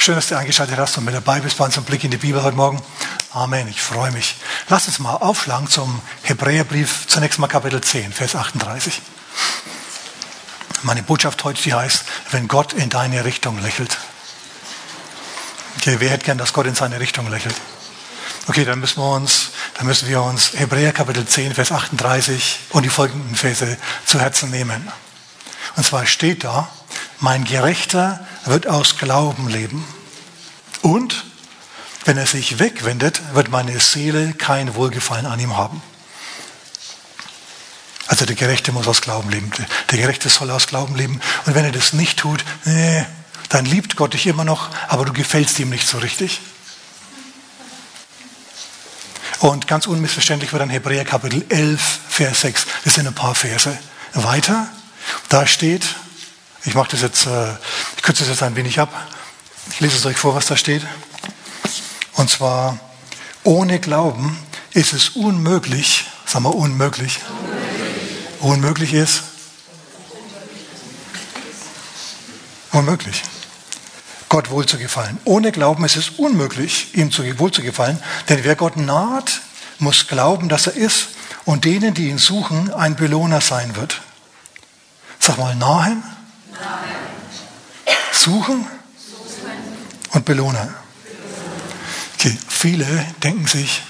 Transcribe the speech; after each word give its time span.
Schön, 0.00 0.14
dass 0.14 0.28
du 0.28 0.38
eingeschaltet 0.38 0.78
hast 0.78 0.96
und 0.96 1.04
mit 1.04 1.14
dabei 1.14 1.40
bist 1.40 1.58
bei 1.58 1.64
unserem 1.64 1.84
Blick 1.84 2.04
in 2.04 2.12
die 2.12 2.18
Bibel 2.18 2.40
heute 2.44 2.56
Morgen. 2.56 2.80
Amen, 3.32 3.66
ich 3.66 3.82
freue 3.82 4.12
mich. 4.12 4.36
Lass 4.68 4.86
uns 4.86 5.00
mal 5.00 5.16
aufschlagen 5.16 5.66
zum 5.66 6.00
Hebräerbrief, 6.22 7.08
zunächst 7.08 7.40
mal 7.40 7.48
Kapitel 7.48 7.80
10, 7.80 8.12
Vers 8.12 8.36
38. 8.36 9.02
Meine 10.82 11.02
Botschaft 11.02 11.42
heute, 11.42 11.60
die 11.60 11.74
heißt, 11.74 12.04
wenn 12.30 12.46
Gott 12.46 12.74
in 12.74 12.90
deine 12.90 13.24
Richtung 13.24 13.60
lächelt. 13.60 13.98
Okay, 15.78 15.96
wer 15.98 16.10
hätte 16.10 16.26
gern, 16.26 16.38
dass 16.38 16.52
Gott 16.52 16.66
in 16.66 16.76
seine 16.76 17.00
Richtung 17.00 17.28
lächelt? 17.28 17.56
Okay, 18.46 18.64
dann 18.64 18.78
müssen 18.78 19.02
wir 19.02 19.10
uns, 19.10 19.50
dann 19.74 19.88
müssen 19.88 20.08
wir 20.08 20.22
uns 20.22 20.52
Hebräer 20.54 20.92
Kapitel 20.92 21.26
10, 21.26 21.54
Vers 21.54 21.72
38 21.72 22.60
und 22.70 22.84
die 22.84 22.88
folgenden 22.88 23.34
Verse 23.34 23.76
zu 24.06 24.20
Herzen 24.20 24.50
nehmen. 24.50 24.92
Und 25.74 25.84
zwar 25.84 26.06
steht 26.06 26.44
da, 26.44 26.68
mein 27.18 27.44
Gerechter 27.44 28.24
wird 28.48 28.66
aus 28.66 28.98
Glauben 28.98 29.48
leben. 29.48 29.84
Und 30.82 31.24
wenn 32.04 32.16
er 32.16 32.26
sich 32.26 32.58
wegwendet, 32.58 33.20
wird 33.34 33.50
meine 33.50 33.78
Seele 33.80 34.32
kein 34.32 34.74
Wohlgefallen 34.74 35.26
an 35.26 35.38
ihm 35.40 35.56
haben. 35.56 35.82
Also 38.06 38.24
der 38.24 38.36
Gerechte 38.36 38.72
muss 38.72 38.88
aus 38.88 39.02
Glauben 39.02 39.28
leben. 39.30 39.50
Der 39.90 39.98
Gerechte 39.98 40.30
soll 40.30 40.50
aus 40.50 40.66
Glauben 40.66 40.96
leben. 40.96 41.20
Und 41.44 41.54
wenn 41.54 41.64
er 41.64 41.72
das 41.72 41.92
nicht 41.92 42.18
tut, 42.18 42.42
nee, 42.64 43.04
dann 43.50 43.66
liebt 43.66 43.96
Gott 43.96 44.14
dich 44.14 44.26
immer 44.26 44.44
noch, 44.44 44.70
aber 44.88 45.04
du 45.04 45.12
gefällst 45.12 45.58
ihm 45.58 45.68
nicht 45.68 45.86
so 45.86 45.98
richtig. 45.98 46.40
Und 49.40 49.68
ganz 49.68 49.86
unmissverständlich 49.86 50.52
wird 50.52 50.62
dann 50.62 50.70
Hebräer 50.70 51.04
Kapitel 51.04 51.44
11, 51.48 51.80
Vers 52.08 52.40
6. 52.40 52.66
Das 52.84 52.94
sind 52.94 53.06
ein 53.06 53.14
paar 53.14 53.34
Verse. 53.34 53.78
Weiter, 54.14 54.68
da 55.28 55.46
steht, 55.46 55.84
ich 56.64 56.74
mache 56.74 56.90
das 56.90 57.02
jetzt, 57.02 57.26
äh, 57.26 57.52
ich 57.96 58.02
kürze 58.02 58.22
das 58.22 58.30
jetzt 58.30 58.42
ein 58.42 58.56
wenig 58.56 58.80
ab. 58.80 58.92
Ich 59.70 59.80
lese 59.80 59.96
es 59.96 60.06
euch 60.06 60.16
vor, 60.16 60.34
was 60.34 60.46
da 60.46 60.56
steht. 60.56 60.86
Und 62.14 62.30
zwar, 62.30 62.78
ohne 63.44 63.78
Glauben 63.78 64.38
ist 64.72 64.92
es 64.92 65.10
unmöglich, 65.10 66.06
sagen 66.26 66.44
wir 66.44 66.54
unmöglich, 66.54 67.20
unmöglich, 68.40 68.92
ist, 68.92 69.22
unmöglich, 72.72 73.22
Gott 74.28 74.50
wohl 74.50 74.66
zu 74.66 74.78
gefallen. 74.78 75.18
Ohne 75.24 75.52
Glauben 75.52 75.84
ist 75.84 75.96
es 75.96 76.10
unmöglich, 76.10 76.94
ihm 76.94 77.10
wohl 77.38 77.52
zu 77.52 77.62
gefallen, 77.62 78.02
denn 78.28 78.44
wer 78.44 78.56
Gott 78.56 78.76
naht, 78.76 79.40
muss 79.78 80.08
glauben, 80.08 80.48
dass 80.48 80.66
er 80.66 80.74
ist 80.74 81.08
und 81.44 81.64
denen, 81.64 81.94
die 81.94 82.08
ihn 82.08 82.18
suchen, 82.18 82.72
ein 82.72 82.96
Belohner 82.96 83.40
sein 83.40 83.76
wird. 83.76 84.02
Sag 85.18 85.38
mal, 85.38 85.54
nahen, 85.54 86.02
suchen 88.12 88.66
und 90.10 90.24
belohnen. 90.24 90.74
Okay, 92.14 92.36
viele 92.48 92.86
denken 93.22 93.46
sich, 93.46 93.82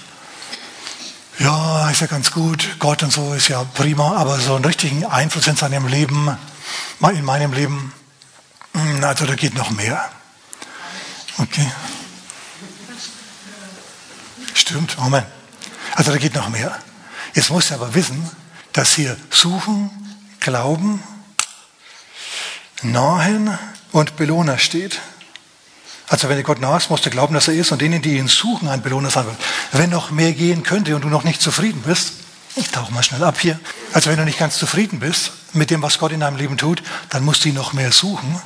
ja, 1.39 1.89
ist 1.89 2.01
ja 2.01 2.07
ganz 2.07 2.31
gut, 2.31 2.75
Gott 2.79 3.01
und 3.01 3.11
so 3.11 3.33
ist 3.33 3.47
ja 3.47 3.63
prima, 3.63 4.17
aber 4.17 4.39
so 4.39 4.55
einen 4.55 4.65
richtigen 4.65 5.05
Einfluss 5.05 5.47
in 5.47 5.55
seinem 5.55 5.87
Leben, 5.87 6.37
in 7.01 7.25
meinem 7.25 7.53
Leben, 7.53 7.93
hm, 8.73 9.03
also 9.03 9.25
da 9.25 9.35
geht 9.35 9.55
noch 9.55 9.71
mehr. 9.71 10.09
Okay. 11.37 11.71
Stimmt, 14.53 14.97
Amen. 14.99 15.23
Also 15.95 16.11
da 16.11 16.17
geht 16.17 16.35
noch 16.35 16.49
mehr. 16.49 16.77
Jetzt 17.33 17.49
musst 17.49 17.71
du 17.71 17.75
aber 17.75 17.93
wissen, 17.95 18.29
dass 18.73 18.93
hier 18.93 19.17
Suchen, 19.31 19.89
Glauben, 20.39 21.01
Nahen 22.83 23.57
und 23.91 24.15
Belohner 24.15 24.57
steht. 24.57 24.99
Also 26.07 26.27
wenn 26.27 26.37
du 26.37 26.43
Gott 26.43 26.59
nahest, 26.59 26.89
musst 26.89 27.05
du 27.05 27.09
glauben, 27.09 27.33
dass 27.33 27.47
er 27.47 27.53
ist 27.53 27.71
und 27.71 27.81
denen, 27.81 28.01
die 28.01 28.17
ihn 28.17 28.27
suchen, 28.27 28.67
ein 28.67 28.81
Belohner 28.81 29.11
sein 29.11 29.25
wird. 29.25 29.37
Wenn 29.71 29.91
noch 29.91 30.09
mehr 30.11 30.33
gehen 30.33 30.63
könnte 30.63 30.95
und 30.95 31.03
du 31.03 31.09
noch 31.09 31.23
nicht 31.23 31.41
zufrieden 31.41 31.81
bist, 31.85 32.13
ich 32.55 32.69
tauche 32.69 32.91
mal 32.91 33.03
schnell 33.03 33.23
ab 33.23 33.39
hier. 33.39 33.59
Also 33.93 34.09
wenn 34.09 34.17
du 34.17 34.25
nicht 34.25 34.39
ganz 34.39 34.57
zufrieden 34.57 34.99
bist 34.99 35.31
mit 35.53 35.69
dem, 35.69 35.81
was 35.81 35.99
Gott 35.99 36.11
in 36.11 36.21
deinem 36.21 36.37
Leben 36.37 36.57
tut, 36.57 36.81
dann 37.09 37.23
musst 37.23 37.45
du 37.45 37.49
ihn 37.49 37.55
noch 37.55 37.73
mehr 37.73 37.91
suchen 37.91 38.41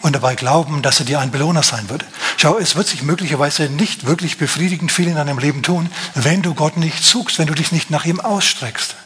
und 0.00 0.14
dabei 0.14 0.34
glauben, 0.34 0.80
dass 0.80 1.00
er 1.00 1.06
dir 1.06 1.20
ein 1.20 1.30
Belohner 1.30 1.62
sein 1.62 1.88
wird. 1.90 2.04
Schau, 2.38 2.58
es 2.58 2.76
wird 2.76 2.86
sich 2.86 3.02
möglicherweise 3.02 3.64
nicht 3.64 4.06
wirklich 4.06 4.38
befriedigend 4.38 4.90
viel 4.90 5.08
in 5.08 5.16
deinem 5.16 5.38
Leben 5.38 5.62
tun, 5.62 5.90
wenn 6.14 6.42
du 6.42 6.54
Gott 6.54 6.76
nicht 6.76 7.04
suchst, 7.04 7.38
wenn 7.38 7.46
du 7.46 7.54
dich 7.54 7.72
nicht 7.72 7.90
nach 7.90 8.04
ihm 8.04 8.20
ausstreckst. 8.20 8.96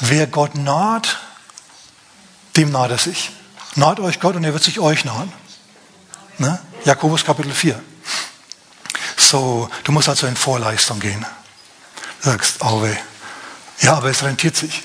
Wer 0.00 0.26
Gott 0.26 0.54
naht, 0.54 1.18
dem 2.56 2.70
naht 2.70 2.90
er 2.90 2.98
sich. 2.98 3.30
Naht 3.76 4.00
euch 4.00 4.20
Gott 4.20 4.36
und 4.36 4.44
er 4.44 4.52
wird 4.52 4.62
sich 4.62 4.78
euch 4.78 5.04
nahen. 5.04 5.32
Ne? 6.38 6.58
Jakobus 6.84 7.24
Kapitel 7.24 7.52
4. 7.52 7.80
So, 9.16 9.68
du 9.84 9.92
musst 9.92 10.08
also 10.08 10.26
in 10.26 10.36
Vorleistung 10.36 11.00
gehen. 11.00 11.24
Du 12.22 12.30
sagst, 12.30 12.62
oh. 12.62 12.86
Ja, 13.80 13.94
aber 13.94 14.10
es 14.10 14.22
rentiert 14.22 14.56
sich. 14.56 14.82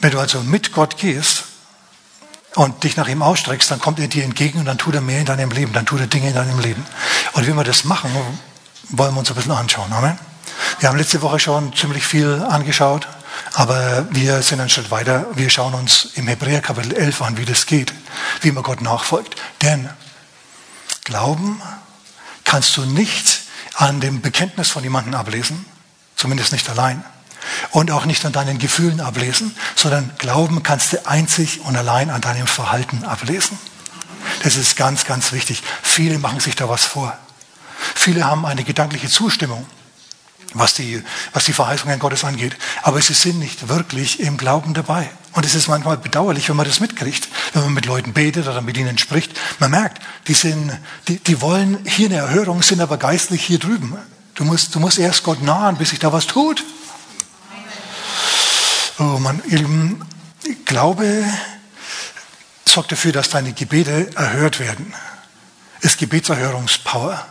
Wenn 0.00 0.10
du 0.10 0.18
also 0.18 0.40
mit 0.40 0.72
Gott 0.72 0.96
gehst 0.96 1.44
und 2.54 2.82
dich 2.82 2.96
nach 2.96 3.06
ihm 3.08 3.22
ausstreckst, 3.22 3.70
dann 3.70 3.80
kommt 3.80 4.00
er 4.00 4.08
dir 4.08 4.24
entgegen 4.24 4.58
und 4.58 4.64
dann 4.64 4.78
tut 4.78 4.94
er 4.94 5.00
mehr 5.00 5.20
in 5.20 5.26
deinem 5.26 5.50
Leben, 5.50 5.72
dann 5.72 5.86
tut 5.86 6.00
er 6.00 6.06
Dinge 6.06 6.28
in 6.28 6.34
deinem 6.34 6.58
Leben. 6.58 6.84
Und 7.32 7.46
wie 7.46 7.52
wir 7.52 7.64
das 7.64 7.84
machen, 7.84 8.10
wollen 8.88 9.14
wir 9.14 9.18
uns 9.20 9.30
ein 9.30 9.36
bisschen 9.36 9.52
anschauen. 9.52 9.92
Amen. 9.92 10.18
Wir 10.80 10.88
haben 10.88 10.98
letzte 10.98 11.22
Woche 11.22 11.38
schon 11.38 11.74
ziemlich 11.76 12.06
viel 12.06 12.42
angeschaut, 12.48 13.06
aber 13.52 14.06
wir 14.10 14.42
sind 14.42 14.60
einen 14.60 14.70
Schritt 14.70 14.90
weiter. 14.90 15.26
Wir 15.34 15.50
schauen 15.50 15.74
uns 15.74 16.08
im 16.14 16.28
Hebräer 16.28 16.60
Kapitel 16.60 16.94
11 16.94 17.22
an, 17.22 17.36
wie 17.38 17.44
das 17.44 17.66
geht, 17.66 17.92
wie 18.42 18.52
man 18.52 18.62
Gott 18.62 18.80
nachfolgt. 18.80 19.36
Denn 19.62 19.88
Glauben 21.04 21.60
kannst 22.44 22.76
du 22.76 22.84
nicht 22.84 23.40
an 23.74 24.00
dem 24.00 24.20
Bekenntnis 24.20 24.70
von 24.70 24.82
jemandem 24.82 25.14
ablesen, 25.14 25.64
zumindest 26.16 26.52
nicht 26.52 26.68
allein. 26.68 27.04
Und 27.70 27.90
auch 27.90 28.04
nicht 28.04 28.24
an 28.26 28.32
deinen 28.32 28.58
Gefühlen 28.58 29.00
ablesen, 29.00 29.56
sondern 29.74 30.10
Glauben 30.18 30.62
kannst 30.62 30.92
du 30.92 31.06
einzig 31.06 31.60
und 31.62 31.76
allein 31.76 32.10
an 32.10 32.20
deinem 32.20 32.46
Verhalten 32.46 33.04
ablesen. 33.04 33.58
Das 34.42 34.56
ist 34.56 34.76
ganz, 34.76 35.04
ganz 35.04 35.32
wichtig. 35.32 35.62
Viele 35.82 36.18
machen 36.18 36.40
sich 36.40 36.54
da 36.54 36.68
was 36.68 36.84
vor. 36.84 37.16
Viele 37.94 38.24
haben 38.24 38.44
eine 38.44 38.64
gedankliche 38.64 39.08
Zustimmung 39.08 39.66
was 40.54 40.74
die, 40.74 41.02
was 41.32 41.44
die 41.44 41.52
Verheißungen 41.52 41.98
Gottes 41.98 42.24
angeht. 42.24 42.56
Aber 42.82 43.00
sie 43.00 43.14
sind 43.14 43.38
nicht 43.38 43.68
wirklich 43.68 44.20
im 44.20 44.36
Glauben 44.36 44.74
dabei. 44.74 45.10
Und 45.32 45.46
es 45.46 45.54
ist 45.54 45.68
manchmal 45.68 45.96
bedauerlich, 45.96 46.48
wenn 46.48 46.56
man 46.56 46.66
das 46.66 46.80
mitkriegt, 46.80 47.28
wenn 47.52 47.62
man 47.62 47.74
mit 47.74 47.86
Leuten 47.86 48.12
betet 48.12 48.48
oder 48.48 48.60
mit 48.60 48.76
ihnen 48.76 48.98
spricht. 48.98 49.32
Man 49.60 49.70
merkt, 49.70 50.02
die, 50.26 50.34
sind, 50.34 50.76
die, 51.06 51.18
die 51.18 51.40
wollen 51.40 51.78
hier 51.86 52.08
eine 52.08 52.16
Erhörung, 52.16 52.62
sind 52.62 52.80
aber 52.80 52.96
geistlich 52.96 53.44
hier 53.44 53.58
drüben. 53.58 53.96
Du 54.34 54.44
musst, 54.44 54.74
du 54.74 54.80
musst 54.80 54.98
erst 54.98 55.22
Gott 55.22 55.42
nahen, 55.42 55.76
bis 55.76 55.90
sich 55.90 55.98
da 55.98 56.12
was 56.12 56.26
tut. 56.26 56.64
Oh 58.98 59.18
man, 59.18 59.40
ihr 59.46 59.58
Lieben, 59.58 60.02
Glaube 60.64 61.24
sorgt 62.64 62.92
dafür, 62.92 63.12
dass 63.12 63.30
deine 63.30 63.52
Gebete 63.52 64.10
erhört 64.16 64.60
werden. 64.60 64.94
Ist 65.80 65.98
Gebetserhörungspower. 65.98 67.26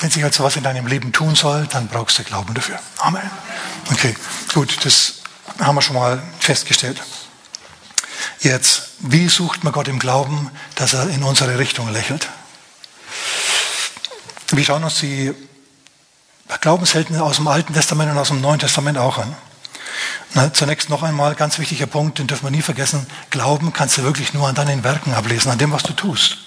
Wenn 0.00 0.10
sich 0.10 0.22
also 0.22 0.44
was 0.44 0.56
in 0.56 0.62
deinem 0.62 0.86
Leben 0.86 1.12
tun 1.12 1.34
soll, 1.34 1.66
dann 1.68 1.88
brauchst 1.88 2.18
du 2.18 2.24
Glauben 2.24 2.52
dafür. 2.54 2.78
Amen. 2.98 3.30
Okay, 3.90 4.14
gut, 4.52 4.84
das 4.84 5.14
haben 5.58 5.74
wir 5.74 5.82
schon 5.82 5.96
mal 5.96 6.22
festgestellt. 6.38 7.02
Jetzt, 8.40 8.90
wie 9.00 9.28
sucht 9.28 9.64
man 9.64 9.72
Gott 9.72 9.88
im 9.88 9.98
Glauben, 9.98 10.50
dass 10.74 10.92
er 10.92 11.08
in 11.08 11.22
unsere 11.22 11.58
Richtung 11.58 11.90
lächelt? 11.92 12.28
Wir 14.50 14.64
schauen 14.64 14.84
uns 14.84 15.00
die 15.00 15.34
Glaubenshelden 16.60 17.18
aus 17.20 17.36
dem 17.36 17.48
Alten 17.48 17.74
Testament 17.74 18.10
und 18.12 18.18
aus 18.18 18.28
dem 18.28 18.40
Neuen 18.40 18.58
Testament 18.58 18.98
auch 18.98 19.18
an. 19.18 19.34
Na, 20.34 20.52
zunächst 20.52 20.90
noch 20.90 21.02
einmal, 21.02 21.34
ganz 21.34 21.58
wichtiger 21.58 21.86
Punkt, 21.86 22.18
den 22.18 22.26
dürfen 22.26 22.44
wir 22.44 22.50
nie 22.50 22.62
vergessen, 22.62 23.06
Glauben 23.30 23.72
kannst 23.72 23.96
du 23.96 24.02
wirklich 24.02 24.34
nur 24.34 24.46
an 24.46 24.54
deinen 24.54 24.84
Werken 24.84 25.14
ablesen, 25.14 25.50
an 25.50 25.58
dem, 25.58 25.72
was 25.72 25.82
du 25.82 25.94
tust. 25.94 26.38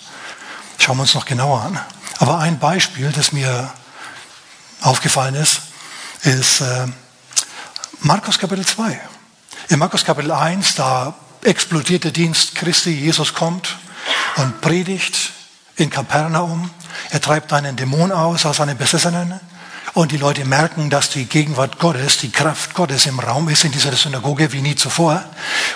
Schauen 0.80 0.98
wir 0.98 1.02
uns 1.02 1.14
noch 1.14 1.26
genauer 1.26 1.62
an. 1.62 1.80
Aber 2.18 2.40
ein 2.40 2.58
Beispiel, 2.58 3.12
das 3.12 3.32
mir 3.32 3.72
aufgefallen 4.82 5.36
ist, 5.36 5.62
ist 6.24 6.62
äh, 6.62 6.88
Markus 8.00 8.40
Kapitel 8.40 8.66
2. 8.66 9.00
In 9.68 9.80
Markus 9.80 10.06
Kapitel 10.06 10.32
1, 10.32 10.76
da 10.76 11.14
explodiert 11.44 12.06
der 12.06 12.12
Dienst 12.12 12.56
Christi, 12.56 12.92
Jesus 12.92 13.34
kommt 13.34 13.76
und 14.38 14.62
predigt 14.62 15.32
in 15.76 15.90
Kapernaum. 15.90 16.72
Er 17.12 17.22
treibt 17.22 17.52
einen 17.54 17.76
Dämon 17.76 18.12
aus, 18.12 18.46
aus 18.46 18.62
einem 18.62 18.78
Besessenen. 18.78 19.40
Und 19.94 20.12
die 20.14 20.18
Leute 20.18 20.46
merken, 20.46 20.90
dass 20.90 21.10
die 21.10 21.26
Gegenwart 21.26 21.78
Gottes, 21.78 22.20
die 22.20 22.32
Kraft 22.32 22.74
Gottes 22.74 23.06
im 23.06 23.20
Raum 23.20 23.50
ist 23.50 23.66
in 23.66 23.72
dieser 23.72 23.92
Synagoge 23.94 24.54
wie 24.54 24.62
nie 24.62 24.76
zuvor. 24.76 25.24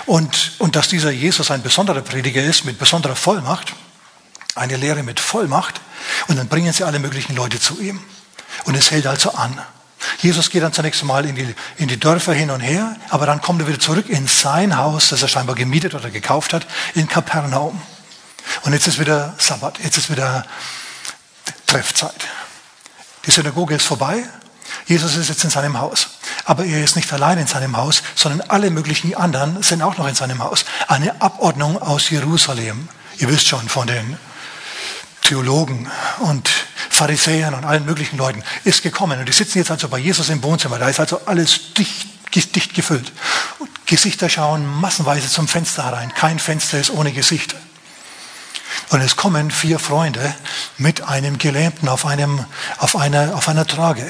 Und, 0.06 0.52
und 0.58 0.76
dass 0.76 0.88
dieser 0.88 1.10
Jesus 1.10 1.50
ein 1.50 1.62
besonderer 1.62 2.00
Prediger 2.00 2.42
ist 2.42 2.64
mit 2.64 2.78
besonderer 2.78 3.16
Vollmacht. 3.16 3.74
Eine 4.54 4.76
Lehre 4.76 5.02
mit 5.02 5.20
Vollmacht. 5.20 5.80
Und 6.28 6.36
dann 6.36 6.48
bringen 6.48 6.72
sie 6.72 6.84
alle 6.84 6.98
möglichen 6.98 7.34
Leute 7.34 7.60
zu 7.60 7.80
ihm. 7.80 8.00
Und 8.64 8.74
es 8.74 8.90
hält 8.90 9.06
also 9.06 9.32
an. 9.32 9.60
Jesus 10.18 10.50
geht 10.50 10.62
dann 10.62 10.72
zunächst 10.72 11.00
einmal 11.00 11.24
in 11.24 11.34
die, 11.34 11.54
in 11.76 11.88
die 11.88 11.98
Dörfer 11.98 12.34
hin 12.34 12.50
und 12.50 12.60
her, 12.60 12.96
aber 13.08 13.26
dann 13.26 13.40
kommt 13.40 13.60
er 13.62 13.68
wieder 13.68 13.80
zurück 13.80 14.08
in 14.08 14.26
sein 14.26 14.76
Haus, 14.76 15.08
das 15.08 15.22
er 15.22 15.28
scheinbar 15.28 15.56
gemietet 15.56 15.94
oder 15.94 16.10
gekauft 16.10 16.52
hat, 16.52 16.66
in 16.94 17.08
Kapernaum. 17.08 17.80
Und 18.62 18.72
jetzt 18.72 18.86
ist 18.86 18.98
wieder 18.98 19.34
Sabbat, 19.38 19.78
jetzt 19.82 19.96
ist 19.96 20.10
wieder 20.10 20.44
Treffzeit. 21.66 22.14
Die 23.26 23.30
Synagoge 23.30 23.74
ist 23.74 23.86
vorbei. 23.86 24.24
Jesus 24.86 25.16
ist 25.16 25.28
jetzt 25.28 25.44
in 25.44 25.50
seinem 25.50 25.78
Haus. 25.78 26.08
Aber 26.44 26.64
er 26.64 26.84
ist 26.84 26.96
nicht 26.96 27.10
allein 27.12 27.38
in 27.38 27.46
seinem 27.46 27.76
Haus, 27.76 28.02
sondern 28.14 28.48
alle 28.48 28.70
möglichen 28.70 29.14
anderen 29.14 29.62
sind 29.62 29.82
auch 29.82 29.96
noch 29.96 30.06
in 30.06 30.14
seinem 30.14 30.42
Haus. 30.42 30.66
Eine 30.88 31.20
Abordnung 31.22 31.80
aus 31.80 32.10
Jerusalem. 32.10 32.88
Ihr 33.16 33.28
wisst 33.28 33.46
schon 33.46 33.68
von 33.68 33.86
den 33.86 34.18
Theologen 35.24 35.90
und 36.20 36.48
Pharisäern 36.90 37.54
und 37.54 37.64
allen 37.64 37.84
möglichen 37.84 38.16
Leuten 38.16 38.44
ist 38.62 38.82
gekommen. 38.82 39.18
Und 39.18 39.26
die 39.26 39.32
sitzen 39.32 39.58
jetzt 39.58 39.70
also 39.70 39.88
bei 39.88 39.98
Jesus 39.98 40.28
im 40.28 40.42
Wohnzimmer. 40.42 40.78
Da 40.78 40.88
ist 40.88 41.00
also 41.00 41.20
alles 41.26 41.74
dicht, 41.74 42.06
dicht 42.34 42.74
gefüllt. 42.74 43.10
Und 43.58 43.70
Gesichter 43.86 44.28
schauen 44.28 44.64
massenweise 44.80 45.28
zum 45.28 45.48
Fenster 45.48 45.84
herein. 45.84 46.12
Kein 46.14 46.38
Fenster 46.38 46.78
ist 46.78 46.90
ohne 46.90 47.10
Gesicht. 47.10 47.56
Und 48.90 49.00
es 49.00 49.16
kommen 49.16 49.50
vier 49.50 49.78
Freunde 49.78 50.34
mit 50.78 51.02
einem 51.02 51.38
Gelähmten 51.38 51.88
auf, 51.88 52.06
einem, 52.06 52.44
auf, 52.78 52.94
einer, 52.94 53.34
auf 53.34 53.48
einer 53.48 53.66
Trage. 53.66 54.06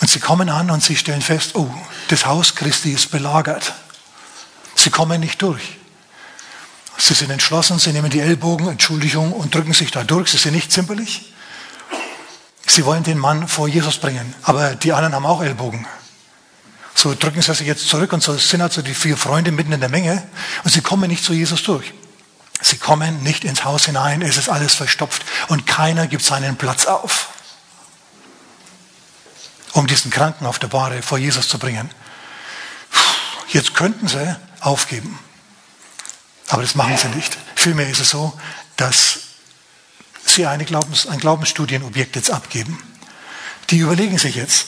Und 0.00 0.10
sie 0.10 0.20
kommen 0.20 0.50
an 0.50 0.70
und 0.70 0.84
sie 0.84 0.96
stellen 0.96 1.22
fest, 1.22 1.54
oh, 1.54 1.72
das 2.08 2.26
Haus 2.26 2.54
Christi 2.54 2.92
ist 2.92 3.10
belagert. 3.10 3.72
Sie 4.74 4.90
kommen 4.90 5.20
nicht 5.20 5.40
durch. 5.40 5.78
Sie 6.96 7.14
sind 7.14 7.30
entschlossen, 7.30 7.78
sie 7.78 7.92
nehmen 7.92 8.10
die 8.10 8.20
Ellbogen, 8.20 8.68
Entschuldigung, 8.68 9.32
und 9.32 9.54
drücken 9.54 9.72
sich 9.72 9.90
da 9.90 10.04
durch. 10.04 10.30
Sie 10.30 10.38
sind 10.38 10.54
nicht 10.54 10.70
zimperlich. 10.72 11.32
Sie 12.66 12.84
wollen 12.84 13.02
den 13.02 13.18
Mann 13.18 13.46
vor 13.48 13.68
Jesus 13.68 13.98
bringen, 13.98 14.34
aber 14.42 14.74
die 14.74 14.92
anderen 14.92 15.14
haben 15.14 15.26
auch 15.26 15.42
Ellbogen. 15.42 15.86
So 16.94 17.14
drücken 17.14 17.42
sie 17.42 17.52
sich 17.54 17.66
jetzt 17.66 17.88
zurück 17.88 18.12
und 18.12 18.22
so 18.22 18.36
sind 18.36 18.62
also 18.62 18.80
die 18.80 18.94
vier 18.94 19.16
Freunde 19.16 19.52
mitten 19.52 19.72
in 19.72 19.80
der 19.80 19.88
Menge 19.88 20.22
und 20.62 20.70
sie 20.70 20.80
kommen 20.80 21.10
nicht 21.10 21.24
zu 21.24 21.32
Jesus 21.32 21.62
durch. 21.62 21.92
Sie 22.62 22.78
kommen 22.78 23.22
nicht 23.22 23.44
ins 23.44 23.64
Haus 23.64 23.86
hinein, 23.86 24.22
es 24.22 24.36
ist 24.36 24.48
alles 24.48 24.74
verstopft 24.74 25.24
und 25.48 25.66
keiner 25.66 26.06
gibt 26.06 26.24
seinen 26.24 26.56
Platz 26.56 26.86
auf, 26.86 27.28
um 29.72 29.86
diesen 29.86 30.10
Kranken 30.10 30.46
auf 30.46 30.58
der 30.58 30.68
Bahre 30.68 31.02
vor 31.02 31.18
Jesus 31.18 31.48
zu 31.48 31.58
bringen. 31.58 31.90
Jetzt 33.48 33.74
könnten 33.74 34.08
sie 34.08 34.36
aufgeben, 34.60 35.18
aber 36.48 36.62
das 36.62 36.74
machen 36.74 36.96
sie 36.96 37.08
nicht. 37.08 37.36
Vielmehr 37.54 37.88
ist 37.88 38.00
es 38.00 38.10
so, 38.10 38.38
dass 38.76 39.20
sie 40.26 40.46
eine 40.46 40.64
Glaubens, 40.64 41.06
ein 41.06 41.18
Glaubensstudienobjekt 41.18 42.16
jetzt 42.16 42.30
abgeben. 42.30 42.82
Die 43.70 43.78
überlegen 43.78 44.18
sich 44.18 44.36
jetzt, 44.36 44.66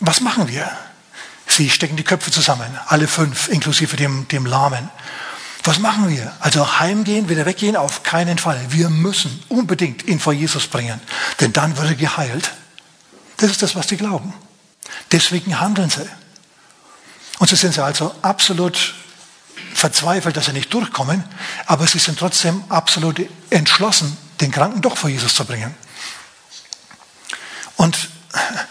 was 0.00 0.20
machen 0.20 0.48
wir? 0.48 0.70
Sie 1.46 1.70
stecken 1.70 1.96
die 1.96 2.04
Köpfe 2.04 2.30
zusammen, 2.30 2.78
alle 2.86 3.06
fünf, 3.06 3.48
inklusive 3.48 3.96
dem, 3.96 4.26
dem 4.28 4.46
Lahmen. 4.46 4.88
Was 5.62 5.78
machen 5.78 6.10
wir? 6.10 6.32
Also 6.40 6.78
heimgehen, 6.78 7.28
wieder 7.28 7.46
weggehen? 7.46 7.76
Auf 7.76 8.02
keinen 8.02 8.38
Fall. 8.38 8.60
Wir 8.68 8.90
müssen 8.90 9.42
unbedingt 9.48 10.04
ihn 10.06 10.20
vor 10.20 10.32
Jesus 10.32 10.66
bringen, 10.66 11.00
denn 11.40 11.52
dann 11.52 11.76
wird 11.76 11.88
er 11.88 11.94
geheilt. 11.94 12.52
Das 13.38 13.50
ist 13.50 13.62
das, 13.62 13.74
was 13.74 13.88
sie 13.88 13.96
glauben. 13.96 14.34
Deswegen 15.10 15.58
handeln 15.60 15.88
sie. 15.88 16.06
Und 17.38 17.48
so 17.48 17.56
sind 17.56 17.74
sie 17.74 17.82
also 17.82 18.14
absolut 18.20 18.94
verzweifelt, 19.74 20.36
dass 20.36 20.46
sie 20.46 20.52
nicht 20.52 20.72
durchkommen, 20.72 21.24
aber 21.66 21.86
sie 21.86 21.98
sind 21.98 22.18
trotzdem 22.18 22.62
absolut 22.68 23.20
entschlossen, 23.50 24.16
den 24.40 24.50
Kranken 24.50 24.82
doch 24.82 24.96
vor 24.96 25.10
Jesus 25.10 25.34
zu 25.34 25.44
bringen. 25.44 25.74
Und 27.76 28.08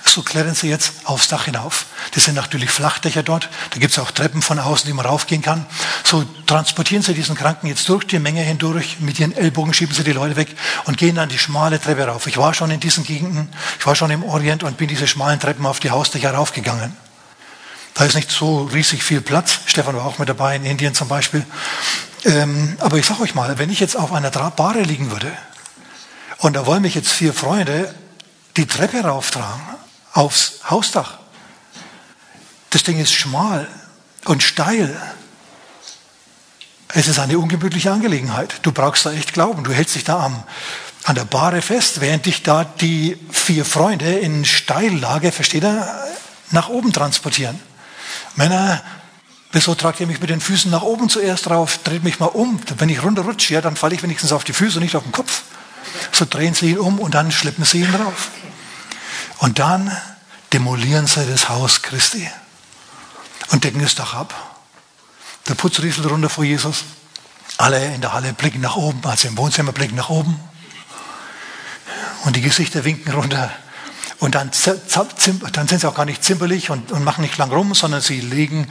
so 0.05 0.21
klettern 0.21 0.53
sie 0.53 0.69
jetzt 0.69 0.91
aufs 1.05 1.27
Dach 1.27 1.45
hinauf. 1.45 1.85
Das 2.11 2.25
sind 2.25 2.35
natürlich 2.35 2.69
Flachdächer 2.69 3.23
dort. 3.23 3.49
Da 3.71 3.79
gibt 3.79 3.93
es 3.93 3.99
auch 3.99 4.11
Treppen 4.11 4.41
von 4.41 4.59
außen, 4.59 4.85
die 4.85 4.93
man 4.93 5.05
raufgehen 5.05 5.41
kann. 5.41 5.65
So 6.03 6.23
transportieren 6.45 7.01
sie 7.01 7.13
diesen 7.13 7.35
Kranken 7.35 7.67
jetzt 7.67 7.87
durch 7.89 8.05
die 8.05 8.19
Menge 8.19 8.41
hindurch. 8.41 8.97
Mit 8.99 9.19
ihren 9.19 9.35
Ellbogen 9.35 9.73
schieben 9.73 9.95
sie 9.95 10.03
die 10.03 10.11
Leute 10.11 10.35
weg 10.35 10.49
und 10.85 10.97
gehen 10.97 11.15
dann 11.15 11.29
die 11.29 11.39
schmale 11.39 11.81
Treppe 11.81 12.05
rauf. 12.05 12.27
Ich 12.27 12.37
war 12.37 12.53
schon 12.53 12.71
in 12.71 12.79
diesen 12.79 13.03
Gegenden, 13.03 13.49
ich 13.79 13.85
war 13.85 13.95
schon 13.95 14.11
im 14.11 14.23
Orient 14.23 14.63
und 14.63 14.77
bin 14.77 14.87
diese 14.87 15.07
schmalen 15.07 15.39
Treppen 15.39 15.65
auf 15.65 15.79
die 15.79 15.89
Hausdächer 15.89 16.33
raufgegangen. 16.33 16.95
Da 17.93 18.05
ist 18.05 18.15
nicht 18.15 18.31
so 18.31 18.63
riesig 18.63 19.03
viel 19.03 19.21
Platz. 19.21 19.59
Stefan 19.65 19.95
war 19.95 20.05
auch 20.05 20.17
mit 20.17 20.29
dabei, 20.29 20.55
in 20.55 20.65
Indien 20.65 20.95
zum 20.95 21.07
Beispiel. 21.07 21.45
Ähm, 22.25 22.77
aber 22.79 22.97
ich 22.97 23.05
sage 23.05 23.21
euch 23.21 23.35
mal, 23.35 23.57
wenn 23.59 23.69
ich 23.69 23.79
jetzt 23.79 23.95
auf 23.95 24.11
einer 24.13 24.31
Bahre 24.31 24.81
liegen 24.81 25.11
würde 25.11 25.31
und 26.39 26.53
da 26.53 26.65
wollen 26.65 26.81
mich 26.81 26.95
jetzt 26.95 27.11
vier 27.11 27.33
Freunde 27.33 27.93
die 28.57 28.65
Treppe 28.65 29.01
rauftragen, 29.01 29.61
aufs 30.13 30.59
Hausdach. 30.69 31.19
Das 32.69 32.83
Ding 32.83 32.99
ist 32.99 33.13
schmal 33.13 33.67
und 34.25 34.41
steil. 34.41 34.99
Es 36.89 37.07
ist 37.07 37.19
eine 37.19 37.37
ungemütliche 37.37 37.91
Angelegenheit. 37.91 38.59
Du 38.63 38.71
brauchst 38.71 39.05
da 39.05 39.11
echt 39.11 39.33
Glauben. 39.33 39.63
Du 39.63 39.73
hältst 39.73 39.95
dich 39.95 40.03
da 40.03 40.19
am, 40.19 40.43
an 41.03 41.15
der 41.15 41.25
Bahre 41.25 41.61
fest, 41.61 42.01
während 42.01 42.25
dich 42.25 42.43
da 42.43 42.63
die 42.63 43.17
vier 43.31 43.65
Freunde 43.65 44.11
in 44.19 44.45
Steillage, 44.45 45.31
versteht 45.31 45.63
er, 45.63 46.07
nach 46.51 46.69
oben 46.69 46.93
transportieren. 46.93 47.59
Männer, 48.35 48.81
wieso 49.51 49.75
tragt 49.75 49.99
ihr 49.99 50.07
mich 50.07 50.19
mit 50.19 50.29
den 50.29 50.41
Füßen 50.41 50.71
nach 50.71 50.81
oben 50.81 51.09
zuerst 51.09 51.47
drauf? 51.47 51.79
Dreht 51.83 52.03
mich 52.03 52.19
mal 52.19 52.27
um. 52.27 52.59
Wenn 52.77 52.89
ich 52.89 53.03
runterrutsche, 53.03 53.53
ja, 53.53 53.61
dann 53.61 53.75
falle 53.75 53.95
ich 53.95 54.03
wenigstens 54.03 54.31
auf 54.31 54.43
die 54.43 54.53
Füße 54.53 54.79
nicht 54.79 54.95
auf 54.95 55.03
den 55.03 55.11
Kopf. 55.11 55.43
So 56.11 56.25
drehen 56.25 56.53
sie 56.53 56.71
ihn 56.71 56.79
um 56.79 56.99
und 56.99 57.13
dann 57.13 57.31
schleppen 57.31 57.65
sie 57.65 57.81
ihn 57.81 57.91
drauf. 57.91 58.29
Und 59.39 59.59
dann 59.59 59.95
demolieren 60.51 61.07
sie 61.07 61.25
das 61.25 61.49
Haus 61.49 61.81
Christi 61.81 62.29
und 63.51 63.63
decken 63.63 63.81
es 63.81 63.95
Dach 63.95 64.13
ab. 64.13 64.33
Der 65.47 65.55
Putz 65.55 65.79
rieselt 65.79 66.09
runter 66.09 66.29
vor 66.29 66.43
Jesus. 66.43 66.85
Alle 67.57 67.93
in 67.93 68.01
der 68.01 68.13
Halle 68.13 68.33
blicken 68.33 68.61
nach 68.61 68.75
oben, 68.75 69.01
also 69.03 69.27
im 69.27 69.37
Wohnzimmer 69.37 69.73
blicken 69.73 69.95
nach 69.95 70.09
oben. 70.09 70.39
Und 72.23 72.35
die 72.35 72.41
Gesichter 72.41 72.85
winken 72.85 73.13
runter. 73.13 73.51
Und 74.19 74.35
dann, 74.35 74.51
dann 75.51 75.67
sind 75.67 75.81
sie 75.81 75.87
auch 75.87 75.95
gar 75.95 76.05
nicht 76.05 76.23
zimperlich 76.23 76.69
und, 76.69 76.91
und, 76.91 77.03
machen 77.03 77.21
nicht 77.21 77.37
lang 77.37 77.51
rum, 77.51 77.73
sondern 77.73 78.01
sie 78.01 78.21
legen, 78.21 78.69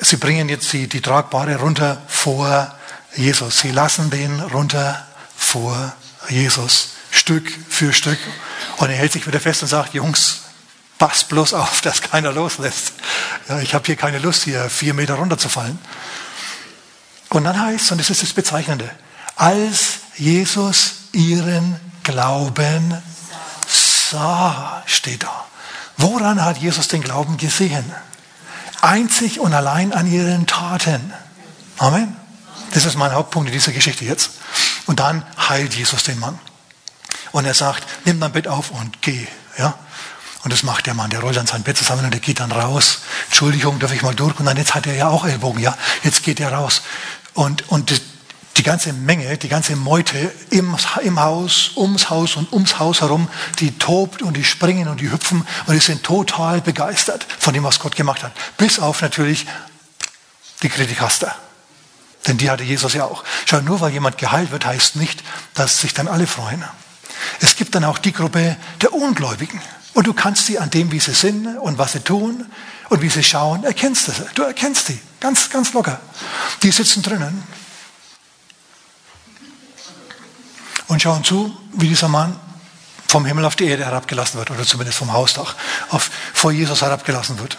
sie 0.00 0.16
bringen 0.16 0.48
jetzt 0.48 0.72
die, 0.72 0.88
die 0.88 1.00
Tragbare 1.00 1.56
runter 1.56 2.02
vor 2.08 2.74
Jesus. 3.14 3.60
Sie 3.60 3.70
lassen 3.70 4.10
den 4.10 4.40
runter 4.40 5.06
vor 5.36 5.92
Jesus. 6.28 6.88
Stück 7.10 7.52
für 7.68 7.92
Stück. 7.92 8.18
Und 8.78 8.90
er 8.90 8.96
hält 8.96 9.12
sich 9.12 9.26
wieder 9.26 9.40
fest 9.40 9.62
und 9.62 9.68
sagt, 9.68 9.94
Jungs, 9.94 10.40
passt 10.98 11.28
bloß 11.28 11.54
auf, 11.54 11.80
dass 11.80 12.00
keiner 12.00 12.32
loslässt. 12.32 12.94
Ja, 13.48 13.60
ich 13.60 13.74
habe 13.74 13.84
hier 13.86 13.96
keine 13.96 14.18
Lust, 14.18 14.44
hier 14.44 14.70
vier 14.70 14.94
Meter 14.94 15.14
runterzufallen. 15.14 15.78
Und 17.28 17.44
dann 17.44 17.60
heißt, 17.60 17.92
und 17.92 17.98
das 17.98 18.10
ist 18.10 18.22
das 18.22 18.32
Bezeichnende, 18.32 18.90
als 19.36 20.00
Jesus 20.16 20.92
ihren 21.12 21.80
Glauben 22.02 23.02
sah, 24.12 24.82
steht 24.86 25.24
da. 25.24 25.46
Woran 25.96 26.44
hat 26.44 26.58
Jesus 26.58 26.88
den 26.88 27.02
Glauben 27.02 27.36
gesehen? 27.36 27.84
Einzig 28.80 29.40
und 29.40 29.52
allein 29.52 29.92
an 29.92 30.10
ihren 30.10 30.46
Taten. 30.46 31.12
Amen. 31.78 32.16
Das 32.72 32.84
ist 32.84 32.96
mein 32.96 33.12
Hauptpunkt 33.12 33.48
in 33.48 33.52
dieser 33.52 33.72
Geschichte 33.72 34.04
jetzt. 34.04 34.32
Und 34.86 35.00
dann 35.00 35.24
heilt 35.48 35.74
Jesus 35.74 36.04
den 36.04 36.18
Mann. 36.18 36.38
Und 37.32 37.44
er 37.44 37.54
sagt, 37.54 37.84
nimm 38.04 38.20
dein 38.20 38.32
Bett 38.32 38.48
auf 38.48 38.70
und 38.70 39.02
geh. 39.02 39.26
Ja? 39.58 39.74
Und 40.44 40.52
das 40.52 40.62
macht 40.62 40.86
der 40.86 40.94
Mann. 40.94 41.10
Der 41.10 41.20
rollt 41.20 41.36
dann 41.36 41.46
sein 41.46 41.62
Bett 41.62 41.76
zusammen 41.76 42.04
und 42.04 42.14
er 42.14 42.20
geht 42.20 42.40
dann 42.40 42.52
raus. 42.52 42.98
Entschuldigung, 43.26 43.78
darf 43.78 43.92
ich 43.92 44.02
mal 44.02 44.14
durch? 44.14 44.38
Und 44.38 44.46
dann 44.46 44.56
jetzt 44.56 44.74
hat 44.74 44.86
er 44.86 44.94
ja 44.94 45.08
auch 45.08 45.24
Ellbogen. 45.24 45.62
Ja, 45.62 45.76
jetzt 46.02 46.22
geht 46.24 46.40
er 46.40 46.52
raus. 46.52 46.82
Und, 47.34 47.68
und 47.68 47.90
die 48.56 48.62
ganze 48.62 48.92
Menge, 48.92 49.38
die 49.38 49.48
ganze 49.48 49.76
Meute 49.76 50.30
im, 50.50 50.76
im 51.02 51.20
Haus, 51.20 51.72
ums 51.76 52.10
Haus 52.10 52.36
und 52.36 52.52
ums 52.52 52.78
Haus 52.78 53.00
herum, 53.00 53.28
die 53.60 53.76
tobt 53.78 54.22
und 54.22 54.36
die 54.36 54.44
springen 54.44 54.88
und 54.88 55.00
die 55.00 55.10
hüpfen 55.10 55.46
und 55.66 55.74
die 55.74 55.80
sind 55.80 56.02
total 56.02 56.60
begeistert 56.60 57.26
von 57.38 57.54
dem, 57.54 57.64
was 57.64 57.80
Gott 57.80 57.96
gemacht 57.96 58.22
hat. 58.22 58.32
Bis 58.58 58.78
auf 58.78 59.00
natürlich 59.00 59.46
die 60.62 60.68
Kritikaster. 60.68 61.34
Denn 62.26 62.38
die 62.38 62.50
hatte 62.50 62.62
Jesus 62.62 62.92
ja 62.94 63.04
auch. 63.04 63.24
Schau, 63.46 63.60
nur 63.62 63.80
weil 63.80 63.92
jemand 63.92 64.18
geheilt 64.18 64.52
wird, 64.52 64.64
heißt 64.64 64.96
nicht, 64.96 65.24
dass 65.54 65.80
sich 65.80 65.92
dann 65.94 66.06
alle 66.06 66.26
freuen. 66.26 66.62
Es 67.40 67.56
gibt 67.56 67.74
dann 67.74 67.84
auch 67.84 67.98
die 67.98 68.12
Gruppe 68.12 68.56
der 68.80 68.92
Ungläubigen. 68.92 69.60
Und 69.94 70.06
du 70.06 70.12
kannst 70.12 70.46
sie 70.46 70.58
an 70.58 70.70
dem, 70.70 70.92
wie 70.92 71.00
sie 71.00 71.14
sind 71.14 71.46
und 71.58 71.78
was 71.78 71.92
sie 71.92 72.00
tun 72.00 72.46
und 72.90 73.02
wie 73.02 73.08
sie 73.08 73.24
schauen, 73.24 73.64
erkennst 73.64 74.08
du 74.08 74.12
sie. 74.12 74.24
Du 74.34 74.42
erkennst 74.42 74.88
die. 74.88 74.98
Ganz, 75.20 75.50
ganz 75.50 75.72
locker. 75.72 76.00
Die 76.62 76.70
sitzen 76.70 77.02
drinnen 77.02 77.42
und 80.92 81.00
schauen 81.00 81.24
zu, 81.24 81.56
wie 81.72 81.88
dieser 81.88 82.08
Mann 82.08 82.38
vom 83.08 83.24
Himmel 83.24 83.46
auf 83.46 83.56
die 83.56 83.64
Erde 83.64 83.86
herabgelassen 83.86 84.38
wird 84.38 84.50
oder 84.50 84.64
zumindest 84.64 84.98
vom 84.98 85.10
Hausdach 85.10 85.54
auf, 85.88 86.10
vor 86.34 86.52
Jesus 86.52 86.82
herabgelassen 86.82 87.38
wird. 87.38 87.56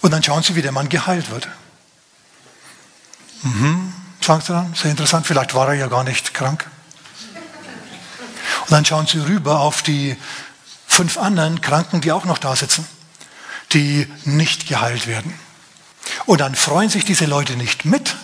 Und 0.00 0.10
dann 0.10 0.22
schauen 0.22 0.42
sie, 0.42 0.56
wie 0.56 0.62
der 0.62 0.72
Mann 0.72 0.88
geheilt 0.88 1.30
wird. 1.30 1.46
Mhm, 3.42 3.92
sagt 4.22 4.48
er 4.48 4.54
dann, 4.54 4.74
sehr 4.74 4.90
interessant, 4.92 5.26
vielleicht 5.26 5.52
war 5.52 5.68
er 5.68 5.74
ja 5.74 5.88
gar 5.88 6.04
nicht 6.04 6.32
krank. 6.32 6.66
Und 8.62 8.70
dann 8.70 8.86
schauen 8.86 9.06
sie 9.06 9.18
rüber 9.18 9.60
auf 9.60 9.82
die 9.82 10.16
fünf 10.86 11.18
anderen 11.18 11.60
Kranken, 11.60 12.00
die 12.00 12.12
auch 12.12 12.24
noch 12.24 12.38
da 12.38 12.56
sitzen, 12.56 12.86
die 13.74 14.10
nicht 14.24 14.68
geheilt 14.68 15.06
werden. 15.06 15.38
Und 16.24 16.40
dann 16.40 16.54
freuen 16.54 16.88
sich 16.88 17.04
diese 17.04 17.26
Leute 17.26 17.56
nicht 17.56 17.84
mit, 17.84 18.16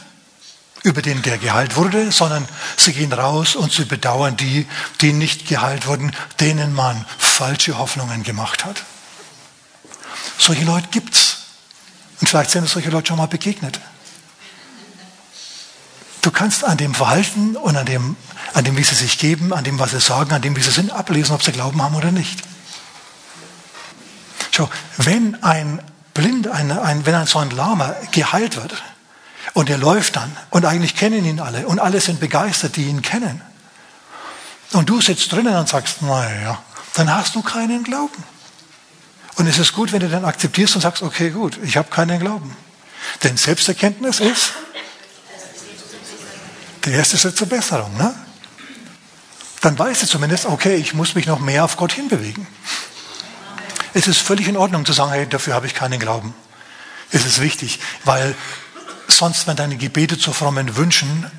über 0.82 1.02
den, 1.02 1.22
der 1.22 1.38
geheilt 1.38 1.76
wurde, 1.76 2.10
sondern 2.10 2.48
sie 2.76 2.92
gehen 2.92 3.12
raus 3.12 3.54
und 3.54 3.72
sie 3.72 3.84
bedauern 3.84 4.36
die, 4.36 4.66
die 5.00 5.12
nicht 5.12 5.46
geheilt 5.46 5.86
wurden, 5.86 6.12
denen 6.38 6.72
man 6.74 7.04
falsche 7.18 7.78
Hoffnungen 7.78 8.22
gemacht 8.22 8.64
hat. 8.64 8.84
Solche 10.38 10.64
Leute 10.64 10.88
gibt's. 10.90 11.36
Und 12.20 12.28
vielleicht 12.28 12.50
sind 12.50 12.64
es 12.64 12.72
solche 12.72 12.90
Leute 12.90 13.08
schon 13.08 13.18
mal 13.18 13.26
begegnet. 13.26 13.80
Du 16.22 16.30
kannst 16.30 16.64
an 16.64 16.76
dem 16.76 16.94
Verhalten 16.94 17.56
und 17.56 17.76
an 17.76 17.86
dem, 17.86 18.16
an 18.52 18.64
dem, 18.64 18.76
wie 18.76 18.84
sie 18.84 18.94
sich 18.94 19.18
geben, 19.18 19.52
an 19.52 19.64
dem, 19.64 19.78
was 19.78 19.92
sie 19.92 20.00
sagen, 20.00 20.32
an 20.32 20.42
dem, 20.42 20.54
wie 20.56 20.60
sie 20.60 20.70
sind, 20.70 20.90
ablesen, 20.90 21.34
ob 21.34 21.42
sie 21.42 21.52
Glauben 21.52 21.80
haben 21.82 21.94
oder 21.94 22.10
nicht. 22.10 22.42
Schau, 24.50 24.68
wenn 24.98 25.42
ein 25.42 25.80
Blind, 26.12 26.48
ein, 26.48 26.70
ein, 26.72 27.06
wenn 27.06 27.14
ein 27.14 27.26
so 27.26 27.38
ein 27.38 27.50
Lama 27.50 27.94
geheilt 28.10 28.56
wird 28.56 28.82
und 29.54 29.70
er 29.70 29.78
läuft 29.78 30.16
dann 30.16 30.36
und 30.50 30.64
eigentlich 30.64 30.96
kennen 30.96 31.24
ihn 31.24 31.40
alle 31.40 31.66
und 31.66 31.78
alle 31.78 32.00
sind 32.00 32.20
begeistert, 32.20 32.76
die 32.76 32.84
ihn 32.84 33.02
kennen. 33.02 33.40
Und 34.72 34.88
du 34.88 35.00
sitzt 35.00 35.32
drinnen 35.32 35.56
und 35.56 35.68
sagst, 35.68 36.02
naja, 36.02 36.62
dann 36.94 37.12
hast 37.12 37.34
du 37.34 37.42
keinen 37.42 37.82
Glauben. 37.82 38.22
Und 39.36 39.46
es 39.46 39.58
ist 39.58 39.72
gut, 39.72 39.92
wenn 39.92 40.00
du 40.00 40.08
dann 40.08 40.24
akzeptierst 40.24 40.74
und 40.76 40.82
sagst, 40.82 41.02
okay, 41.02 41.30
gut, 41.30 41.58
ich 41.62 41.76
habe 41.76 41.90
keinen 41.90 42.20
Glauben. 42.20 42.56
Denn 43.22 43.36
Selbsterkenntnis 43.36 44.20
ist 44.20 44.52
der 46.84 46.92
erste 46.94 47.18
Schritt 47.18 47.36
zur 47.36 47.48
Besserung. 47.48 47.96
Ne? 47.96 48.14
Dann 49.60 49.78
weißt 49.78 50.02
du 50.02 50.06
zumindest, 50.06 50.46
okay, 50.46 50.76
ich 50.76 50.94
muss 50.94 51.14
mich 51.14 51.26
noch 51.26 51.40
mehr 51.40 51.64
auf 51.64 51.76
Gott 51.76 51.92
hinbewegen. 51.92 52.46
Es 53.92 54.06
ist 54.06 54.18
völlig 54.18 54.46
in 54.48 54.56
Ordnung 54.56 54.86
zu 54.86 54.92
sagen, 54.92 55.10
hey, 55.10 55.26
dafür 55.26 55.54
habe 55.54 55.66
ich 55.66 55.74
keinen 55.74 55.98
Glauben. 55.98 56.34
Es 57.10 57.26
ist 57.26 57.40
wichtig, 57.40 57.80
weil 58.04 58.34
sonst 59.20 59.46
werden 59.46 59.58
deine 59.58 59.76
Gebete 59.76 60.18
zu 60.18 60.32
frommen 60.32 60.76
Wünschen 60.76 61.30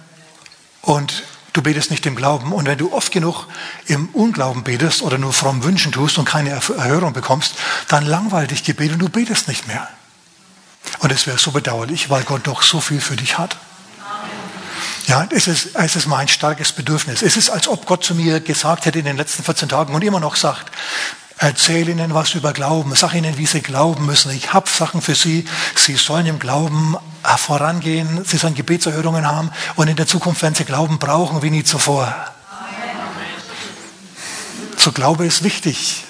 und 0.81 1.23
du 1.53 1.63
betest 1.63 1.89
nicht 1.89 2.05
im 2.05 2.15
Glauben. 2.15 2.53
Und 2.53 2.67
wenn 2.67 2.77
du 2.77 2.93
oft 2.93 3.11
genug 3.11 3.47
im 3.87 4.09
Unglauben 4.09 4.63
betest 4.63 5.01
oder 5.01 5.17
nur 5.17 5.33
fromm 5.33 5.63
Wünschen 5.63 5.91
tust 5.91 6.19
und 6.19 6.25
keine 6.25 6.51
Erhörung 6.51 7.11
bekommst, 7.13 7.55
dann 7.87 8.05
langweilt 8.05 8.51
dich 8.51 8.63
Gebet 8.63 8.91
und 8.91 8.99
du 8.99 9.09
betest 9.09 9.47
nicht 9.47 9.67
mehr. 9.67 9.89
Und 10.99 11.11
es 11.11 11.25
wäre 11.25 11.39
so 11.39 11.51
bedauerlich, 11.51 12.11
weil 12.11 12.21
Gott 12.23 12.45
doch 12.45 12.61
so 12.61 12.81
viel 12.81 13.01
für 13.01 13.15
dich 13.15 13.39
hat. 13.39 13.57
Ja, 15.07 15.27
es 15.31 15.47
ist, 15.47 15.69
es 15.73 15.95
ist 15.95 16.05
mein 16.05 16.27
starkes 16.27 16.71
Bedürfnis. 16.73 17.23
Es 17.23 17.35
ist, 17.35 17.49
als 17.49 17.67
ob 17.67 17.87
Gott 17.87 18.03
zu 18.03 18.13
mir 18.13 18.39
gesagt 18.41 18.85
hätte 18.85 18.99
in 18.99 19.05
den 19.05 19.17
letzten 19.17 19.43
14 19.43 19.69
Tagen 19.69 19.95
und 19.95 20.03
immer 20.03 20.19
noch 20.19 20.35
sagt, 20.35 20.71
Erzähl 21.43 21.89
ihnen 21.89 22.13
was 22.13 22.35
über 22.35 22.53
Glauben. 22.53 22.93
Sag 22.93 23.15
ihnen, 23.15 23.35
wie 23.39 23.47
sie 23.47 23.61
glauben 23.61 24.05
müssen. 24.05 24.29
Ich 24.29 24.53
habe 24.53 24.69
Sachen 24.69 25.01
für 25.01 25.15
sie. 25.15 25.43
Sie 25.75 25.95
sollen 25.95 26.27
im 26.27 26.37
Glauben 26.37 26.95
vorangehen. 27.23 28.23
Sie 28.23 28.37
sollen 28.37 28.53
Gebetserhörungen 28.53 29.25
haben. 29.25 29.49
Und 29.75 29.87
in 29.87 29.95
der 29.95 30.05
Zukunft 30.05 30.43
werden 30.43 30.53
sie 30.53 30.65
Glauben 30.65 30.99
brauchen 30.99 31.41
wie 31.41 31.49
nie 31.49 31.63
zuvor. 31.63 32.13
So 34.77 34.91
Glaube 34.91 35.25
ist 35.25 35.43
wichtig. 35.43 36.03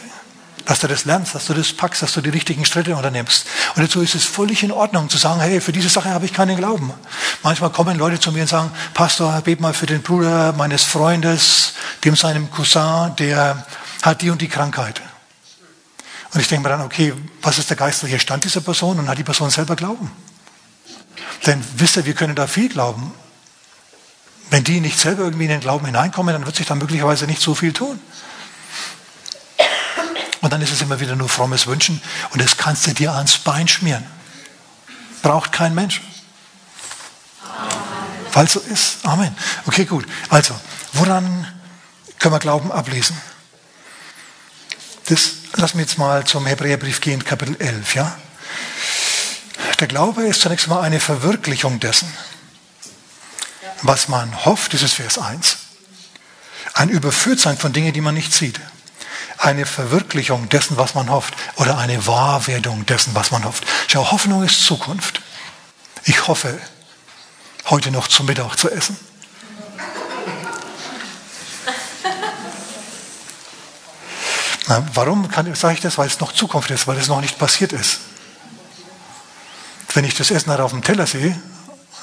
Dass 0.65 0.79
du 0.79 0.89
das 0.89 1.05
lernst, 1.05 1.33
dass 1.33 1.45
du 1.45 1.53
das 1.53 1.71
packst, 1.71 2.01
dass 2.01 2.11
du 2.11 2.19
die 2.19 2.29
richtigen 2.29 2.65
Schritte 2.65 2.93
unternimmst. 2.93 3.45
Und 3.77 3.83
dazu 3.83 4.01
ist 4.01 4.15
es 4.15 4.25
völlig 4.25 4.63
in 4.63 4.73
Ordnung 4.73 5.09
zu 5.09 5.17
sagen, 5.17 5.39
hey, 5.39 5.61
für 5.61 5.71
diese 5.71 5.87
Sache 5.87 6.09
habe 6.09 6.25
ich 6.25 6.33
keinen 6.33 6.57
Glauben. 6.57 6.91
Manchmal 7.41 7.69
kommen 7.69 7.97
Leute 7.97 8.19
zu 8.19 8.33
mir 8.33 8.41
und 8.41 8.47
sagen, 8.49 8.69
Pastor, 8.93 9.39
bet 9.41 9.61
mal 9.61 9.73
für 9.73 9.85
den 9.85 10.01
Bruder 10.01 10.51
meines 10.51 10.83
Freundes, 10.83 11.73
dem 12.03 12.17
seinem 12.17 12.51
Cousin, 12.51 13.15
der 13.17 13.65
hat 14.01 14.21
die 14.21 14.29
und 14.29 14.41
die 14.41 14.49
Krankheit. 14.49 15.01
Und 16.33 16.39
ich 16.39 16.47
denke 16.47 16.63
mir 16.63 16.69
dann, 16.69 16.81
okay, 16.81 17.13
was 17.41 17.57
ist 17.57 17.69
der 17.69 17.77
geistliche 17.77 18.19
Stand 18.19 18.45
dieser 18.45 18.61
Person 18.61 18.99
und 18.99 19.09
hat 19.09 19.17
die 19.17 19.23
Person 19.23 19.49
selber 19.49 19.75
Glauben? 19.75 20.09
Denn 21.45 21.63
wisst 21.75 21.97
ihr, 21.97 22.05
wir 22.05 22.13
können 22.13 22.35
da 22.35 22.47
viel 22.47 22.69
glauben. 22.69 23.13
Wenn 24.49 24.63
die 24.63 24.79
nicht 24.79 24.99
selber 24.99 25.23
irgendwie 25.23 25.45
in 25.45 25.49
den 25.49 25.59
Glauben 25.59 25.85
hineinkommen, 25.85 26.33
dann 26.33 26.45
wird 26.45 26.55
sich 26.55 26.67
da 26.67 26.75
möglicherweise 26.75 27.25
nicht 27.25 27.41
so 27.41 27.55
viel 27.55 27.73
tun. 27.73 27.99
Und 30.41 30.51
dann 30.51 30.61
ist 30.61 30.71
es 30.71 30.81
immer 30.81 30.99
wieder 30.99 31.15
nur 31.15 31.29
frommes 31.29 31.67
Wünschen 31.67 32.01
und 32.31 32.41
das 32.41 32.57
kannst 32.57 32.87
du 32.87 32.93
dir 32.93 33.13
ans 33.13 33.37
Bein 33.37 33.67
schmieren. 33.67 34.03
Braucht 35.21 35.51
kein 35.51 35.75
Mensch. 35.75 36.01
Es 38.33 38.53
so 38.53 38.59
ist. 38.59 38.97
Amen. 39.03 39.35
Okay, 39.67 39.85
gut. 39.85 40.05
Also, 40.29 40.55
woran 40.93 41.45
können 42.17 42.33
wir 42.33 42.39
Glauben 42.39 42.71
ablesen? 42.71 43.15
Das 45.07 45.41
Lass 45.57 45.73
mich 45.73 45.87
jetzt 45.87 45.97
mal 45.97 46.25
zum 46.25 46.45
Hebräerbrief 46.45 47.01
gehen, 47.01 47.23
Kapitel 47.25 47.57
11. 47.59 47.95
Ja? 47.95 48.17
Der 49.79 49.87
Glaube 49.87 50.23
ist 50.23 50.41
zunächst 50.41 50.67
mal 50.67 50.81
eine 50.81 50.99
Verwirklichung 50.99 51.79
dessen, 51.79 52.11
was 53.81 54.07
man 54.07 54.45
hofft, 54.45 54.73
das 54.73 54.81
ist 54.81 54.93
Vers 54.93 55.17
1. 55.17 55.57
Ein 56.73 56.89
Überführtsein 56.89 57.57
von 57.57 57.73
Dingen, 57.73 57.91
die 57.91 58.01
man 58.01 58.13
nicht 58.13 58.33
sieht. 58.33 58.61
Eine 59.37 59.65
Verwirklichung 59.65 60.47
dessen, 60.49 60.77
was 60.77 60.93
man 60.93 61.09
hofft. 61.09 61.33
Oder 61.55 61.77
eine 61.77 62.07
Wahrwerdung 62.07 62.85
dessen, 62.85 63.13
was 63.13 63.31
man 63.31 63.43
hofft. 63.43 63.65
Schau, 63.87 64.11
Hoffnung 64.11 64.43
ist 64.43 64.65
Zukunft. 64.65 65.21
Ich 66.05 66.27
hoffe, 66.27 66.57
heute 67.69 67.91
noch 67.91 68.07
zum 68.07 68.27
Mittag 68.27 68.55
zu 68.55 68.69
essen. 68.69 68.97
Na, 74.71 74.87
warum 74.93 75.27
sage 75.53 75.73
ich 75.73 75.81
das? 75.81 75.97
Weil 75.97 76.07
es 76.07 76.21
noch 76.21 76.31
Zukunft 76.31 76.71
ist, 76.71 76.87
weil 76.87 76.97
es 76.97 77.09
noch 77.09 77.19
nicht 77.19 77.37
passiert 77.37 77.73
ist. 77.73 77.99
Wenn 79.93 80.05
ich 80.05 80.15
das 80.15 80.31
Essen 80.31 80.49
halt 80.49 80.61
auf 80.61 80.71
dem 80.71 80.81
Teller 80.81 81.05
sehe, 81.05 81.37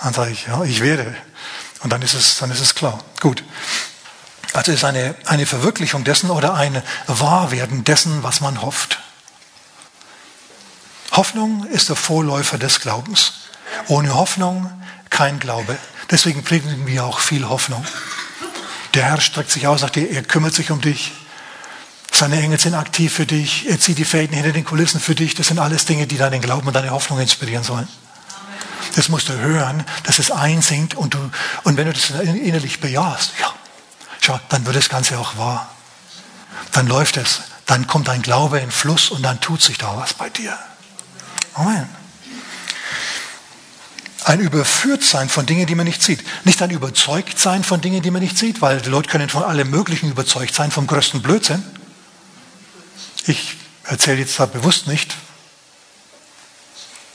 dann 0.02 0.12
sage 0.12 0.32
ich, 0.32 0.48
ja, 0.48 0.62
ich 0.64 0.82
werde. 0.82 1.16
Und 1.82 1.94
dann 1.94 2.02
ist 2.02 2.12
es, 2.12 2.36
dann 2.36 2.50
ist 2.50 2.60
es 2.60 2.74
klar. 2.74 3.02
Gut. 3.20 3.42
Also 4.52 4.70
ist 4.70 4.84
eine, 4.84 5.14
eine 5.24 5.46
Verwirklichung 5.46 6.04
dessen 6.04 6.30
oder 6.30 6.52
ein 6.52 6.82
Wahrwerden 7.06 7.84
dessen, 7.84 8.22
was 8.22 8.42
man 8.42 8.60
hofft. 8.60 8.98
Hoffnung 11.12 11.64
ist 11.68 11.88
der 11.88 11.96
Vorläufer 11.96 12.58
des 12.58 12.80
Glaubens. 12.80 13.32
Ohne 13.86 14.14
Hoffnung 14.14 14.70
kein 15.08 15.38
Glaube. 15.38 15.78
Deswegen 16.10 16.44
predigen 16.44 16.86
wir 16.86 17.06
auch 17.06 17.20
viel 17.20 17.48
Hoffnung. 17.48 17.82
Der 18.92 19.04
Herr 19.04 19.22
streckt 19.22 19.50
sich 19.50 19.66
aus, 19.66 19.80
sagt, 19.80 19.96
er 19.96 20.22
kümmert 20.22 20.52
sich 20.52 20.70
um 20.70 20.82
dich. 20.82 21.12
Seine 22.18 22.42
Engel 22.42 22.58
sind 22.58 22.74
aktiv 22.74 23.12
für 23.12 23.26
dich. 23.26 23.68
Er 23.68 23.78
zieht 23.78 23.96
die 23.96 24.04
Fäden 24.04 24.34
hinter 24.34 24.50
den 24.50 24.64
Kulissen 24.64 24.98
für 24.98 25.14
dich. 25.14 25.36
Das 25.36 25.46
sind 25.46 25.60
alles 25.60 25.84
Dinge, 25.84 26.08
die 26.08 26.16
deinen 26.16 26.40
Glauben 26.40 26.66
und 26.66 26.74
deine 26.74 26.90
Hoffnung 26.90 27.20
inspirieren 27.20 27.62
sollen. 27.62 27.86
Das 28.96 29.08
musst 29.08 29.28
du 29.28 29.34
hören, 29.34 29.84
dass 30.02 30.18
es 30.18 30.32
einsinkt 30.32 30.96
und, 30.96 31.14
du, 31.14 31.30
und 31.62 31.76
wenn 31.76 31.86
du 31.86 31.92
das 31.92 32.10
innerlich 32.10 32.80
bejahst, 32.80 33.34
ja, 33.40 33.54
schau, 34.20 34.40
dann 34.48 34.66
wird 34.66 34.74
das 34.74 34.88
Ganze 34.88 35.16
auch 35.16 35.38
wahr. 35.38 35.70
Dann 36.72 36.88
läuft 36.88 37.18
es. 37.18 37.42
Dann 37.66 37.86
kommt 37.86 38.08
dein 38.08 38.22
Glaube 38.22 38.58
in 38.58 38.72
Fluss 38.72 39.10
und 39.10 39.22
dann 39.22 39.40
tut 39.40 39.62
sich 39.62 39.78
da 39.78 39.96
was 39.96 40.14
bei 40.14 40.28
dir. 40.28 40.58
Amen. 41.54 41.88
Ein 44.24 44.40
Überführtsein 44.40 45.28
von 45.28 45.46
Dingen, 45.46 45.66
die 45.68 45.76
man 45.76 45.86
nicht 45.86 46.02
sieht. 46.02 46.24
Nicht 46.44 46.60
ein 46.62 46.70
Überzeugtsein 46.70 47.62
von 47.62 47.80
Dingen, 47.80 48.02
die 48.02 48.10
man 48.10 48.22
nicht 48.22 48.36
sieht, 48.36 48.60
weil 48.60 48.80
die 48.80 48.90
Leute 48.90 49.08
können 49.08 49.28
von 49.28 49.44
allem 49.44 49.70
Möglichen 49.70 50.10
überzeugt 50.10 50.56
sein, 50.56 50.72
vom 50.72 50.88
größten 50.88 51.22
Blödsinn. 51.22 51.62
Ich 53.28 53.56
erzähle 53.84 54.20
jetzt 54.20 54.36
zwar 54.36 54.46
bewusst 54.46 54.86
nicht, 54.86 55.14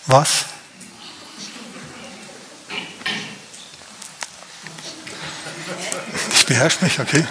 was. 0.06 0.46
Ich 6.34 6.46
beherrsche 6.46 6.84
mich, 6.86 7.00
okay. 7.00 7.26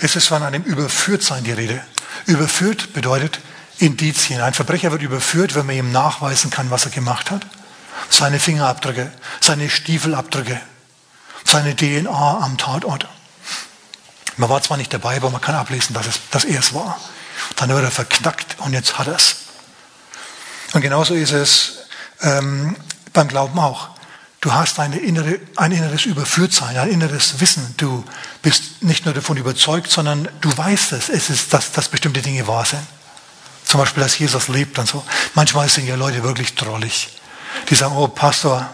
Es 0.00 0.16
ist 0.16 0.28
von 0.28 0.42
einem 0.42 0.62
Überführtsein 0.62 1.44
die 1.44 1.52
Rede. 1.52 1.84
Überführt 2.24 2.94
bedeutet 2.94 3.40
Indizien. 3.76 4.40
Ein 4.40 4.54
Verbrecher 4.54 4.90
wird 4.92 5.02
überführt, 5.02 5.54
wenn 5.54 5.66
man 5.66 5.76
ihm 5.76 5.92
nachweisen 5.92 6.50
kann, 6.50 6.70
was 6.70 6.86
er 6.86 6.90
gemacht 6.90 7.30
hat. 7.30 7.42
Seine 8.08 8.40
Fingerabdrücke, 8.40 9.12
seine 9.42 9.68
Stiefelabdrücke, 9.68 10.58
seine 11.44 11.76
DNA 11.76 12.38
am 12.38 12.56
Tatort. 12.56 13.08
Man 14.36 14.48
war 14.48 14.62
zwar 14.62 14.76
nicht 14.76 14.92
dabei, 14.92 15.16
aber 15.16 15.30
man 15.30 15.40
kann 15.40 15.54
ablesen, 15.54 15.94
dass, 15.94 16.06
es, 16.06 16.20
dass 16.30 16.44
er 16.44 16.60
es 16.60 16.72
war. 16.74 16.98
Dann 17.56 17.68
wird 17.68 17.84
er 17.84 17.90
verknackt 17.90 18.56
und 18.60 18.72
jetzt 18.72 18.98
hat 18.98 19.06
er 19.06 19.16
es. 19.16 19.36
Und 20.72 20.80
genauso 20.80 21.14
ist 21.14 21.32
es 21.32 21.78
ähm, 22.22 22.76
beim 23.12 23.28
Glauben 23.28 23.58
auch. 23.58 23.90
Du 24.40 24.52
hast 24.52 24.80
eine 24.80 24.98
innere, 24.98 25.38
ein 25.56 25.70
inneres 25.70 26.04
Überführtsein, 26.04 26.76
ein 26.76 26.88
inneres 26.88 27.40
Wissen. 27.40 27.74
Du 27.76 28.04
bist 28.42 28.82
nicht 28.82 29.04
nur 29.04 29.14
davon 29.14 29.36
überzeugt, 29.36 29.90
sondern 29.90 30.28
du 30.40 30.56
weißt 30.56 30.92
es. 30.92 31.08
Es 31.08 31.30
ist, 31.30 31.52
dass, 31.52 31.70
dass 31.70 31.88
bestimmte 31.88 32.22
Dinge 32.22 32.46
wahr 32.48 32.64
sind. 32.64 32.82
Zum 33.64 33.78
Beispiel, 33.78 34.02
dass 34.02 34.18
Jesus 34.18 34.48
lebt 34.48 34.78
und 34.78 34.88
so. 34.88 35.04
Manchmal 35.34 35.68
sind 35.68 35.86
ja 35.86 35.94
Leute 35.94 36.24
wirklich 36.24 36.56
drollig. 36.56 37.08
Die 37.70 37.74
sagen, 37.74 37.96
oh 37.96 38.08
Pastor, 38.08 38.68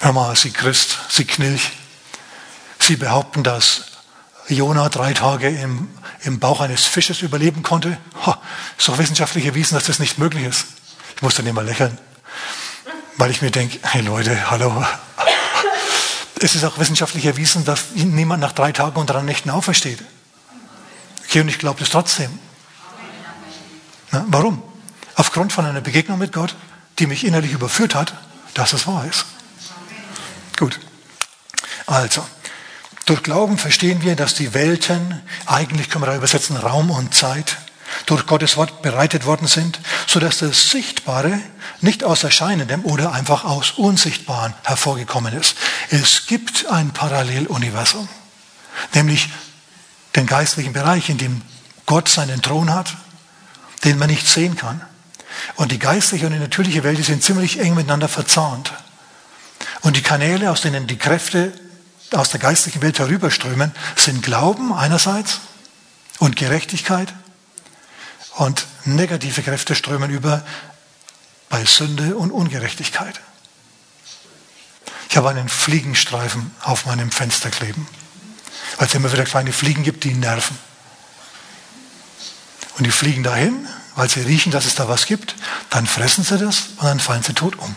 hör 0.00 0.12
mal, 0.12 0.36
Sie 0.36 0.50
Christ, 0.50 0.98
Sie 1.08 1.24
Knilch. 1.24 1.70
Sie 2.90 2.96
behaupten, 2.96 3.44
dass 3.44 3.82
Jona 4.48 4.88
drei 4.88 5.14
Tage 5.14 5.48
im, 5.48 5.86
im 6.22 6.40
Bauch 6.40 6.60
eines 6.60 6.86
Fisches 6.86 7.22
überleben 7.22 7.62
konnte. 7.62 7.96
Ha, 8.26 8.42
ist 8.76 8.98
wissenschaftlich 8.98 9.46
erwiesen, 9.46 9.76
dass 9.76 9.84
das 9.84 10.00
nicht 10.00 10.18
möglich 10.18 10.42
ist. 10.42 10.64
Ich 11.14 11.22
muss 11.22 11.36
dann 11.36 11.46
immer 11.46 11.62
lächeln. 11.62 11.96
Weil 13.16 13.30
ich 13.30 13.42
mir 13.42 13.52
denke, 13.52 13.78
hey 13.82 14.02
Leute, 14.02 14.50
hallo. 14.50 14.84
Es 16.40 16.56
ist 16.56 16.64
auch 16.64 16.80
wissenschaftlich 16.80 17.26
erwiesen, 17.26 17.64
dass 17.64 17.92
niemand 17.94 18.40
nach 18.40 18.50
drei 18.50 18.72
Tagen 18.72 18.98
und 18.98 19.08
drei 19.08 19.22
Nächten 19.22 19.50
aufersteht. 19.50 20.02
Okay, 21.26 21.42
und 21.42 21.48
ich 21.48 21.60
glaube 21.60 21.78
das 21.78 21.90
trotzdem. 21.90 22.36
Na, 24.10 24.24
warum? 24.26 24.64
Aufgrund 25.14 25.52
von 25.52 25.64
einer 25.64 25.80
Begegnung 25.80 26.18
mit 26.18 26.32
Gott, 26.32 26.56
die 26.98 27.06
mich 27.06 27.24
innerlich 27.24 27.52
überführt 27.52 27.94
hat, 27.94 28.14
dass 28.54 28.72
es 28.72 28.88
wahr 28.88 29.04
ist. 29.08 29.26
Gut. 30.58 30.80
Also, 31.86 32.26
durch 33.10 33.24
Glauben 33.24 33.58
verstehen 33.58 34.02
wir, 34.02 34.14
dass 34.14 34.34
die 34.34 34.54
Welten, 34.54 35.20
eigentlich 35.44 35.90
können 35.90 36.04
wir 36.04 36.06
da 36.06 36.16
übersetzen 36.16 36.56
Raum 36.56 36.92
und 36.92 37.12
Zeit, 37.12 37.56
durch 38.06 38.24
Gottes 38.24 38.56
Wort 38.56 38.82
bereitet 38.82 39.26
worden 39.26 39.48
sind, 39.48 39.80
sodass 40.06 40.38
das 40.38 40.70
Sichtbare 40.70 41.40
nicht 41.80 42.04
aus 42.04 42.22
Erscheinendem 42.22 42.84
oder 42.84 43.10
einfach 43.12 43.42
aus 43.42 43.72
Unsichtbaren 43.72 44.54
hervorgekommen 44.62 45.34
ist. 45.34 45.56
Es 45.90 46.26
gibt 46.26 46.66
ein 46.70 46.92
Paralleluniversum, 46.92 48.08
nämlich 48.94 49.28
den 50.14 50.26
geistlichen 50.26 50.72
Bereich, 50.72 51.08
in 51.08 51.18
dem 51.18 51.42
Gott 51.86 52.08
seinen 52.08 52.42
Thron 52.42 52.72
hat, 52.72 52.94
den 53.82 53.98
man 53.98 54.08
nicht 54.08 54.28
sehen 54.28 54.54
kann. 54.54 54.82
Und 55.56 55.72
die 55.72 55.80
geistliche 55.80 56.26
und 56.26 56.32
die 56.32 56.38
natürliche 56.38 56.84
Welt 56.84 56.98
die 56.98 57.02
sind 57.02 57.24
ziemlich 57.24 57.58
eng 57.58 57.74
miteinander 57.74 58.08
verzahnt. 58.08 58.72
Und 59.80 59.96
die 59.96 60.02
Kanäle, 60.02 60.52
aus 60.52 60.60
denen 60.60 60.86
die 60.86 60.96
Kräfte 60.96 61.52
aus 62.12 62.30
der 62.30 62.40
geistlichen 62.40 62.82
Welt 62.82 62.98
herüberströmen, 62.98 63.72
sind 63.96 64.22
Glauben 64.22 64.72
einerseits 64.72 65.40
und 66.18 66.36
Gerechtigkeit 66.36 67.12
und 68.36 68.66
negative 68.84 69.42
Kräfte 69.42 69.74
strömen 69.74 70.10
über 70.10 70.44
bei 71.48 71.64
Sünde 71.64 72.16
und 72.16 72.30
Ungerechtigkeit. 72.30 73.20
Ich 75.08 75.16
habe 75.16 75.28
einen 75.28 75.48
Fliegenstreifen 75.48 76.54
auf 76.62 76.86
meinem 76.86 77.10
Fenster 77.10 77.50
kleben, 77.50 77.86
weil 78.76 78.86
es 78.86 78.94
immer 78.94 79.12
wieder 79.12 79.24
kleine 79.24 79.52
Fliegen 79.52 79.82
gibt, 79.82 80.04
die 80.04 80.14
nerven. 80.14 80.56
Und 82.78 82.86
die 82.86 82.92
fliegen 82.92 83.24
dahin, 83.24 83.68
weil 83.96 84.08
sie 84.08 84.20
riechen, 84.20 84.52
dass 84.52 84.66
es 84.66 84.76
da 84.76 84.88
was 84.88 85.06
gibt, 85.06 85.34
dann 85.68 85.86
fressen 85.86 86.24
sie 86.24 86.38
das 86.38 86.68
und 86.76 86.84
dann 86.84 87.00
fallen 87.00 87.22
sie 87.22 87.34
tot 87.34 87.58
um. 87.58 87.74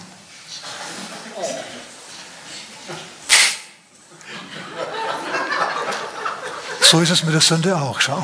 So 6.93 7.01
ist 7.01 7.09
es 7.09 7.23
mit 7.23 7.33
der 7.33 7.41
Sünde 7.41 7.75
auch, 7.75 8.01
schau. 8.01 8.23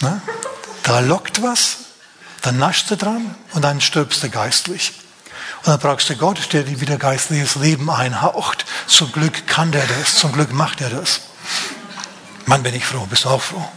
Na? 0.00 0.22
Da 0.84 1.00
lockt 1.00 1.42
was, 1.42 1.76
dann 2.40 2.56
naschst 2.56 2.90
du 2.90 2.96
dran 2.96 3.34
und 3.52 3.60
dann 3.60 3.82
stirbst 3.82 4.22
du 4.22 4.30
geistlich. 4.30 4.94
Und 5.58 5.66
dann 5.66 5.78
brauchst 5.80 6.08
du 6.08 6.16
Gott, 6.16 6.50
der 6.54 6.62
dir 6.62 6.80
wieder 6.80 6.96
geistliches 6.96 7.56
Leben 7.56 7.90
einhaucht. 7.90 8.64
Zum 8.86 9.12
Glück 9.12 9.46
kann 9.46 9.70
der 9.70 9.86
das, 9.86 10.14
zum 10.14 10.32
Glück 10.32 10.54
macht 10.54 10.80
er 10.80 10.88
das. 10.88 11.20
Mann, 12.46 12.62
bin 12.62 12.74
ich 12.74 12.86
froh, 12.86 13.04
bist 13.04 13.26
du 13.26 13.28
auch 13.28 13.42
froh? 13.42 13.68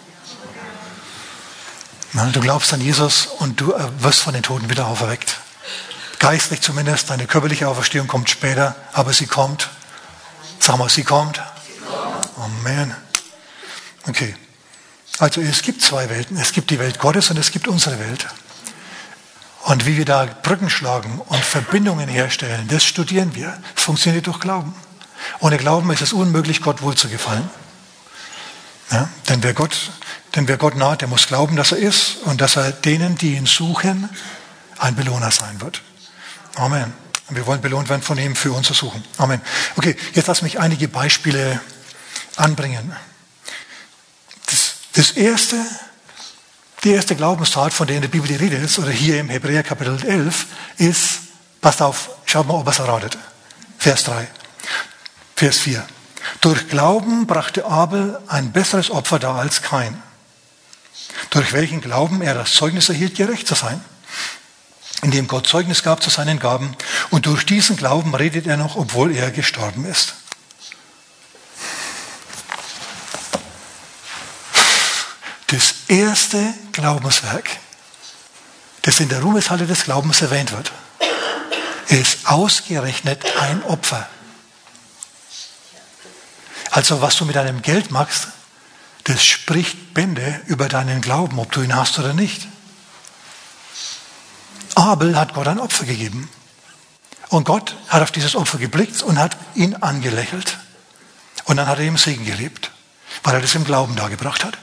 Du 2.14 2.40
glaubst 2.40 2.72
an 2.72 2.80
Jesus 2.80 3.26
und 3.26 3.60
du 3.60 3.74
wirst 4.00 4.22
von 4.22 4.34
den 4.34 4.44
Toten 4.44 4.70
wieder 4.70 4.88
auferweckt. 4.88 5.36
Geistlich 6.20 6.62
zumindest, 6.62 7.10
deine 7.10 7.28
körperliche 7.28 7.68
Auferstehung 7.68 8.08
kommt 8.08 8.30
später, 8.30 8.78
aber 8.94 9.12
sie 9.12 9.28
kommt. 9.28 9.68
Sag 10.60 10.78
mal, 10.78 10.88
sie 10.88 11.04
kommt. 11.04 11.42
Amen. 12.38 12.96
Okay. 14.08 14.36
Also 15.20 15.42
es 15.42 15.62
gibt 15.62 15.82
zwei 15.82 16.10
Welten. 16.10 16.38
Es 16.38 16.52
gibt 16.52 16.70
die 16.70 16.80
Welt 16.80 17.00
Gottes 17.00 17.30
und 17.30 17.38
es 17.38 17.52
gibt 17.52 17.68
unsere 17.68 18.00
Welt. 18.00 18.28
Und 19.66 19.86
wie 19.86 19.98
wir 19.98 20.06
da 20.06 20.26
Brücken 20.26 20.70
schlagen 20.70 21.22
und 21.28 21.44
Verbindungen 21.44 22.10
herstellen, 22.10 22.68
das 22.68 22.84
studieren 22.84 23.34
wir. 23.36 23.58
Es 23.76 23.84
funktioniert 23.84 24.28
durch 24.28 24.40
Glauben. 24.40 24.76
Ohne 25.40 25.58
Glauben 25.58 25.90
ist 25.92 26.02
es 26.02 26.12
unmöglich, 26.12 26.62
Gott 26.62 26.82
wohl 26.82 26.96
zu 26.96 27.08
gefallen. 27.08 27.50
Ja? 28.92 29.08
Denn, 29.30 29.42
wer 29.42 29.54
Gott, 29.54 29.92
denn 30.36 30.48
wer 30.48 30.58
Gott 30.58 30.76
naht, 30.76 31.02
der 31.02 31.08
muss 31.08 31.28
glauben, 31.28 31.56
dass 31.56 31.72
er 31.72 31.78
ist 31.78 32.18
und 32.26 32.42
dass 32.42 32.58
er 32.58 32.72
denen, 32.72 33.18
die 33.18 33.36
ihn 33.36 33.46
suchen, 33.46 34.10
ein 34.80 34.96
Belohner 34.96 35.32
sein 35.32 35.62
wird. 35.62 35.82
Amen. 36.56 36.94
Und 37.30 37.38
wir 37.38 37.46
wollen 37.48 37.62
belohnt 37.62 37.88
werden 37.88 38.02
von 38.02 38.18
ihm 38.18 38.36
für 38.36 38.52
unser 38.52 38.74
Suchen. 38.74 39.04
Amen. 39.18 39.42
Okay, 39.78 39.96
jetzt 40.14 40.28
lass 40.28 40.42
mich 40.42 40.60
einige 40.60 40.90
Beispiele 40.90 41.62
anbringen. 42.36 42.94
Das 44.94 45.12
erste, 45.12 45.58
die 46.84 46.92
erste 46.92 47.16
Glaubenstat, 47.16 47.74
von 47.74 47.88
der 47.88 47.96
in 47.96 48.04
der 48.04 48.10
Bibel 48.10 48.28
die 48.28 48.36
Rede 48.36 48.58
ist, 48.58 48.78
oder 48.78 48.92
hier 48.92 49.20
im 49.20 49.30
Hebräer 49.30 49.64
Kapitel 49.64 50.00
11, 50.06 50.46
ist, 50.78 51.20
passt 51.62 51.82
auf, 51.82 52.10
schaut 52.26 52.48
mal, 52.48 52.56
ob 52.56 52.68
es 52.68 52.80
erratet. 52.80 53.18
Vers 53.80 54.04
3. 54.04 54.28
Vers 55.36 55.58
4. 55.60 55.86
Durch 56.42 56.68
Glauben 56.70 57.26
brachte 57.26 57.66
Abel 57.66 58.20
ein 58.28 58.52
besseres 58.52 58.92
Opfer 58.92 59.18
dar 59.18 59.36
als 59.36 59.64
kein. 59.64 60.02
Durch 61.32 61.54
welchen 61.54 61.82
Glauben 61.82 62.22
er 62.22 62.36
das 62.36 62.54
Zeugnis 62.54 62.90
erhielt, 62.90 63.16
gerecht 63.16 63.48
zu 63.48 63.56
sein. 63.56 63.84
Indem 65.02 65.28
Gott 65.28 65.48
Zeugnis 65.48 65.84
gab 65.84 66.04
zu 66.04 66.12
seinen 66.12 66.40
Gaben. 66.40 66.78
Und 67.10 67.26
durch 67.26 67.46
diesen 67.46 67.76
Glauben 67.78 68.14
redet 68.14 68.46
er 68.46 68.58
noch, 68.58 68.76
obwohl 68.76 69.16
er 69.16 69.32
gestorben 69.32 69.86
ist. 69.86 70.14
Das 75.54 75.76
erste 75.88 76.52
Glaubenswerk, 76.72 77.48
das 78.82 79.00
in 79.00 79.10
der 79.10 79.22
Ruhmeshalle 79.22 79.68
des 79.68 79.84
Glaubens 79.84 80.22
erwähnt 80.22 80.52
wird, 80.52 80.72
ist 81.90 82.26
ausgerechnet 82.26 83.24
ein 83.40 83.64
Opfer. 83.64 84.10
Also 86.72 87.02
was 87.02 87.18
du 87.18 87.26
mit 87.26 87.36
deinem 87.36 87.62
Geld 87.62 87.92
machst, 87.92 88.30
das 89.04 89.24
spricht 89.24 89.94
Bände 89.94 90.42
über 90.48 90.70
deinen 90.70 91.02
Glauben, 91.02 91.38
ob 91.38 91.52
du 91.52 91.62
ihn 91.62 91.76
hast 91.76 92.00
oder 92.00 92.14
nicht. 92.14 92.48
Abel 94.74 95.16
hat 95.16 95.36
Gott 95.36 95.48
ein 95.48 95.60
Opfer 95.60 95.86
gegeben. 95.86 96.30
Und 97.30 97.44
Gott 97.44 97.76
hat 97.90 98.02
auf 98.02 98.12
dieses 98.12 98.36
Opfer 98.36 98.58
geblickt 98.58 99.04
und 99.04 99.20
hat 99.20 99.38
ihn 99.54 99.76
angelächelt. 99.76 100.58
Und 101.46 101.58
dann 101.58 101.68
hat 101.68 101.78
er 101.78 101.86
ihm 101.86 101.98
Segen 101.98 102.26
gelebt, 102.26 102.72
weil 103.22 103.36
er 103.36 103.42
das 103.42 103.54
im 103.54 103.66
Glauben 103.66 103.96
dargebracht 103.96 104.44
hat. 104.44 104.58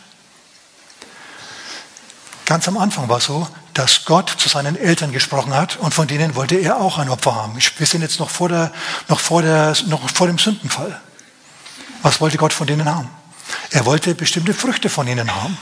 Ganz 2.50 2.66
am 2.66 2.78
Anfang 2.78 3.08
war 3.08 3.18
es 3.18 3.26
so, 3.26 3.46
dass 3.74 4.06
Gott 4.06 4.28
zu 4.28 4.48
seinen 4.48 4.74
Eltern 4.74 5.12
gesprochen 5.12 5.54
hat 5.54 5.76
und 5.76 5.94
von 5.94 6.08
denen 6.08 6.34
wollte 6.34 6.56
er 6.56 6.80
auch 6.80 6.98
ein 6.98 7.08
Opfer 7.08 7.36
haben. 7.36 7.54
Wir 7.54 7.86
sind 7.86 8.02
jetzt 8.02 8.18
noch 8.18 8.28
vor, 8.28 8.48
der, 8.48 8.72
noch 9.06 9.20
vor, 9.20 9.42
der, 9.42 9.76
noch 9.86 10.10
vor 10.10 10.26
dem 10.26 10.36
Sündenfall. 10.36 11.00
Was 12.02 12.20
wollte 12.20 12.38
Gott 12.38 12.52
von 12.52 12.66
denen 12.66 12.92
haben? 12.92 13.08
Er 13.70 13.86
wollte 13.86 14.16
bestimmte 14.16 14.52
Früchte 14.52 14.88
von 14.88 15.06
ihnen 15.06 15.32
haben. 15.32 15.56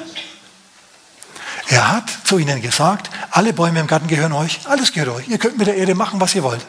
Er 1.68 1.92
hat 1.92 2.08
zu 2.24 2.38
ihnen 2.38 2.62
gesagt, 2.62 3.10
alle 3.32 3.52
Bäume 3.52 3.80
im 3.80 3.86
Garten 3.86 4.08
gehören 4.08 4.32
euch, 4.32 4.60
alles 4.64 4.94
gehört 4.94 5.14
euch. 5.14 5.28
Ihr 5.28 5.36
könnt 5.36 5.58
mit 5.58 5.66
der 5.66 5.76
Erde 5.76 5.94
machen, 5.94 6.22
was 6.22 6.34
ihr 6.34 6.42
wollt. 6.42 6.64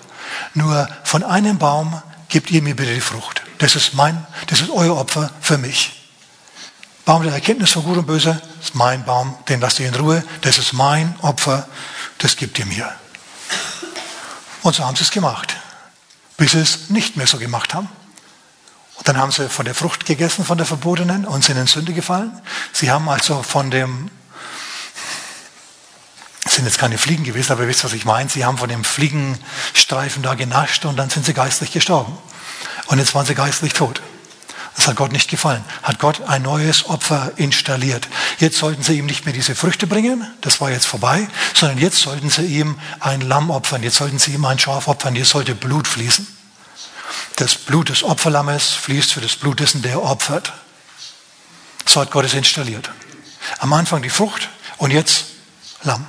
Nur 0.54 0.90
von 1.06 1.24
einem 1.24 1.60
Baum 1.60 2.02
gebt 2.28 2.52
ihr 2.52 2.62
mir 2.62 2.76
bitte 2.76 2.94
die 2.94 3.00
Frucht. 3.00 3.44
Das 3.60 3.78
ist 3.78 3.94
mein, 3.94 4.28
das 4.48 4.60
ist 4.60 4.70
euer 4.70 4.98
Opfer 4.98 5.32
für 5.40 5.58
mich. 5.58 5.99
Baum 7.10 7.24
der 7.24 7.34
Erkenntnis 7.34 7.72
von 7.72 7.82
Gut 7.82 7.98
und 7.98 8.06
Böse 8.06 8.40
ist 8.62 8.76
mein 8.76 9.04
Baum, 9.04 9.36
den 9.48 9.60
lasst 9.60 9.80
ihr 9.80 9.88
in 9.88 9.96
Ruhe. 9.96 10.24
Das 10.42 10.60
ist 10.60 10.74
mein 10.74 11.16
Opfer, 11.24 11.68
das 12.20 12.36
gibt 12.36 12.60
ihr 12.60 12.68
mir. 12.68 12.88
Und 14.62 14.76
so 14.76 14.86
haben 14.86 14.96
sie 14.96 15.02
es 15.02 15.10
gemacht, 15.10 15.56
bis 16.38 16.52
sie 16.52 16.60
es 16.60 16.92
nicht 16.92 17.18
mehr 17.18 17.26
so 17.26 17.40
gemacht 17.40 17.74
haben. 17.74 17.90
Und 18.94 19.08
dann 19.08 19.18
haben 19.18 19.32
sie 19.32 19.50
von 19.50 19.66
der 19.66 19.74
Frucht 19.74 20.06
gegessen, 20.06 20.46
von 20.46 20.60
der 20.60 20.68
verbotenen, 20.68 21.26
und 21.26 21.44
sind 21.44 21.58
in 21.58 21.66
Sünde 21.66 21.94
gefallen. 21.94 22.40
Sie 22.74 22.92
haben 22.92 23.10
also 23.10 23.42
von 23.42 23.72
dem, 23.72 24.12
sind 26.48 26.66
jetzt 26.66 26.78
keine 26.78 27.00
Fliegen 27.00 27.24
gewesen, 27.24 27.54
aber 27.54 27.64
ihr 27.64 27.70
wisst, 27.70 27.84
was 27.84 27.94
ich 27.94 28.06
meine. 28.06 28.30
Sie 28.30 28.46
haben 28.46 28.60
von 28.60 28.70
dem 28.70 28.84
Fliegenstreifen 28.84 30.22
da 30.22 30.36
genascht 30.36 30.86
und 30.86 30.96
dann 30.96 31.10
sind 31.10 31.26
sie 31.26 31.34
geistlich 31.34 31.72
gestorben. 31.72 32.16
Und 32.86 33.00
jetzt 33.00 33.16
waren 33.16 33.26
sie 33.26 33.34
geistlich 33.34 33.74
tot. 33.74 34.00
Das 34.80 34.88
hat 34.88 34.96
Gott 34.96 35.12
nicht 35.12 35.30
gefallen. 35.30 35.62
Hat 35.84 36.00
Gott 36.00 36.22
ein 36.22 36.42
neues 36.42 36.86
Opfer 36.88 37.34
installiert. 37.36 38.08
Jetzt 38.38 38.58
sollten 38.58 38.82
sie 38.82 38.98
ihm 38.98 39.08
nicht 39.08 39.26
mehr 39.26 39.34
diese 39.34 39.54
Früchte 39.54 39.88
bringen, 39.88 40.26
das 40.40 40.62
war 40.62 40.72
jetzt 40.72 40.86
vorbei, 40.86 41.28
sondern 41.54 41.80
jetzt 41.80 41.98
sollten 41.98 42.30
sie 42.30 42.46
ihm 42.46 42.80
ein 43.02 43.20
Lamm 43.20 43.50
opfern, 43.52 43.84
jetzt 43.84 43.98
sollten 43.98 44.20
sie 44.20 44.32
ihm 44.32 44.46
ein 44.46 44.58
Schaf 44.58 44.88
opfern, 44.88 45.18
jetzt 45.18 45.32
sollte 45.32 45.54
Blut 45.54 45.86
fließen. 45.86 46.26
Das 47.36 47.56
Blut 47.56 47.90
des 47.90 48.04
Opferlammes 48.04 48.70
fließt 48.70 49.12
für 49.12 49.20
das 49.20 49.36
Blut 49.36 49.60
dessen, 49.60 49.82
der 49.82 50.02
opfert. 50.02 50.54
So 51.86 52.00
hat 52.00 52.12
Gott 52.12 52.24
es 52.24 52.34
installiert. 52.34 52.90
Am 53.58 53.74
Anfang 53.74 54.02
die 54.02 54.10
Frucht 54.10 54.48
und 54.78 54.92
jetzt 54.92 55.26
Lamm. 55.84 56.08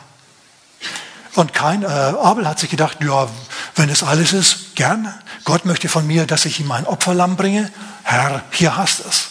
Und 1.35 1.55
kein, 1.55 1.83
äh, 1.83 1.87
Abel 1.87 2.47
hat 2.47 2.61
sich 2.61 2.71
gedacht, 2.71 2.99
ja, 3.01 3.29
wenn 3.81 3.89
es 3.89 4.03
alles 4.03 4.35
ist, 4.35 4.77
gern. 4.77 5.13
Gott 5.45 5.65
möchte 5.65 5.89
von 5.89 6.07
mir, 6.07 6.27
dass 6.27 6.45
ich 6.45 6.61
ihm 6.61 6.71
ein 6.71 6.87
Opferlamm 6.87 7.37
bringe. 7.37 7.73
Herr, 8.03 8.43
hier 8.51 8.77
hast 8.77 9.01
es. 9.01 9.29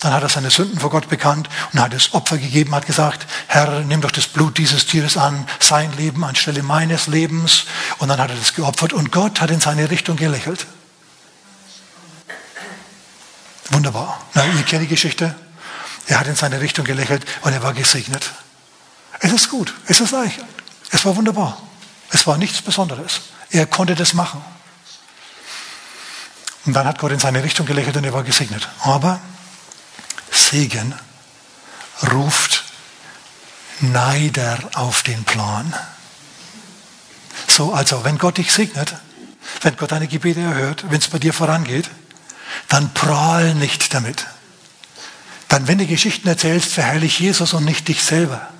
Dann 0.00 0.12
hat 0.12 0.24
er 0.24 0.28
seine 0.28 0.50
Sünden 0.50 0.80
vor 0.80 0.90
Gott 0.90 1.08
bekannt 1.08 1.48
und 1.72 1.80
hat 1.80 1.94
das 1.94 2.12
Opfer 2.12 2.36
gegeben, 2.36 2.74
hat 2.74 2.84
gesagt, 2.84 3.26
Herr, 3.46 3.80
nimm 3.82 4.00
doch 4.00 4.10
das 4.10 4.26
Blut 4.26 4.58
dieses 4.58 4.86
Tieres 4.86 5.16
an, 5.16 5.48
sein 5.60 5.96
Leben 5.96 6.24
anstelle 6.24 6.64
meines 6.64 7.06
Lebens. 7.06 7.64
Und 7.98 8.08
dann 8.08 8.18
hat 8.18 8.30
er 8.30 8.36
das 8.36 8.54
geopfert 8.54 8.92
und 8.92 9.12
Gott 9.12 9.40
hat 9.40 9.52
in 9.52 9.60
seine 9.60 9.88
Richtung 9.88 10.16
gelächelt. 10.16 10.66
Wunderbar. 13.70 14.20
Na, 14.34 14.44
ihr 14.46 14.62
kennt 14.64 14.82
die 14.82 14.88
Geschichte. 14.88 15.34
Er 16.08 16.18
hat 16.18 16.26
in 16.26 16.34
seine 16.34 16.60
Richtung 16.60 16.84
gelächelt 16.84 17.24
und 17.42 17.52
er 17.52 17.62
war 17.62 17.72
gesegnet. 17.72 18.32
Es 19.20 19.32
ist 19.32 19.48
gut, 19.48 19.72
es 19.86 20.00
ist 20.00 20.10
leicht, 20.10 20.40
es 20.90 21.04
war 21.04 21.14
wunderbar. 21.14 21.62
Es 22.10 22.26
war 22.26 22.36
nichts 22.36 22.60
Besonderes. 22.62 23.20
Er 23.56 23.66
konnte 23.66 23.94
das 23.94 24.12
machen. 24.12 24.44
Und 26.66 26.74
dann 26.74 26.86
hat 26.86 26.98
Gott 26.98 27.12
in 27.12 27.18
seine 27.18 27.42
Richtung 27.42 27.64
gelächelt 27.64 27.96
und 27.96 28.04
er 28.04 28.12
war 28.12 28.22
gesegnet. 28.22 28.68
Aber 28.80 29.18
Segen 30.30 30.94
ruft 32.12 32.64
Neider 33.80 34.58
auf 34.74 35.02
den 35.02 35.24
Plan. 35.24 35.74
So, 37.48 37.72
also, 37.72 38.04
wenn 38.04 38.18
Gott 38.18 38.36
dich 38.36 38.52
segnet, 38.52 38.94
wenn 39.62 39.76
Gott 39.76 39.92
deine 39.92 40.06
Gebete 40.06 40.40
erhört, 40.40 40.84
wenn 40.90 40.98
es 40.98 41.08
bei 41.08 41.18
dir 41.18 41.32
vorangeht, 41.32 41.88
dann 42.68 42.92
prahl 42.92 43.54
nicht 43.54 43.94
damit. 43.94 44.26
Dann, 45.48 45.66
wenn 45.66 45.78
du 45.78 45.86
Geschichten 45.86 46.28
erzählst, 46.28 46.72
verherrlich 46.72 47.20
Jesus 47.20 47.54
und 47.54 47.64
nicht 47.64 47.88
dich 47.88 48.02
selber. 48.02 48.50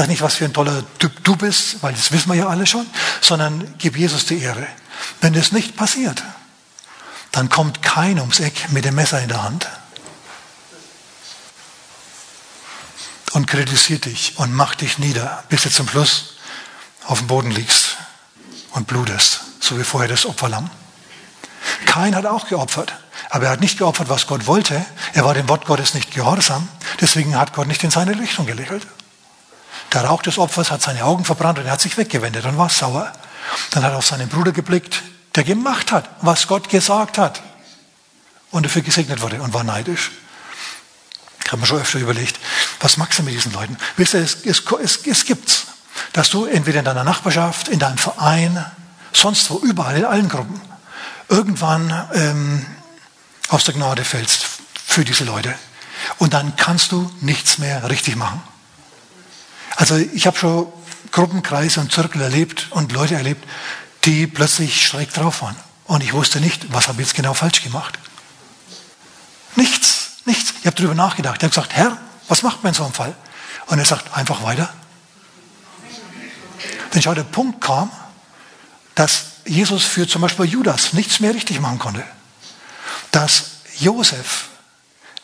Sag 0.00 0.08
nicht, 0.08 0.22
was 0.22 0.36
für 0.36 0.46
ein 0.46 0.54
toller 0.54 0.82
Typ 0.98 1.22
du 1.24 1.36
bist, 1.36 1.82
weil 1.82 1.92
das 1.92 2.10
wissen 2.10 2.30
wir 2.30 2.34
ja 2.34 2.46
alle 2.46 2.66
schon, 2.66 2.86
sondern 3.20 3.74
gib 3.76 3.98
Jesus 3.98 4.24
die 4.24 4.40
Ehre. 4.40 4.66
Wenn 5.20 5.34
das 5.34 5.52
nicht 5.52 5.76
passiert, 5.76 6.22
dann 7.32 7.50
kommt 7.50 7.82
kein 7.82 8.18
ums 8.18 8.40
Eck 8.40 8.72
mit 8.72 8.86
dem 8.86 8.94
Messer 8.94 9.20
in 9.20 9.28
der 9.28 9.42
Hand 9.42 9.68
und 13.32 13.46
kritisiert 13.46 14.06
dich 14.06 14.38
und 14.38 14.54
macht 14.54 14.80
dich 14.80 14.96
nieder, 14.96 15.44
bis 15.50 15.64
du 15.64 15.70
zum 15.70 15.86
Schluss 15.86 16.36
auf 17.04 17.18
dem 17.18 17.26
Boden 17.26 17.50
liegst 17.50 17.98
und 18.70 18.86
blutest, 18.86 19.42
so 19.60 19.78
wie 19.78 19.84
vorher 19.84 20.08
das 20.08 20.24
Opferlamm. 20.24 20.70
Kain 21.84 22.16
hat 22.16 22.24
auch 22.24 22.48
geopfert, 22.48 22.94
aber 23.28 23.44
er 23.44 23.50
hat 23.50 23.60
nicht 23.60 23.76
geopfert, 23.76 24.08
was 24.08 24.26
Gott 24.26 24.46
wollte. 24.46 24.82
Er 25.12 25.26
war 25.26 25.34
dem 25.34 25.50
Wort 25.50 25.66
Gottes 25.66 25.92
nicht 25.92 26.10
gehorsam, 26.14 26.70
deswegen 27.02 27.36
hat 27.36 27.52
Gott 27.52 27.66
nicht 27.66 27.84
in 27.84 27.90
seine 27.90 28.18
Richtung 28.18 28.46
gelächelt. 28.46 28.86
Der 29.92 30.04
Rauch 30.04 30.22
des 30.22 30.38
Opfers 30.38 30.70
hat 30.70 30.82
seine 30.82 31.04
Augen 31.04 31.24
verbrannt 31.24 31.58
und 31.58 31.66
er 31.66 31.72
hat 31.72 31.80
sich 31.80 31.96
weggewendet 31.96 32.44
und 32.44 32.56
war 32.58 32.68
sauer. 32.68 33.12
Dann 33.72 33.82
hat 33.82 33.92
er 33.92 33.98
auf 33.98 34.06
seinen 34.06 34.28
Bruder 34.28 34.52
geblickt, 34.52 35.02
der 35.34 35.44
gemacht 35.44 35.92
hat, 35.92 36.08
was 36.22 36.46
Gott 36.46 36.68
gesagt 36.68 37.18
hat 37.18 37.42
und 38.50 38.64
dafür 38.64 38.82
gesegnet 38.82 39.20
wurde 39.20 39.40
und 39.42 39.54
war 39.54 39.64
neidisch. 39.64 40.10
Ich 41.44 41.50
habe 41.50 41.60
mir 41.60 41.66
schon 41.66 41.80
öfter 41.80 41.98
überlegt, 41.98 42.38
was 42.78 42.96
magst 42.96 43.18
du 43.18 43.22
mit 43.24 43.34
diesen 43.34 43.52
Leuten? 43.52 43.76
Wisst 43.96 44.14
ihr, 44.14 44.20
es, 44.20 44.44
es, 44.44 44.62
es, 44.80 45.06
es 45.06 45.24
gibt's, 45.24 45.66
dass 46.12 46.30
du 46.30 46.44
entweder 46.44 46.78
in 46.78 46.84
deiner 46.84 47.04
Nachbarschaft, 47.04 47.68
in 47.68 47.78
deinem 47.78 47.98
Verein, 47.98 48.64
sonst 49.12 49.50
wo, 49.50 49.58
überall, 49.58 49.96
in 49.96 50.04
allen 50.04 50.28
Gruppen, 50.28 50.60
irgendwann 51.28 52.08
ähm, 52.14 52.66
aus 53.48 53.64
der 53.64 53.74
Gnade 53.74 54.04
fällst 54.04 54.46
für 54.86 55.04
diese 55.04 55.24
Leute. 55.24 55.54
Und 56.18 56.34
dann 56.34 56.54
kannst 56.56 56.92
du 56.92 57.10
nichts 57.20 57.58
mehr 57.58 57.88
richtig 57.88 58.16
machen. 58.16 58.42
Also 59.76 59.96
ich 59.96 60.26
habe 60.26 60.36
schon 60.36 60.66
Gruppenkreise 61.12 61.80
und 61.80 61.92
Zirkel 61.92 62.22
erlebt 62.22 62.68
und 62.70 62.92
Leute 62.92 63.14
erlebt, 63.14 63.44
die 64.04 64.26
plötzlich 64.26 64.86
schräg 64.86 65.12
drauf 65.12 65.42
waren. 65.42 65.56
Und 65.86 66.02
ich 66.02 66.12
wusste 66.12 66.40
nicht, 66.40 66.72
was 66.72 66.88
habe 66.88 67.02
ich 67.02 67.08
jetzt 67.08 67.16
genau 67.16 67.34
falsch 67.34 67.62
gemacht. 67.62 67.98
Nichts, 69.56 70.18
nichts. 70.24 70.54
Ich 70.60 70.66
habe 70.66 70.76
darüber 70.76 70.94
nachgedacht. 70.94 71.36
Ich 71.38 71.42
habe 71.42 71.50
gesagt, 71.50 71.74
Herr, 71.74 71.98
was 72.28 72.42
macht 72.42 72.62
man 72.62 72.72
in 72.72 72.76
so 72.76 72.84
einem 72.84 72.92
Fall? 72.92 73.14
Und 73.66 73.78
er 73.78 73.84
sagt, 73.84 74.16
einfach 74.16 74.42
weiter. 74.42 74.72
Denn 76.94 77.02
schau, 77.02 77.14
der 77.14 77.24
Punkt 77.24 77.60
kam, 77.60 77.90
dass 78.94 79.24
Jesus 79.44 79.84
für 79.84 80.06
zum 80.06 80.22
Beispiel 80.22 80.46
Judas 80.46 80.92
nichts 80.92 81.20
mehr 81.20 81.34
richtig 81.34 81.60
machen 81.60 81.78
konnte. 81.78 82.04
Dass 83.10 83.44
Josef 83.78 84.49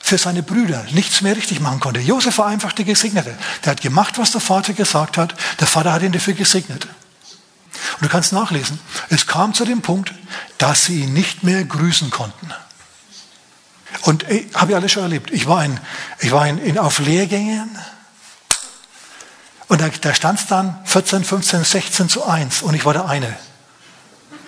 für 0.06 0.18
seine 0.18 0.44
Brüder 0.44 0.86
nichts 0.92 1.20
mehr 1.20 1.36
richtig 1.36 1.58
machen 1.58 1.80
konnte. 1.80 1.98
Josef 1.98 2.38
war 2.38 2.46
einfach 2.46 2.72
der 2.72 2.84
Gesegnete. 2.84 3.36
Der 3.64 3.72
hat 3.72 3.80
gemacht, 3.80 4.18
was 4.18 4.30
der 4.30 4.40
Vater 4.40 4.72
gesagt 4.72 5.18
hat. 5.18 5.34
Der 5.58 5.66
Vater 5.66 5.92
hat 5.92 6.02
ihn 6.02 6.12
dafür 6.12 6.34
gesegnet. 6.34 6.84
Und 6.84 8.02
du 8.02 8.08
kannst 8.08 8.32
nachlesen. 8.32 8.78
Es 9.10 9.26
kam 9.26 9.52
zu 9.52 9.64
dem 9.64 9.82
Punkt, 9.82 10.14
dass 10.58 10.84
sie 10.84 11.00
ihn 11.00 11.12
nicht 11.12 11.42
mehr 11.42 11.64
grüßen 11.64 12.10
konnten. 12.10 12.52
Und 14.02 14.24
habe 14.54 14.70
ich 14.70 14.76
alles 14.76 14.92
schon 14.92 15.02
erlebt. 15.02 15.32
Ich 15.32 15.48
war, 15.48 15.64
in, 15.64 15.80
ich 16.20 16.30
war 16.30 16.46
in, 16.46 16.58
in, 16.58 16.78
auf 16.78 17.00
Lehrgängen 17.00 17.76
und 19.66 19.80
da, 19.80 19.88
da 19.88 20.14
stand 20.14 20.38
es 20.38 20.46
dann 20.46 20.78
14, 20.84 21.24
15, 21.24 21.64
16 21.64 22.08
zu 22.08 22.24
1 22.24 22.62
und 22.62 22.74
ich 22.74 22.84
war 22.84 22.92
der 22.92 23.06
eine. 23.08 23.36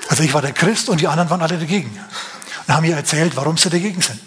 Also 0.08 0.22
ich 0.22 0.32
war 0.32 0.40
der 0.40 0.52
Christ 0.52 0.88
und 0.88 1.00
die 1.00 1.08
anderen 1.08 1.30
waren 1.30 1.42
alle 1.42 1.58
dagegen. 1.58 1.98
Und 2.68 2.74
haben 2.74 2.86
mir 2.86 2.94
erzählt, 2.94 3.34
warum 3.34 3.56
sie 3.56 3.70
dagegen 3.70 4.00
sind. 4.00 4.20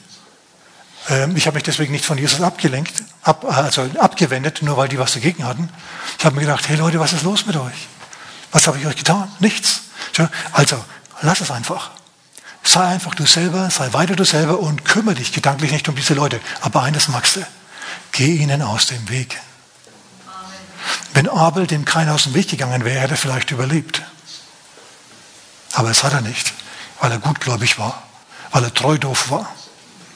Ähm, 1.10 1.36
ich 1.36 1.48
habe 1.48 1.56
mich 1.56 1.64
deswegen 1.64 1.92
nicht 1.92 2.06
von 2.06 2.18
Jesus 2.18 2.42
abgelenkt, 2.42 3.04
ab, 3.24 3.46
also 3.46 3.90
abgewendet, 4.00 4.62
nur 4.62 4.78
weil 4.78 4.88
die 4.88 5.00
was 5.00 5.14
dagegen 5.14 5.46
hatten. 5.46 5.70
Ich 6.18 6.26
habe 6.26 6.36
mir 6.36 6.42
gedacht, 6.42 6.68
hey 6.70 6.78
Leute, 6.78 7.00
was 7.00 7.14
ist 7.14 7.24
los 7.24 7.46
mit 7.46 7.56
euch? 7.56 7.88
Was 8.52 8.68
habe 8.68 8.78
ich 8.78 8.86
euch 8.86 8.96
getan? 8.96 9.32
Nichts. 9.40 9.82
Also, 10.52 10.84
lass 11.22 11.42
es 11.42 11.52
einfach. 11.52 11.92
Sei 12.64 12.86
einfach 12.86 13.16
du 13.16 13.26
selber, 13.26 13.70
sei 13.72 13.92
weiter 13.94 14.16
du 14.16 14.24
selber 14.24 14.60
und 14.60 14.86
kümmere 14.86 15.16
dich 15.16 15.32
gedanklich 15.32 15.72
nicht 15.72 15.90
um 15.90 15.96
diese 15.96 16.14
Leute. 16.14 16.40
Aber 16.62 16.84
eines 16.84 17.08
magst 17.08 17.38
du, 17.38 17.46
geh 18.12 18.36
ihnen 18.36 18.62
aus 18.62 18.88
dem 18.88 19.10
Weg. 19.10 19.40
Wenn 21.14 21.28
Abel 21.28 21.68
dem 21.68 21.86
keiner 21.86 22.14
aus 22.14 22.24
dem 22.24 22.34
Weg 22.34 22.50
gegangen 22.50 22.86
wäre, 22.86 23.00
hätte 23.00 23.16
er 23.16 23.18
vielleicht 23.18 23.52
überlebt. 23.52 24.02
Aber 25.74 25.90
es 25.90 26.04
hat 26.04 26.14
er 26.14 26.22
nicht, 26.22 26.54
weil 27.00 27.12
er 27.12 27.20
gutgläubig 27.20 27.80
war, 27.80 28.04
weil 28.52 28.64
er 28.64 28.74
treu 28.74 28.98
doof 28.98 29.32
war, 29.32 29.54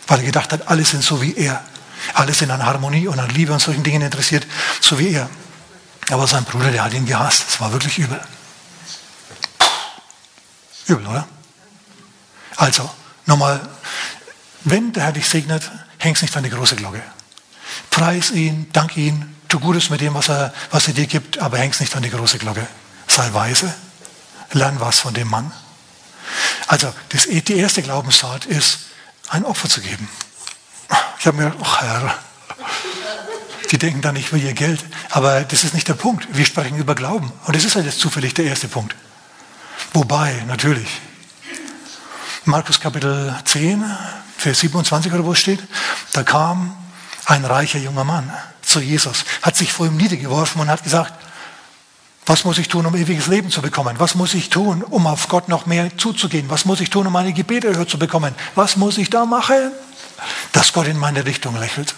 weil 0.07 0.19
er 0.19 0.25
gedacht 0.25 0.51
hat, 0.51 0.67
alle 0.67 0.85
sind 0.85 1.03
so 1.03 1.21
wie 1.21 1.35
er. 1.35 1.63
Alle 2.13 2.33
sind 2.33 2.51
an 2.51 2.63
Harmonie 2.63 3.07
und 3.07 3.19
an 3.19 3.29
Liebe 3.29 3.51
und 3.53 3.59
solchen 3.59 3.83
Dingen 3.83 4.01
interessiert, 4.01 4.45
so 4.79 4.99
wie 4.99 5.13
er. 5.13 5.29
Aber 6.11 6.27
sein 6.27 6.43
Bruder, 6.43 6.71
der 6.71 6.83
hat 6.83 6.93
ihn 6.93 7.05
gehasst. 7.05 7.45
Das 7.47 7.59
war 7.59 7.71
wirklich 7.71 7.97
übel. 7.97 8.19
Übel, 10.87 11.07
oder? 11.07 11.27
Also, 12.57 12.89
nochmal, 13.25 13.59
wenn 14.63 14.93
der 14.93 15.03
Herr 15.03 15.11
dich 15.11 15.27
segnet, 15.27 15.71
hängst 15.97 16.21
nicht 16.21 16.35
an 16.37 16.43
die 16.43 16.49
große 16.49 16.75
Glocke. 16.75 17.01
Preis 17.89 18.31
ihn, 18.31 18.69
dank 18.71 18.95
ihn, 18.97 19.35
tu 19.47 19.59
Gutes 19.59 19.89
mit 19.89 20.01
dem, 20.01 20.13
was 20.13 20.29
er, 20.29 20.53
was 20.69 20.87
er 20.87 20.93
dir 20.93 21.07
gibt, 21.07 21.39
aber 21.39 21.57
hängst 21.57 21.81
nicht 21.81 21.95
an 21.95 22.03
die 22.03 22.11
große 22.11 22.37
Glocke. 22.37 22.67
Sei 23.07 23.33
weise, 23.33 23.73
lern 24.51 24.79
was 24.79 24.99
von 24.99 25.13
dem 25.13 25.27
Mann. 25.27 25.51
Also, 26.67 26.93
das, 27.09 27.23
die 27.23 27.57
erste 27.57 27.81
Glaubenstat 27.81 28.45
ist, 28.45 28.79
ein 29.29 29.45
Opfer 29.45 29.69
zu 29.69 29.81
geben. 29.81 30.07
Ich 31.19 31.27
habe 31.27 31.37
mir 31.37 31.49
gedacht, 31.49 31.59
oh 31.61 31.81
Herr, 31.81 32.15
die 33.71 33.77
denken 33.77 34.01
da 34.01 34.11
nicht 34.11 34.29
über 34.31 34.37
ihr 34.37 34.53
Geld. 34.53 34.83
Aber 35.09 35.41
das 35.41 35.63
ist 35.63 35.73
nicht 35.73 35.87
der 35.87 35.95
Punkt. 35.95 36.27
Wir 36.31 36.45
sprechen 36.45 36.77
über 36.77 36.95
Glauben. 36.95 37.31
Und 37.45 37.55
das 37.55 37.65
ist 37.65 37.75
halt 37.75 37.85
jetzt 37.85 37.99
zufällig 37.99 38.33
der 38.33 38.45
erste 38.45 38.67
Punkt. 38.67 38.95
Wobei, 39.93 40.43
natürlich, 40.47 40.87
Markus 42.45 42.79
Kapitel 42.79 43.35
10, 43.45 43.83
Vers 44.37 44.59
27 44.59 45.11
oder 45.13 45.25
wo 45.25 45.33
es 45.33 45.39
steht, 45.39 45.63
da 46.11 46.23
kam 46.23 46.75
ein 47.25 47.43
reicher 47.45 47.79
junger 47.79 48.03
Mann 48.03 48.31
zu 48.61 48.79
Jesus, 48.79 49.25
hat 49.41 49.55
sich 49.55 49.73
vor 49.73 49.87
ihm 49.87 49.97
niedergeworfen 49.97 50.61
und 50.61 50.69
hat 50.69 50.83
gesagt, 50.83 51.13
was 52.25 52.43
muss 52.43 52.57
ich 52.57 52.67
tun, 52.67 52.85
um 52.85 52.95
ewiges 52.95 53.27
Leben 53.27 53.51
zu 53.51 53.61
bekommen? 53.61 53.95
Was 53.99 54.15
muss 54.15 54.33
ich 54.33 54.49
tun, 54.49 54.83
um 54.83 55.05
auf 55.05 55.27
Gott 55.27 55.47
noch 55.47 55.67
mehr 55.67 55.95
zuzugehen? 55.97 56.49
Was 56.49 56.65
muss 56.65 56.81
ich 56.81 56.89
tun, 56.89 57.05
um 57.05 57.13
meine 57.13 57.33
Gebete 57.33 57.67
erhört 57.67 57.89
zu 57.89 57.99
bekommen? 57.99 58.33
Was 58.55 58.77
muss 58.77 58.97
ich 58.97 59.09
da 59.11 59.25
machen, 59.25 59.71
dass 60.51 60.73
Gott 60.73 60.87
in 60.87 60.97
meine 60.97 61.25
Richtung 61.25 61.55
lächelt? 61.59 61.93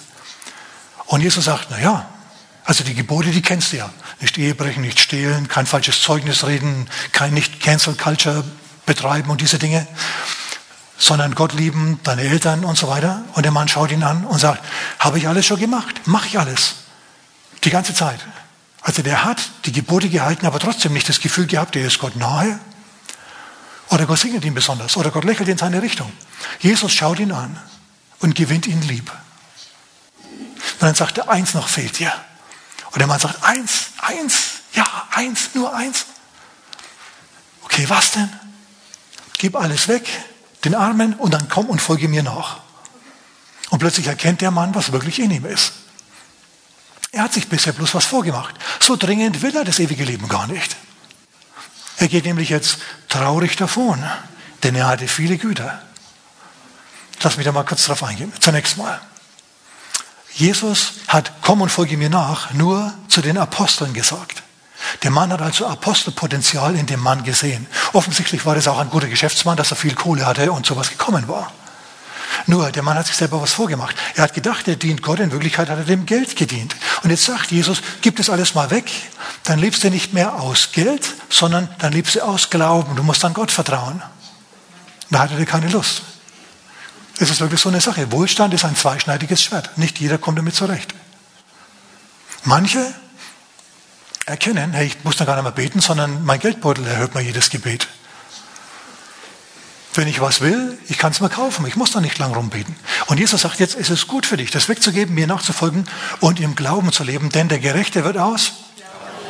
Und 1.05 1.21
Jesus 1.21 1.45
sagt, 1.45 1.67
na 1.69 1.79
ja, 1.79 2.09
also 2.65 2.83
die 2.83 2.93
Gebote, 2.93 3.29
die 3.29 3.41
kennst 3.41 3.71
du 3.71 3.77
ja. 3.77 3.89
Nicht 4.19 4.37
Ehebrechen, 4.37 4.81
nicht 4.81 4.99
stehlen, 4.99 5.47
kein 5.47 5.65
falsches 5.65 6.01
Zeugnis 6.01 6.45
reden, 6.45 6.89
kein 7.13 7.33
nicht 7.33 7.61
Cancel 7.61 7.93
Culture 7.93 8.43
betreiben 8.85 9.29
und 9.29 9.39
diese 9.39 9.57
Dinge, 9.57 9.87
sondern 10.97 11.35
Gott 11.35 11.53
lieben, 11.53 12.01
deine 12.03 12.23
Eltern 12.23 12.65
und 12.65 12.77
so 12.77 12.89
weiter. 12.89 13.23
Und 13.33 13.43
der 13.43 13.53
Mann 13.53 13.69
schaut 13.69 13.91
ihn 13.91 14.03
an 14.03 14.25
und 14.25 14.39
sagt, 14.39 14.61
habe 14.99 15.17
ich 15.17 15.29
alles 15.29 15.45
schon 15.45 15.59
gemacht? 15.59 16.01
Mache 16.05 16.27
ich 16.27 16.37
alles. 16.37 16.75
Die 17.63 17.69
ganze 17.69 17.93
Zeit. 17.93 18.19
Also 18.87 19.01
der 19.01 19.25
hat 19.25 19.41
die 19.65 19.73
Gebote 19.73 20.07
gehalten, 20.07 20.45
aber 20.45 20.59
trotzdem 20.59 20.93
nicht 20.93 21.09
das 21.09 21.19
Gefühl 21.19 21.45
gehabt, 21.45 21.75
er 21.75 21.85
ist 21.85 21.99
Gott 21.99 22.15
nahe. 22.15 22.57
Oder 23.89 24.05
Gott 24.05 24.17
segnet 24.17 24.45
ihn 24.45 24.53
besonders. 24.53 24.95
Oder 24.95 25.11
Gott 25.11 25.25
lächelt 25.25 25.49
in 25.49 25.57
seine 25.57 25.81
Richtung. 25.81 26.09
Jesus 26.59 26.93
schaut 26.93 27.19
ihn 27.19 27.33
an 27.33 27.59
und 28.19 28.33
gewinnt 28.33 28.65
ihn 28.65 28.81
lieb. 28.83 29.11
Und 30.23 30.81
dann 30.81 30.95
sagt 30.95 31.17
er, 31.17 31.27
eins 31.27 31.53
noch 31.53 31.67
fehlt 31.67 31.99
dir. 31.99 32.13
Und 32.91 32.99
der 32.99 33.07
Mann 33.07 33.19
sagt, 33.19 33.43
eins, 33.43 33.87
eins, 33.97 34.35
ja, 34.71 34.85
eins, 35.11 35.49
nur 35.53 35.75
eins. 35.75 36.05
Okay, 37.63 37.89
was 37.89 38.11
denn? 38.11 38.31
Gib 39.37 39.57
alles 39.57 39.89
weg, 39.89 40.07
den 40.63 40.75
Armen, 40.75 41.13
und 41.15 41.33
dann 41.33 41.49
komm 41.49 41.65
und 41.65 41.81
folge 41.81 42.07
mir 42.07 42.23
nach. 42.23 42.61
Und 43.69 43.79
plötzlich 43.79 44.07
erkennt 44.07 44.39
der 44.39 44.51
Mann, 44.51 44.73
was 44.75 44.93
wirklich 44.93 45.19
in 45.19 45.31
ihm 45.31 45.45
ist. 45.45 45.73
Er 47.11 47.23
hat 47.23 47.33
sich 47.33 47.47
bisher 47.47 47.73
bloß 47.73 47.95
was 47.95 48.05
vorgemacht. 48.05 48.55
So 48.79 48.95
dringend 48.95 49.41
will 49.41 49.55
er 49.55 49.63
das 49.63 49.79
ewige 49.79 50.03
Leben 50.03 50.27
gar 50.27 50.47
nicht. 50.47 50.75
Er 51.97 52.07
geht 52.07 52.25
nämlich 52.25 52.49
jetzt 52.49 52.77
traurig 53.09 53.55
davon, 53.55 54.03
denn 54.63 54.75
er 54.75 54.87
hatte 54.87 55.07
viele 55.07 55.37
Güter. 55.37 55.81
Lass 57.23 57.37
mich 57.37 57.45
da 57.45 57.51
mal 57.51 57.63
kurz 57.63 57.85
drauf 57.85 58.03
eingehen. 58.03 58.31
Zunächst 58.39 58.77
mal. 58.77 59.01
Jesus 60.33 60.93
hat, 61.07 61.31
komm 61.41 61.61
und 61.61 61.69
folge 61.69 61.97
mir 61.97 62.09
nach, 62.09 62.53
nur 62.53 62.93
zu 63.07 63.21
den 63.21 63.39
Aposteln 63.39 63.93
gesagt. 63.93 64.43
Der 65.01 65.09
Mann 65.09 65.33
hat 65.33 65.41
also 65.41 65.65
Apostelpotenzial 65.65 66.75
in 66.75 66.85
dem 66.85 66.99
Mann 66.99 67.23
gesehen. 67.23 67.65
Offensichtlich 67.93 68.45
war 68.45 68.53
das 68.53 68.67
auch 68.67 68.77
ein 68.77 68.91
guter 68.91 69.07
Geschäftsmann, 69.07 69.57
dass 69.57 69.71
er 69.71 69.77
viel 69.77 69.95
Kohle 69.95 70.25
hatte 70.25 70.51
und 70.51 70.65
sowas 70.65 70.89
gekommen 70.89 71.27
war. 71.27 71.51
Nur, 72.47 72.71
der 72.71 72.81
Mann 72.81 72.97
hat 72.97 73.05
sich 73.07 73.17
selber 73.17 73.41
was 73.41 73.51
vorgemacht. 73.51 73.95
Er 74.15 74.23
hat 74.23 74.33
gedacht, 74.33 74.69
er 74.69 74.77
dient 74.77 75.03
Gott, 75.03 75.19
in 75.19 75.31
Wirklichkeit 75.33 75.69
hat 75.69 75.77
er 75.77 75.83
dem 75.83 76.05
Geld 76.05 76.37
gedient. 76.37 76.75
Und 77.03 77.09
jetzt 77.09 77.25
sagt 77.25 77.51
Jesus, 77.51 77.81
gib 78.01 78.15
das 78.15 78.29
alles 78.29 78.55
mal 78.55 78.71
weg, 78.71 78.89
dann 79.43 79.59
lebst 79.59 79.83
du 79.83 79.89
nicht 79.89 80.13
mehr 80.13 80.35
aus 80.35 80.71
Geld, 80.71 81.13
sondern 81.29 81.67
dann 81.79 81.91
lebst 81.91 82.15
du 82.15 82.21
aus 82.21 82.49
Glauben. 82.49 82.95
Du 82.95 83.03
musst 83.03 83.23
an 83.25 83.33
Gott 83.33 83.51
vertrauen. 83.51 84.01
Da 85.09 85.19
hatte 85.19 85.35
er 85.37 85.45
keine 85.45 85.67
Lust. 85.67 86.03
Es 87.19 87.29
ist 87.29 87.41
wirklich 87.41 87.59
so 87.59 87.67
eine 87.67 87.81
Sache. 87.81 88.11
Wohlstand 88.13 88.53
ist 88.53 88.63
ein 88.63 88.77
zweischneidiges 88.77 89.41
Schwert. 89.41 89.77
Nicht 89.77 89.99
jeder 89.99 90.17
kommt 90.17 90.37
damit 90.37 90.55
zurecht. 90.55 90.93
Manche 92.43 92.93
erkennen, 94.25 94.71
hey, 94.71 94.87
ich 94.87 95.03
muss 95.03 95.17
dann 95.17 95.27
gar 95.27 95.35
nicht 95.35 95.43
mehr 95.43 95.51
beten, 95.51 95.81
sondern 95.81 96.23
mein 96.23 96.39
Geldbeutel 96.39 96.87
erhöht 96.87 97.13
mir 97.13 97.21
jedes 97.21 97.49
Gebet. 97.49 97.87
Wenn 99.97 100.07
ich 100.07 100.21
was 100.21 100.41
will, 100.41 100.77
ich 100.89 100.99
kann 100.99 101.11
es 101.11 101.21
mir 101.21 101.29
kaufen. 101.29 101.65
Ich 101.65 101.75
muss 101.75 101.89
da 101.89 101.99
nicht 101.99 102.19
lang 102.19 102.31
rumbeten. 102.31 102.75
Und 103.07 103.19
Jesus 103.19 103.41
sagt 103.41 103.59
jetzt, 103.59 103.75
es 103.75 103.89
ist 103.89 104.05
gut 104.05 104.27
für 104.27 104.37
dich, 104.37 104.51
das 104.51 104.69
wegzugeben, 104.69 105.15
mir 105.15 105.25
nachzufolgen 105.25 105.87
und 106.19 106.39
im 106.39 106.55
Glauben 106.55 106.91
zu 106.91 107.03
leben, 107.03 107.31
denn 107.31 107.49
der 107.49 107.57
Gerechte 107.57 108.03
wird 108.03 108.15
aus, 108.15 108.51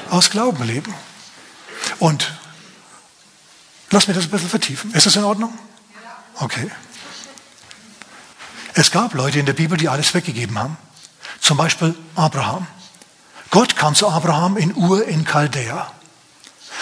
aus 0.10 0.30
Glauben 0.30 0.62
leben. 0.66 0.94
Und 2.00 2.34
lass 3.92 4.10
mich 4.10 4.18
das 4.18 4.26
ein 4.26 4.30
bisschen 4.30 4.50
vertiefen. 4.50 4.94
Ist 4.94 5.06
das 5.06 5.16
in 5.16 5.24
Ordnung? 5.24 5.58
Okay. 6.36 6.70
Es 8.74 8.92
gab 8.92 9.14
Leute 9.14 9.40
in 9.40 9.46
der 9.46 9.54
Bibel, 9.54 9.78
die 9.78 9.88
alles 9.88 10.14
weggegeben 10.14 10.60
haben. 10.60 10.76
Zum 11.40 11.56
Beispiel 11.56 11.96
Abraham. 12.16 12.68
Gott 13.52 13.78
kam 13.78 13.96
zu 13.96 14.10
Abraham 14.10 14.58
in 14.58 14.76
Ur 14.76 15.08
in 15.08 15.24
Chaldea 15.24 15.90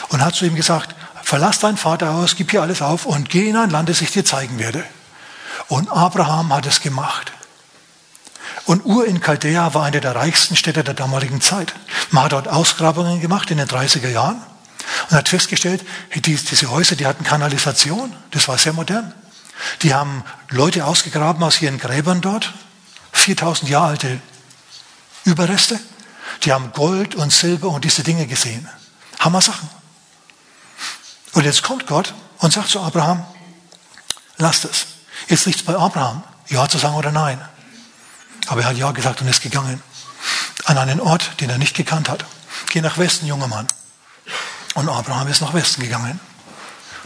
und 0.10 0.26
hat 0.26 0.34
zu 0.34 0.48
ihm 0.48 0.56
gesagt, 0.56 0.96
verlass 1.26 1.60
deinen 1.60 1.76
Vater 1.76 2.12
aus, 2.12 2.36
gib 2.36 2.52
hier 2.52 2.62
alles 2.62 2.82
auf 2.84 3.06
und 3.06 3.30
geh 3.30 3.50
in 3.50 3.58
ein 3.58 3.72
Land, 3.72 3.90
das 3.90 4.02
ich 4.02 4.12
dir 4.12 4.24
zeigen 4.24 4.60
werde. 4.60 4.84
Und 5.68 5.90
Abraham 5.90 6.54
hat 6.54 6.68
es 6.68 6.82
gemacht. 6.82 7.34
Und 8.66 8.86
Ur 8.86 9.06
in 9.06 9.22
Chaldea 9.22 9.74
war 9.74 9.84
eine 9.84 10.02
der 10.02 10.16
reichsten 10.16 10.56
Städte 10.56 10.84
der 10.84 10.94
damaligen 10.94 11.42
Zeit. 11.42 11.74
Man 12.12 12.26
hat 12.26 12.32
dort 12.32 12.48
Ausgrabungen 12.48 13.22
gemacht 13.22 13.50
in 13.50 13.58
den 13.58 13.68
30er 13.68 14.10
Jahren 14.10 14.42
und 15.10 15.18
hat 15.18 15.28
festgestellt, 15.28 15.84
diese 16.16 16.70
Häuser, 16.70 16.96
die 16.96 17.08
hatten 17.08 17.24
Kanalisation. 17.24 18.16
Das 18.32 18.48
war 18.48 18.58
sehr 18.60 18.74
modern. 18.74 19.12
Die 19.82 19.96
haben 19.96 20.24
Leute 20.50 20.86
ausgegraben 20.86 21.44
aus 21.44 21.62
ihren 21.62 21.80
Gräbern 21.80 22.22
dort. 22.22 22.54
4000 23.14 23.70
Jahre 23.70 23.88
alte 23.88 24.20
Überreste. 25.24 25.80
Die 26.44 26.54
haben 26.54 26.72
Gold 26.74 27.16
und 27.16 27.32
Silber 27.34 27.70
und 27.70 27.84
diese 27.84 28.04
Dinge 28.04 28.28
gesehen. 28.28 28.70
Hammer 29.20 29.42
Sachen. 29.42 29.70
Und 31.36 31.44
jetzt 31.44 31.64
kommt 31.64 31.86
Gott 31.86 32.14
und 32.40 32.54
sagt 32.54 32.70
zu 32.70 32.80
Abraham, 32.80 33.26
lasst 34.38 34.64
es. 34.64 34.88
Jetzt 35.28 35.46
liegt 35.46 35.60
es 35.60 35.66
bei 35.66 35.76
Abraham, 35.76 36.24
Ja 36.48 36.68
zu 36.68 36.78
sagen 36.78 36.96
oder 36.96 37.12
Nein. 37.12 37.40
Aber 38.48 38.62
er 38.62 38.68
hat 38.70 38.78
Ja 38.78 38.92
gesagt 38.92 39.22
und 39.22 39.28
ist 39.28 39.42
gegangen. 39.42 39.84
An 40.64 40.78
einen 40.78 41.02
Ort, 41.02 41.42
den 41.42 41.50
er 41.50 41.58
nicht 41.58 41.76
gekannt 41.76 42.10
hat. 42.10 42.24
Geh 42.70 42.80
nach 42.80 42.98
Westen, 42.98 43.28
junger 43.28 43.48
Mann. 43.48 43.68
Und 44.76 44.88
Abraham 44.88 45.28
ist 45.28 45.42
nach 45.42 45.54
Westen 45.54 45.82
gegangen. 45.82 46.22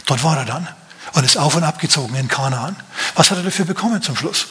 Dort 0.06 0.22
war 0.22 0.38
er 0.38 0.44
dann 0.44 0.68
und 1.12 1.24
ist 1.24 1.36
auf 1.36 1.56
und 1.56 1.64
abgezogen 1.64 2.14
in 2.14 2.28
Kanaan. 2.28 2.76
Was 3.16 3.32
hat 3.32 3.38
er 3.38 3.44
dafür 3.44 3.64
bekommen 3.64 4.00
zum 4.00 4.14
Schluss? 4.14 4.46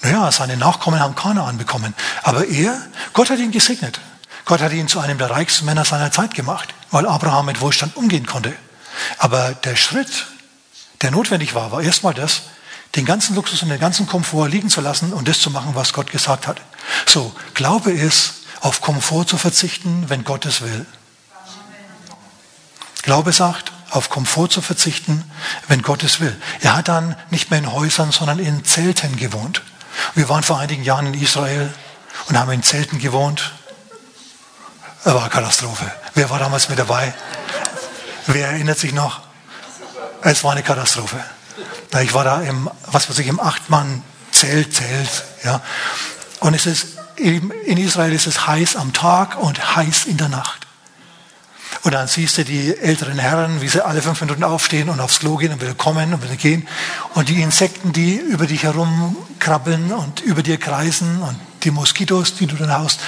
Naja, 0.00 0.32
seine 0.32 0.56
Nachkommen 0.56 0.98
haben 0.98 1.14
Kanaan 1.14 1.58
bekommen. 1.58 1.94
Aber 2.22 2.46
er, 2.46 2.80
Gott 3.12 3.28
hat 3.28 3.38
ihn 3.38 3.52
gesegnet. 3.52 4.00
Gott 4.44 4.60
hat 4.60 4.72
ihn 4.72 4.88
zu 4.88 5.00
einem 5.00 5.18
der 5.18 5.30
reichsten 5.30 5.64
Männer 5.66 5.84
seiner 5.84 6.10
Zeit 6.10 6.34
gemacht, 6.34 6.74
weil 6.90 7.06
Abraham 7.06 7.46
mit 7.46 7.60
Wohlstand 7.60 7.96
umgehen 7.96 8.26
konnte. 8.26 8.52
Aber 9.18 9.52
der 9.52 9.76
Schritt, 9.76 10.26
der 11.00 11.10
notwendig 11.10 11.54
war, 11.54 11.72
war 11.72 11.82
erstmal 11.82 12.14
das, 12.14 12.42
den 12.96 13.04
ganzen 13.04 13.34
Luxus 13.34 13.62
und 13.62 13.70
den 13.70 13.80
ganzen 13.80 14.06
Komfort 14.06 14.48
liegen 14.48 14.68
zu 14.68 14.80
lassen 14.80 15.12
und 15.12 15.28
das 15.28 15.40
zu 15.40 15.50
machen, 15.50 15.74
was 15.74 15.92
Gott 15.92 16.10
gesagt 16.10 16.46
hat. 16.46 16.60
So, 17.06 17.34
Glaube 17.54 17.90
ist, 17.90 18.34
auf 18.60 18.80
Komfort 18.80 19.26
zu 19.26 19.38
verzichten, 19.38 20.04
wenn 20.08 20.24
Gott 20.24 20.44
es 20.44 20.60
will. 20.60 20.86
Glaube 23.02 23.32
sagt, 23.32 23.72
auf 23.90 24.08
Komfort 24.08 24.48
zu 24.48 24.60
verzichten, 24.60 25.24
wenn 25.68 25.82
Gott 25.82 26.02
es 26.02 26.20
will. 26.20 26.34
Er 26.60 26.76
hat 26.76 26.88
dann 26.88 27.16
nicht 27.30 27.50
mehr 27.50 27.58
in 27.58 27.72
Häusern, 27.72 28.12
sondern 28.12 28.38
in 28.38 28.64
Zelten 28.64 29.16
gewohnt. 29.16 29.62
Wir 30.14 30.28
waren 30.28 30.42
vor 30.42 30.58
einigen 30.58 30.84
Jahren 30.84 31.06
in 31.06 31.14
Israel 31.14 31.72
und 32.28 32.38
haben 32.38 32.52
in 32.52 32.62
Zelten 32.62 32.98
gewohnt. 32.98 33.52
Das 35.04 35.14
war 35.14 35.22
eine 35.22 35.30
Katastrophe. 35.30 35.90
Wer 36.14 36.30
war 36.30 36.38
damals 36.38 36.68
mit 36.68 36.78
dabei? 36.78 37.12
Wer 38.26 38.48
erinnert 38.48 38.78
sich 38.78 38.92
noch? 38.92 39.20
Es 40.22 40.44
war 40.44 40.52
eine 40.52 40.62
Katastrophe. 40.62 41.18
Ich 42.00 42.14
war 42.14 42.24
da 42.24 42.40
im, 42.42 42.70
was 42.86 43.08
weiß 43.08 43.18
ich, 43.18 43.26
im 43.26 43.40
Achtmann-Zelt, 43.40 44.72
Zelt, 44.72 45.24
ja. 45.44 45.60
Und 46.40 46.54
es 46.54 46.66
ist, 46.66 46.86
in 47.16 47.76
Israel 47.76 48.12
ist 48.12 48.26
es 48.26 48.46
heiß 48.46 48.76
am 48.76 48.92
Tag 48.92 49.38
und 49.38 49.76
heiß 49.76 50.04
in 50.06 50.16
der 50.16 50.28
Nacht. 50.28 50.66
Und 51.82 51.92
dann 51.94 52.06
siehst 52.06 52.38
du 52.38 52.44
die 52.44 52.76
älteren 52.78 53.18
Herren, 53.18 53.60
wie 53.60 53.68
sie 53.68 53.84
alle 53.84 54.02
fünf 54.02 54.20
Minuten 54.20 54.44
aufstehen 54.44 54.88
und 54.88 55.00
aufs 55.00 55.18
Klo 55.18 55.36
gehen 55.36 55.52
und 55.52 55.60
wieder 55.60 55.74
kommen 55.74 56.14
und 56.14 56.22
wieder 56.22 56.36
gehen. 56.36 56.68
Und 57.14 57.28
die 57.28 57.42
Insekten, 57.42 57.92
die 57.92 58.16
über 58.16 58.46
dich 58.46 58.62
herumkrabbeln 58.62 59.92
und 59.92 60.20
über 60.20 60.42
dir 60.42 60.58
kreisen 60.58 61.22
und 61.22 61.38
die 61.64 61.72
Moskitos, 61.72 62.36
die 62.36 62.46
du 62.46 62.54
dann 62.54 62.72
haust. 62.72 63.00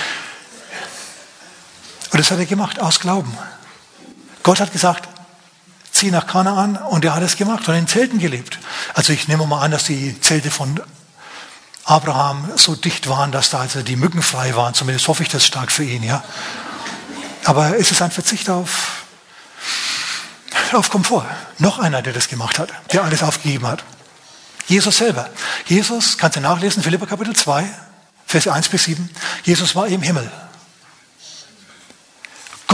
Und 2.14 2.20
das 2.20 2.30
hat 2.30 2.38
er 2.38 2.46
gemacht 2.46 2.78
aus 2.78 3.00
Glauben. 3.00 3.36
Gott 4.44 4.60
hat 4.60 4.70
gesagt, 4.70 5.08
zieh 5.90 6.12
nach 6.12 6.28
Kanaan 6.28 6.76
und 6.76 7.04
er 7.04 7.12
hat 7.12 7.24
es 7.24 7.34
gemacht 7.34 7.66
und 7.66 7.74
in 7.74 7.88
Zelten 7.88 8.20
gelebt. 8.20 8.60
Also 8.94 9.12
ich 9.12 9.26
nehme 9.26 9.44
mal 9.48 9.62
an, 9.62 9.72
dass 9.72 9.82
die 9.82 10.20
Zelte 10.20 10.52
von 10.52 10.80
Abraham 11.82 12.52
so 12.54 12.76
dicht 12.76 13.08
waren, 13.08 13.32
dass 13.32 13.50
da 13.50 13.58
also 13.58 13.82
die 13.82 13.96
Mücken 13.96 14.22
frei 14.22 14.54
waren. 14.54 14.74
Zumindest 14.74 15.08
hoffe 15.08 15.24
ich 15.24 15.28
das 15.28 15.44
stark 15.44 15.72
für 15.72 15.82
ihn, 15.82 16.04
ja. 16.04 16.22
Aber 17.46 17.76
es 17.76 17.90
ist 17.90 18.00
ein 18.00 18.12
Verzicht 18.12 18.48
auf, 18.48 19.02
auf 20.70 20.90
Komfort. 20.90 21.26
Noch 21.58 21.80
einer, 21.80 22.00
der 22.00 22.12
das 22.12 22.28
gemacht 22.28 22.60
hat, 22.60 22.68
der 22.92 23.02
alles 23.02 23.24
aufgegeben 23.24 23.66
hat. 23.66 23.82
Jesus 24.68 24.98
selber. 24.98 25.28
Jesus, 25.66 26.16
kannst 26.16 26.36
du 26.36 26.40
nachlesen, 26.40 26.80
Philippa 26.80 27.06
Kapitel 27.06 27.34
2, 27.34 27.68
Vers 28.24 28.46
1 28.46 28.68
bis 28.68 28.84
7. 28.84 29.10
Jesus 29.42 29.74
war 29.74 29.88
im 29.88 30.02
Himmel. 30.02 30.30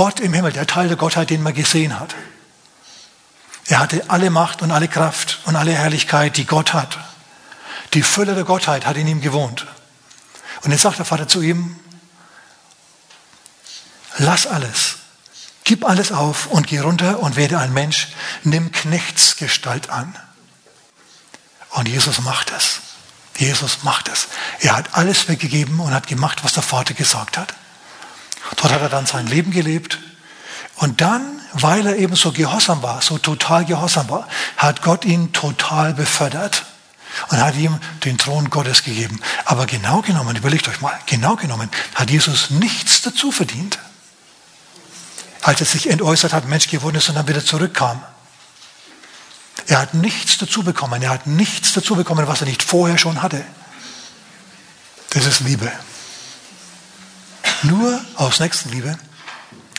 Gott 0.00 0.18
im 0.20 0.32
Himmel, 0.32 0.50
der 0.50 0.66
Teil 0.66 0.88
der 0.88 0.96
Gottheit, 0.96 1.28
den 1.28 1.42
man 1.42 1.52
gesehen 1.52 2.00
hat. 2.00 2.14
Er 3.66 3.80
hatte 3.80 4.02
alle 4.08 4.30
Macht 4.30 4.62
und 4.62 4.70
alle 4.70 4.88
Kraft 4.88 5.40
und 5.44 5.56
alle 5.56 5.74
Herrlichkeit, 5.74 6.38
die 6.38 6.46
Gott 6.46 6.72
hat. 6.72 6.98
Die 7.92 8.02
Fülle 8.02 8.34
der 8.34 8.44
Gottheit 8.44 8.86
hat 8.86 8.96
in 8.96 9.06
ihm 9.06 9.20
gewohnt. 9.20 9.66
Und 10.62 10.70
jetzt 10.70 10.80
sagt 10.80 10.96
der 10.96 11.04
Vater 11.04 11.28
zu 11.28 11.42
ihm, 11.42 11.78
lass 14.16 14.46
alles, 14.46 14.94
gib 15.64 15.84
alles 15.84 16.12
auf 16.12 16.46
und 16.46 16.66
geh 16.66 16.78
runter 16.78 17.20
und 17.20 17.36
werde 17.36 17.58
ein 17.58 17.74
Mensch, 17.74 18.08
nimm 18.42 18.72
Knechtsgestalt 18.72 19.90
an. 19.90 20.16
Und 21.72 21.88
Jesus 21.90 22.22
macht 22.22 22.52
es. 22.52 22.80
Jesus 23.36 23.82
macht 23.82 24.08
es. 24.08 24.28
Er 24.60 24.78
hat 24.78 24.94
alles 24.94 25.28
weggegeben 25.28 25.78
und 25.78 25.92
hat 25.92 26.06
gemacht, 26.06 26.42
was 26.42 26.54
der 26.54 26.62
Vater 26.62 26.94
gesagt 26.94 27.36
hat. 27.36 27.52
Dort 28.56 28.72
hat 28.72 28.80
er 28.80 28.88
dann 28.88 29.06
sein 29.06 29.26
Leben 29.26 29.50
gelebt. 29.50 29.98
Und 30.76 31.00
dann, 31.00 31.40
weil 31.52 31.86
er 31.86 31.96
eben 31.96 32.16
so 32.16 32.32
gehorsam 32.32 32.82
war, 32.82 33.02
so 33.02 33.18
total 33.18 33.64
gehorsam 33.64 34.08
war, 34.08 34.26
hat 34.56 34.82
Gott 34.82 35.04
ihn 35.04 35.32
total 35.32 35.92
befördert 35.94 36.64
und 37.28 37.38
hat 37.38 37.56
ihm 37.56 37.78
den 38.04 38.18
Thron 38.18 38.50
Gottes 38.50 38.82
gegeben. 38.82 39.20
Aber 39.44 39.66
genau 39.66 40.00
genommen, 40.00 40.36
überlegt 40.36 40.68
euch 40.68 40.80
mal, 40.80 40.98
genau 41.06 41.36
genommen 41.36 41.70
hat 41.94 42.10
Jesus 42.10 42.50
nichts 42.50 43.02
dazu 43.02 43.30
verdient. 43.30 43.78
Als 45.42 45.60
er 45.60 45.66
sich 45.66 45.88
entäußert 45.88 46.32
hat, 46.32 46.46
Mensch 46.48 46.68
geworden 46.68 46.96
ist 46.96 47.08
und 47.08 47.14
dann 47.14 47.28
wieder 47.28 47.44
zurückkam. 47.44 48.02
Er 49.66 49.78
hat 49.78 49.94
nichts 49.94 50.38
dazu 50.38 50.62
bekommen. 50.62 51.02
Er 51.02 51.10
hat 51.10 51.26
nichts 51.26 51.72
dazu 51.72 51.96
bekommen, 51.96 52.26
was 52.26 52.40
er 52.40 52.46
nicht 52.46 52.62
vorher 52.62 52.98
schon 52.98 53.22
hatte. 53.22 53.44
Das 55.10 55.26
ist 55.26 55.40
Liebe. 55.40 55.70
Nur 57.62 58.00
aus 58.16 58.40
Nächstenliebe 58.40 58.98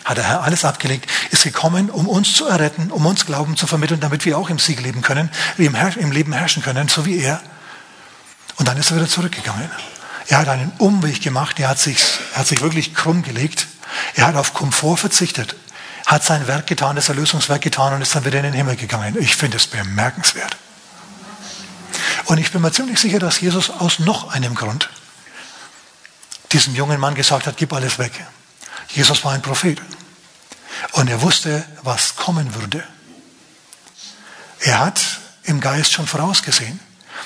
hat 0.06 0.18
der 0.18 0.28
Herr 0.28 0.44
alles 0.44 0.66
abgelegt, 0.66 1.10
ist 1.32 1.44
gekommen, 1.44 1.90
um 1.90 2.08
uns 2.08 2.34
zu 2.34 2.46
erretten, 2.46 2.92
um 2.92 3.06
uns 3.06 3.26
Glauben 3.26 3.56
zu 3.56 3.68
vermitteln, 3.68 4.00
damit 4.00 4.26
wir 4.26 4.38
auch 4.38 4.50
im 4.50 4.60
Sieg 4.60 4.82
leben 4.82 5.02
können, 5.02 5.30
im, 5.58 5.76
im 5.76 6.12
Leben 6.12 6.34
herrschen 6.34 6.64
können, 6.64 6.88
so 6.88 7.06
wie 7.06 7.20
er. 7.20 7.42
Und 8.58 8.68
dann 8.68 8.78
ist 8.78 8.92
er 8.92 8.98
wieder 8.98 9.08
zurückgegangen. 9.08 9.70
Er 10.28 10.38
hat 10.40 10.48
einen 10.48 10.72
Umweg 10.78 11.22
gemacht, 11.22 11.60
er 11.60 11.70
hat 11.70 11.80
sich, 11.80 11.98
er 12.34 12.40
hat 12.40 12.48
sich 12.48 12.62
wirklich 12.62 12.94
krumm 12.94 13.24
gelegt. 13.24 13.68
Er 14.16 14.28
hat 14.28 14.36
auf 14.36 14.54
Komfort 14.54 14.98
verzichtet, 14.98 15.56
hat 16.06 16.24
sein 16.24 16.48
Werk 16.48 16.68
getan, 16.68 16.96
das 16.96 17.10
Erlösungswerk 17.10 17.62
getan 17.62 17.94
und 17.94 18.02
ist 18.02 18.16
dann 18.16 18.26
wieder 18.26 18.38
in 18.38 18.44
den 18.44 18.54
Himmel 18.54 18.76
gegangen. 18.76 19.18
Ich 19.20 19.36
finde 19.36 19.58
es 19.58 19.68
bemerkenswert. 19.68 20.56
Und 22.26 22.38
ich 22.38 22.52
bin 22.52 22.62
mir 22.62 22.72
ziemlich 22.72 23.00
sicher, 23.00 23.20
dass 23.20 23.42
Jesus 23.42 23.70
aus 23.70 24.00
noch 24.00 24.32
einem 24.32 24.56
Grund 24.56 24.90
diesem 26.54 26.76
jungen 26.76 27.00
Mann 27.00 27.16
gesagt 27.16 27.48
hat, 27.48 27.58
gib 27.58 27.74
alles 27.74 27.98
weg. 28.00 28.12
Jesus 28.90 29.24
war 29.24 29.34
ein 29.34 29.42
Prophet. 29.42 29.82
Und 30.94 31.10
er 31.10 31.22
wusste, 31.22 31.66
was 31.84 32.16
kommen 32.16 32.56
würde. 32.56 32.84
Er 34.60 34.80
hat 34.80 35.02
im 35.44 35.60
Geist 35.60 35.92
schon 35.92 36.08
vorausgesehen, 36.08 36.80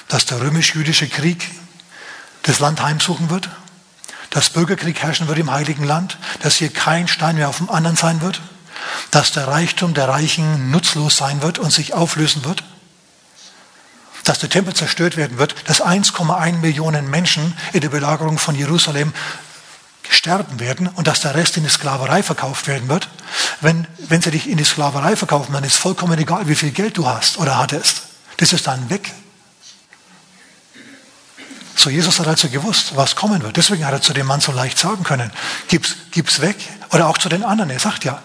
dass 0.08 0.26
der 0.26 0.42
römisch-jüdische 0.42 1.08
Krieg 1.08 1.50
das 2.44 2.60
Land 2.60 2.82
heimsuchen 2.82 3.30
wird, 3.30 3.50
dass 4.30 4.50
Bürgerkrieg 4.50 5.02
herrschen 5.02 5.28
wird 5.28 5.40
im 5.40 5.52
heiligen 5.52 5.84
Land, 5.84 6.18
dass 6.42 6.56
hier 6.56 6.72
kein 6.72 7.08
Stein 7.08 7.36
mehr 7.36 7.50
auf 7.50 7.58
dem 7.58 7.70
anderen 7.70 7.98
sein 7.98 8.22
wird, 8.22 8.42
dass 9.12 9.32
der 9.32 9.48
Reichtum 9.48 9.94
der 9.94 10.08
Reichen 10.08 10.72
nutzlos 10.72 11.18
sein 11.18 11.42
wird 11.42 11.58
und 11.58 11.72
sich 11.72 11.94
auflösen 11.94 12.44
wird, 12.46 12.64
dass 14.26 14.40
der 14.40 14.50
Tempel 14.50 14.74
zerstört 14.74 15.16
werden 15.16 15.38
wird, 15.38 15.56
dass 15.68 15.82
1,1 15.82 16.58
Millionen 16.58 17.10
Menschen 17.10 17.56
in 17.74 17.82
der 17.82 17.90
Belagerung 17.90 18.38
von 18.38 18.56
Jerusalem 18.56 19.14
sterben 20.10 20.60
werden 20.60 20.88
und 20.88 21.08
dass 21.08 21.22
der 21.22 21.36
Rest 21.36 21.58
in 21.58 21.64
die 21.64 21.70
Sklaverei 21.70 22.24
verkauft 22.24 22.68
werden 22.68 22.90
wird. 22.90 23.08
Wenn, 23.62 23.88
wenn 23.98 24.22
sie 24.22 24.32
dich 24.32 24.50
in 24.50 24.58
die 24.58 24.64
Sklaverei 24.64 25.16
verkaufen, 25.16 25.54
dann 25.54 25.64
ist 25.64 25.78
vollkommen 25.78 26.18
egal, 26.20 26.48
wie 26.48 26.56
viel 26.56 26.72
Geld 26.72 26.98
du 26.98 27.08
hast 27.08 27.38
oder 27.38 27.58
hattest. 27.58 28.04
Das 28.38 28.52
ist 28.52 28.68
dann 28.68 28.90
weg. 28.90 29.14
So, 31.76 31.90
Jesus 31.90 32.20
hat 32.20 32.28
also 32.28 32.50
gewusst, 32.50 32.96
was 32.96 33.16
kommen 33.16 33.44
wird. 33.44 33.58
Deswegen 33.58 33.86
hat 33.86 33.94
er 33.94 34.02
zu 34.02 34.14
dem 34.14 34.26
Mann 34.26 34.42
so 34.42 34.52
leicht 34.52 34.80
sagen 34.80 35.04
können, 35.04 35.32
gib's, 35.68 35.96
gib's 36.12 36.42
weg. 36.42 36.58
Oder 36.92 37.08
auch 37.08 37.18
zu 37.18 37.30
den 37.30 37.44
anderen. 37.44 37.70
Er 37.70 37.80
sagt 37.80 38.06
ja, 38.06 38.24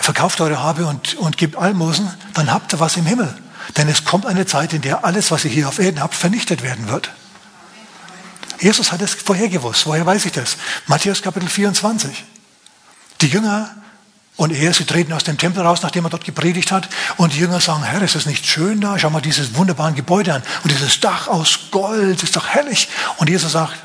verkauft 0.00 0.40
eure 0.40 0.62
Habe 0.62 0.86
und, 0.86 1.14
und 1.14 1.36
gebt 1.38 1.56
Almosen, 1.56 2.10
dann 2.34 2.52
habt 2.52 2.72
ihr 2.72 2.80
was 2.80 2.96
im 2.96 3.06
Himmel. 3.06 3.34
Denn 3.76 3.88
es 3.88 4.04
kommt 4.04 4.26
eine 4.26 4.46
Zeit, 4.46 4.72
in 4.72 4.82
der 4.82 5.04
alles, 5.04 5.30
was 5.30 5.44
ihr 5.44 5.50
hier 5.50 5.68
auf 5.68 5.78
Erden 5.78 6.00
habt, 6.00 6.14
vernichtet 6.14 6.62
werden 6.62 6.88
wird. 6.88 7.10
Jesus 8.60 8.92
hat 8.92 9.00
es 9.00 9.14
vorher 9.14 9.48
gewusst. 9.48 9.86
Woher 9.86 10.04
weiß 10.04 10.26
ich 10.26 10.32
das? 10.32 10.56
Matthäus 10.86 11.22
Kapitel 11.22 11.48
24. 11.48 12.24
Die 13.20 13.28
Jünger 13.28 13.70
und 14.36 14.52
er, 14.52 14.72
sie 14.72 14.86
treten 14.86 15.12
aus 15.12 15.24
dem 15.24 15.36
Tempel 15.36 15.62
raus, 15.62 15.82
nachdem 15.82 16.06
er 16.06 16.10
dort 16.10 16.24
gepredigt 16.24 16.72
hat. 16.72 16.88
Und 17.18 17.34
die 17.34 17.38
Jünger 17.38 17.60
sagen, 17.60 17.82
Herr, 17.82 18.00
ist 18.00 18.14
es 18.14 18.24
nicht 18.24 18.46
schön 18.46 18.80
da? 18.80 18.98
Schau 18.98 19.10
mal 19.10 19.20
dieses 19.20 19.54
wunderbare 19.54 19.92
Gebäude 19.92 20.32
an. 20.32 20.42
Und 20.62 20.72
dieses 20.72 20.98
Dach 21.00 21.28
aus 21.28 21.58
Gold 21.70 22.22
ist 22.22 22.36
doch 22.36 22.48
herrlich. 22.48 22.88
Und 23.18 23.28
Jesus 23.28 23.52
sagt, 23.52 23.76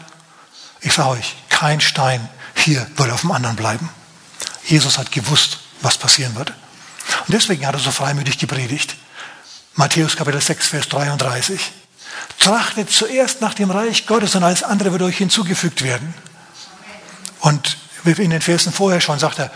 ich 0.80 0.94
sage 0.94 1.10
euch, 1.10 1.36
kein 1.50 1.82
Stein 1.82 2.30
hier 2.56 2.88
wird 2.96 3.12
auf 3.12 3.22
dem 3.22 3.32
anderen 3.32 3.58
bleiben. 3.58 3.90
Jesus 4.66 4.98
hat 4.98 5.12
gewusst, 5.12 5.60
was 5.82 5.98
passieren 5.98 6.36
wird. 6.36 6.52
Und 7.28 7.34
deswegen 7.34 7.68
hat 7.68 7.76
er 7.76 7.82
so 7.82 7.92
freimütig 7.92 8.38
gepredigt. 8.38 8.96
Matthäus 9.76 10.16
Kapitel 10.16 10.40
6, 10.40 10.70
Vers 10.70 10.88
33. 10.88 11.60
Trachtet 12.40 12.90
zuerst 12.90 13.42
nach 13.42 13.54
dem 13.54 13.72
Reich 13.72 14.08
Gottes 14.08 14.36
und 14.36 14.44
alles 14.44 14.64
andere 14.64 14.92
wird 14.94 15.02
euch 15.02 15.18
hinzugefügt 15.18 15.84
werden. 15.84 16.14
Und 17.42 17.78
in 18.06 18.30
den 18.30 18.42
Versen 18.42 18.72
vorher 18.72 19.02
schon 19.02 19.20
sagt 19.20 19.40
er, 19.40 19.52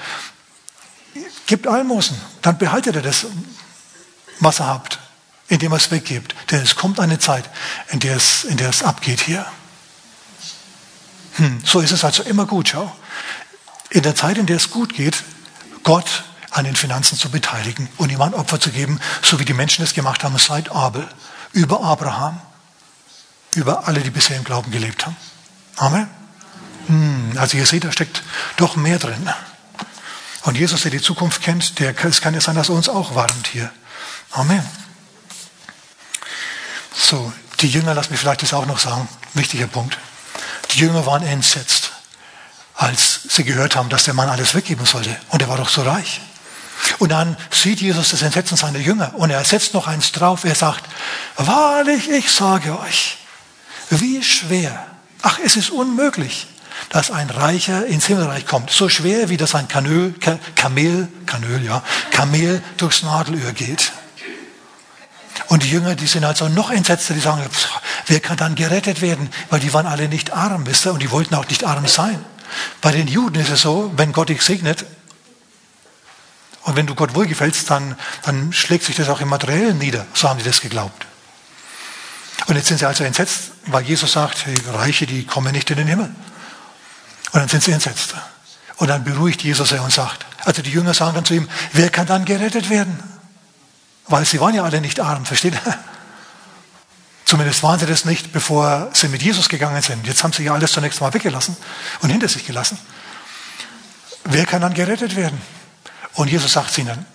gebt 1.45 1.67
Almosen, 1.67 2.19
dann 2.41 2.57
behaltet 2.57 2.95
ihr 2.95 3.01
das, 3.01 3.27
was 4.39 4.59
ihr 4.59 4.67
habt, 4.67 4.99
indem 5.47 5.71
ihr 5.71 5.77
es 5.77 5.89
weggebt. 5.89 6.35
Denn 6.51 6.61
es 6.61 6.75
kommt 6.75 6.99
eine 6.99 7.19
Zeit, 7.19 7.49
in 7.89 7.99
der 7.99 8.17
es, 8.17 8.43
in 8.43 8.57
der 8.57 8.69
es 8.69 8.83
abgeht 8.83 9.21
hier. 9.21 9.45
Hm, 11.35 11.61
so 11.63 11.79
ist 11.79 11.91
es 11.91 12.03
also 12.03 12.23
immer 12.23 12.45
gut, 12.45 12.69
schau. 12.69 12.93
In 13.89 14.03
der 14.03 14.15
Zeit, 14.15 14.37
in 14.37 14.45
der 14.47 14.57
es 14.57 14.69
gut 14.69 14.93
geht, 14.93 15.23
Gott 15.83 16.25
an 16.51 16.65
den 16.65 16.75
Finanzen 16.75 17.17
zu 17.17 17.29
beteiligen 17.29 17.89
und 17.97 18.11
ihm 18.11 18.21
ein 18.21 18.33
Opfer 18.33 18.59
zu 18.59 18.71
geben, 18.71 18.99
so 19.21 19.39
wie 19.39 19.45
die 19.45 19.53
Menschen 19.53 19.83
es 19.83 19.93
gemacht 19.93 20.23
haben 20.23 20.37
seit 20.37 20.71
Abel, 20.71 21.07
über 21.53 21.83
Abraham, 21.83 22.39
über 23.55 23.87
alle, 23.87 24.01
die 24.01 24.09
bisher 24.09 24.37
im 24.37 24.43
Glauben 24.43 24.71
gelebt 24.71 25.05
haben. 25.05 25.15
Amen. 25.77 26.09
Hm, 26.87 27.37
also 27.37 27.57
ihr 27.57 27.65
seht, 27.65 27.83
da 27.83 27.91
steckt 27.91 28.23
doch 28.57 28.75
mehr 28.75 28.99
drin. 28.99 29.29
Und 30.43 30.57
Jesus, 30.57 30.81
der 30.81 30.91
die 30.91 31.01
Zukunft 31.01 31.41
kennt, 31.41 31.79
der, 31.79 31.93
es 32.05 32.21
kann 32.21 32.33
ja 32.33 32.41
sein, 32.41 32.55
dass 32.55 32.69
er 32.69 32.75
uns 32.75 32.89
auch 32.89 33.15
warnt 33.15 33.47
hier. 33.47 33.71
Amen. 34.31 34.65
So, 36.93 37.31
die 37.59 37.69
Jünger, 37.69 37.93
lass 37.93 38.09
mich 38.09 38.19
vielleicht 38.19 38.41
das 38.41 38.53
auch 38.53 38.65
noch 38.65 38.79
sagen, 38.79 39.07
wichtiger 39.33 39.67
Punkt. 39.67 39.97
Die 40.71 40.79
Jünger 40.79 41.05
waren 41.05 41.23
entsetzt, 41.23 41.91
als 42.75 43.21
sie 43.29 43.43
gehört 43.43 43.75
haben, 43.75 43.89
dass 43.89 44.03
der 44.03 44.13
Mann 44.13 44.29
alles 44.29 44.55
weggeben 44.55 44.85
sollte. 44.85 45.15
Und 45.29 45.41
er 45.41 45.49
war 45.49 45.57
doch 45.57 45.69
so 45.69 45.81
reich. 45.81 46.21
Und 46.99 47.11
dann 47.11 47.37
sieht 47.51 47.81
Jesus 47.81 48.09
das 48.09 48.21
Entsetzen 48.21 48.57
seiner 48.57 48.79
Jünger 48.79 49.13
und 49.15 49.29
er 49.29 49.43
setzt 49.43 49.73
noch 49.73 49.87
eins 49.87 50.11
drauf. 50.11 50.43
Er 50.43 50.55
sagt, 50.55 50.83
wahrlich, 51.35 52.09
ich 52.09 52.31
sage 52.31 52.79
euch, 52.79 53.17
wie 53.89 54.23
schwer, 54.23 54.85
ach, 55.21 55.39
es 55.43 55.55
ist 55.55 55.71
unmöglich, 55.71 56.47
dass 56.89 57.11
ein 57.11 57.29
Reicher 57.29 57.85
ins 57.85 58.05
Himmelreich 58.05 58.45
kommt. 58.45 58.71
So 58.71 58.89
schwer, 58.89 59.29
wie 59.29 59.37
das 59.37 59.55
ein 59.55 59.67
Kanöl, 59.67 60.13
Kamel, 60.55 61.07
Kanöl, 61.25 61.63
ja, 61.63 61.83
Kamel 62.11 62.61
durchs 62.77 63.03
Nadelöhr 63.03 63.51
geht. 63.51 63.91
Und 65.47 65.63
die 65.63 65.71
Jünger, 65.71 65.95
die 65.95 66.07
sind 66.07 66.23
also 66.23 66.47
noch 66.47 66.69
entsetzter, 66.69 67.13
die 67.13 67.19
sagen, 67.19 67.41
wer 68.07 68.19
kann 68.19 68.37
dann 68.37 68.55
gerettet 68.55 69.01
werden? 69.01 69.29
Weil 69.49 69.59
die 69.59 69.73
waren 69.73 69.87
alle 69.87 70.07
nicht 70.07 70.31
arm, 70.31 70.65
wisst 70.65 70.85
ihr, 70.85 70.93
und 70.93 71.01
die 71.01 71.11
wollten 71.11 71.35
auch 71.35 71.47
nicht 71.47 71.63
arm 71.63 71.87
sein. 71.87 72.23
Bei 72.81 72.91
den 72.91 73.07
Juden 73.07 73.39
ist 73.39 73.49
es 73.49 73.61
so, 73.61 73.91
wenn 73.95 74.11
Gott 74.11 74.29
dich 74.29 74.41
segnet, 74.41 74.85
und 76.63 76.75
wenn 76.75 76.87
du 76.87 76.95
Gott 76.95 77.15
wohlgefällst, 77.15 77.69
dann, 77.69 77.97
dann 78.23 78.53
schlägt 78.53 78.83
sich 78.83 78.95
das 78.95 79.09
auch 79.09 79.21
im 79.21 79.29
Materiellen 79.29 79.77
nieder. 79.77 80.05
So 80.13 80.29
haben 80.29 80.39
die 80.39 80.45
das 80.45 80.61
geglaubt. 80.61 81.05
Und 82.47 82.55
jetzt 82.55 82.67
sind 82.67 82.79
sie 82.79 82.87
also 82.87 83.03
entsetzt, 83.03 83.51
weil 83.65 83.83
Jesus 83.83 84.13
sagt, 84.13 84.45
die 84.45 84.69
Reiche, 84.69 85.05
die 85.05 85.25
kommen 85.25 85.51
nicht 85.53 85.69
in 85.69 85.77
den 85.77 85.87
Himmel. 85.87 86.05
Und 87.31 87.39
dann 87.39 87.47
sind 87.47 87.63
sie 87.63 87.71
entsetzt. 87.71 88.15
Und 88.77 88.87
dann 88.87 89.03
beruhigt 89.03 89.43
Jesus 89.43 89.71
er 89.71 89.83
und 89.83 89.93
sagt, 89.93 90.25
also 90.45 90.61
die 90.61 90.71
Jünger 90.71 90.93
sagen 90.93 91.13
dann 91.15 91.25
zu 91.25 91.33
ihm, 91.33 91.49
wer 91.73 91.89
kann 91.89 92.07
dann 92.07 92.25
gerettet 92.25 92.69
werden? 92.69 92.97
Weil 94.07 94.25
sie 94.25 94.39
waren 94.39 94.55
ja 94.55 94.63
alle 94.63 94.81
nicht 94.81 94.99
arm, 94.99 95.25
versteht 95.25 95.53
ihr? 95.53 95.61
Zumindest 97.25 97.61
waren 97.61 97.79
sie 97.79 97.85
das 97.85 98.05
nicht, 98.05 98.31
bevor 98.31 98.89
sie 98.93 99.07
mit 99.09 99.21
Jesus 99.21 99.49
gegangen 99.49 99.81
sind. 99.83 100.07
Jetzt 100.07 100.23
haben 100.23 100.33
sie 100.33 100.43
ja 100.43 100.53
alles 100.53 100.71
zunächst 100.71 101.01
mal 101.01 101.13
weggelassen 101.13 101.55
und 102.01 102.09
hinter 102.09 102.27
sich 102.27 102.47
gelassen. 102.47 102.79
Wer 104.23 104.45
kann 104.45 104.61
dann 104.61 104.73
gerettet 104.73 105.15
werden? 105.15 105.39
Und 106.13 106.29
Jesus 106.29 106.53
sagt 106.53 106.71
es 106.71 106.77
ihnen, 106.77 107.05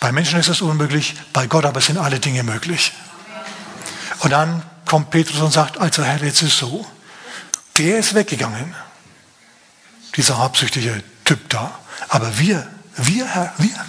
bei 0.00 0.10
Menschen 0.10 0.40
ist 0.40 0.48
es 0.48 0.60
unmöglich, 0.60 1.14
bei 1.32 1.46
Gott 1.46 1.64
aber 1.64 1.80
sind 1.80 1.98
alle 1.98 2.18
Dinge 2.18 2.42
möglich. 2.42 2.92
Und 4.20 4.30
dann 4.30 4.62
kommt 4.84 5.10
Petrus 5.10 5.40
und 5.40 5.52
sagt, 5.52 5.78
also 5.78 6.02
Herr, 6.02 6.22
jetzt 6.22 6.42
ist 6.42 6.58
so, 6.58 6.86
der 7.76 7.98
ist 7.98 8.14
weggegangen, 8.14 8.74
dieser 10.16 10.38
habsüchtige 10.38 11.02
Typ 11.24 11.48
da, 11.48 11.78
aber 12.08 12.38
wir, 12.38 12.66
wir, 12.96 13.26
Herr, 13.26 13.54
wir, 13.58 13.86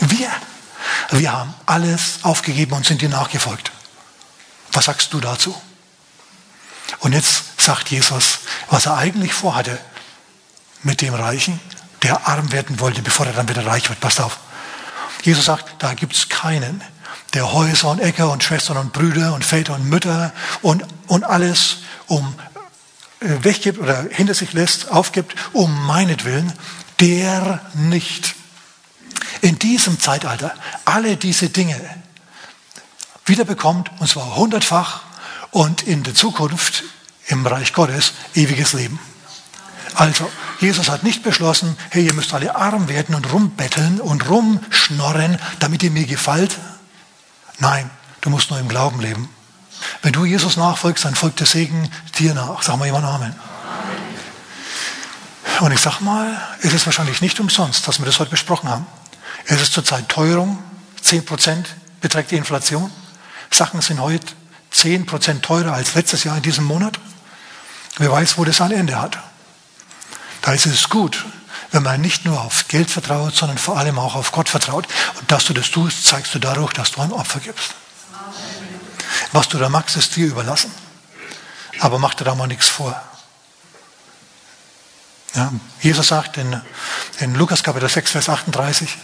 wir, 0.00 0.30
wir 1.10 1.32
haben 1.32 1.54
alles 1.66 2.20
aufgegeben 2.22 2.72
und 2.74 2.86
sind 2.86 3.00
dir 3.00 3.08
nachgefolgt. 3.08 3.72
Was 4.72 4.86
sagst 4.86 5.12
du 5.12 5.20
dazu? 5.20 5.60
Und 7.00 7.12
jetzt 7.12 7.60
sagt 7.60 7.90
Jesus, 7.90 8.40
was 8.68 8.86
er 8.86 8.96
eigentlich 8.96 9.32
vorhatte 9.32 9.78
mit 10.82 11.00
dem 11.00 11.14
Reichen, 11.14 11.60
der 12.04 12.28
arm 12.28 12.52
werden 12.52 12.78
wollte, 12.78 13.02
bevor 13.02 13.26
er 13.26 13.32
dann 13.32 13.48
wieder 13.48 13.66
reich 13.66 13.88
wird. 13.88 13.98
Passt 13.98 14.20
auf. 14.20 14.38
Jesus 15.22 15.46
sagt, 15.46 15.82
da 15.82 15.94
gibt 15.94 16.14
es 16.14 16.28
keinen, 16.28 16.82
der 17.32 17.52
Häuser 17.52 17.90
und 17.90 17.98
Äcker 17.98 18.30
und 18.30 18.44
Schwestern 18.44 18.76
und 18.76 18.92
Brüder 18.92 19.34
und 19.34 19.44
Väter 19.44 19.74
und 19.74 19.88
Mütter 19.88 20.32
und, 20.62 20.84
und 21.06 21.24
alles 21.24 21.78
um 22.06 22.34
äh, 23.20 23.42
weggibt 23.42 23.78
oder 23.78 24.06
hinter 24.10 24.34
sich 24.34 24.52
lässt, 24.52 24.90
aufgibt, 24.90 25.34
um 25.54 25.86
meinetwillen, 25.86 26.52
der 27.00 27.60
nicht 27.74 28.34
in 29.40 29.58
diesem 29.58 29.98
Zeitalter 29.98 30.54
alle 30.84 31.16
diese 31.16 31.48
Dinge 31.48 31.80
wiederbekommt, 33.24 33.90
und 33.98 34.08
zwar 34.08 34.36
hundertfach 34.36 35.00
und 35.50 35.82
in 35.82 36.02
der 36.02 36.14
Zukunft 36.14 36.84
im 37.28 37.46
Reich 37.46 37.72
Gottes 37.72 38.12
ewiges 38.34 38.74
Leben. 38.74 38.98
Also, 39.94 40.30
Jesus 40.60 40.88
hat 40.88 41.02
nicht 41.02 41.22
beschlossen, 41.22 41.76
hey, 41.90 42.04
ihr 42.04 42.14
müsst 42.14 42.32
alle 42.32 42.54
arm 42.56 42.88
werden 42.88 43.14
und 43.14 43.32
rumbetteln 43.32 44.00
und 44.00 44.28
rumschnorren, 44.28 45.38
damit 45.58 45.82
ihr 45.82 45.90
mir 45.90 46.06
gefällt. 46.06 46.58
Nein, 47.58 47.90
du 48.20 48.30
musst 48.30 48.50
nur 48.50 48.58
im 48.58 48.68
Glauben 48.68 49.00
leben. 49.00 49.28
Wenn 50.02 50.12
du 50.12 50.24
Jesus 50.24 50.56
nachfolgst, 50.56 51.04
dann 51.04 51.14
folgt 51.14 51.40
der 51.40 51.46
Segen 51.46 51.90
dir 52.18 52.34
nach. 52.34 52.62
Sag 52.62 52.78
mal 52.78 52.86
jemand 52.86 53.04
Amen. 53.04 53.34
Und 55.60 55.72
ich 55.72 55.80
sag 55.80 56.00
mal, 56.00 56.40
es 56.62 56.72
ist 56.72 56.86
wahrscheinlich 56.86 57.20
nicht 57.20 57.38
umsonst, 57.38 57.86
dass 57.86 57.98
wir 57.98 58.06
das 58.06 58.18
heute 58.18 58.30
besprochen 58.30 58.68
haben. 58.68 58.86
Es 59.46 59.60
ist 59.60 59.72
zurzeit 59.72 60.08
Teuerung, 60.08 60.58
10% 61.04 61.64
beträgt 62.00 62.30
die 62.30 62.36
Inflation. 62.36 62.90
Sachen 63.50 63.80
sind 63.80 64.00
heute 64.00 64.26
10% 64.72 65.42
teurer 65.42 65.72
als 65.72 65.94
letztes 65.94 66.24
Jahr 66.24 66.36
in 66.36 66.42
diesem 66.42 66.64
Monat. 66.64 66.98
Wer 67.98 68.10
weiß, 68.10 68.38
wo 68.38 68.44
das 68.44 68.60
ein 68.60 68.72
Ende 68.72 69.00
hat. 69.00 69.18
Da 70.44 70.52
ist 70.52 70.66
es 70.66 70.90
gut, 70.90 71.24
wenn 71.72 71.82
man 71.82 72.02
nicht 72.02 72.26
nur 72.26 72.38
auf 72.38 72.68
Geld 72.68 72.90
vertraut, 72.90 73.34
sondern 73.34 73.56
vor 73.56 73.78
allem 73.78 73.98
auch 73.98 74.14
auf 74.14 74.30
Gott 74.30 74.50
vertraut. 74.50 74.86
Und 75.18 75.32
dass 75.32 75.46
du 75.46 75.54
das 75.54 75.70
tust, 75.70 76.04
zeigst 76.04 76.34
du 76.34 76.38
dadurch, 76.38 76.74
dass 76.74 76.92
du 76.92 77.00
ein 77.00 77.12
Opfer 77.12 77.40
gibst. 77.40 77.74
Was 79.32 79.48
du 79.48 79.56
da 79.56 79.70
magst, 79.70 79.96
ist 79.96 80.14
dir 80.16 80.26
überlassen. 80.26 80.70
Aber 81.80 81.98
mach 81.98 82.12
dir 82.12 82.24
da 82.24 82.34
mal 82.34 82.46
nichts 82.46 82.68
vor. 82.68 83.02
Ja, 85.34 85.50
Jesus 85.80 86.08
sagt 86.08 86.36
in, 86.36 86.60
in 87.20 87.34
Lukas 87.36 87.62
Kapitel 87.62 87.88
6, 87.88 88.10
Vers 88.10 88.28
38, 88.28 88.98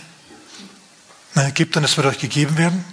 na, 1.37 1.49
gebt 1.49 1.75
und 1.79 1.85
es 1.85 1.97
wird 1.97 2.07
euch 2.07 2.19
gegeben 2.19 2.59
werden. 2.59 2.85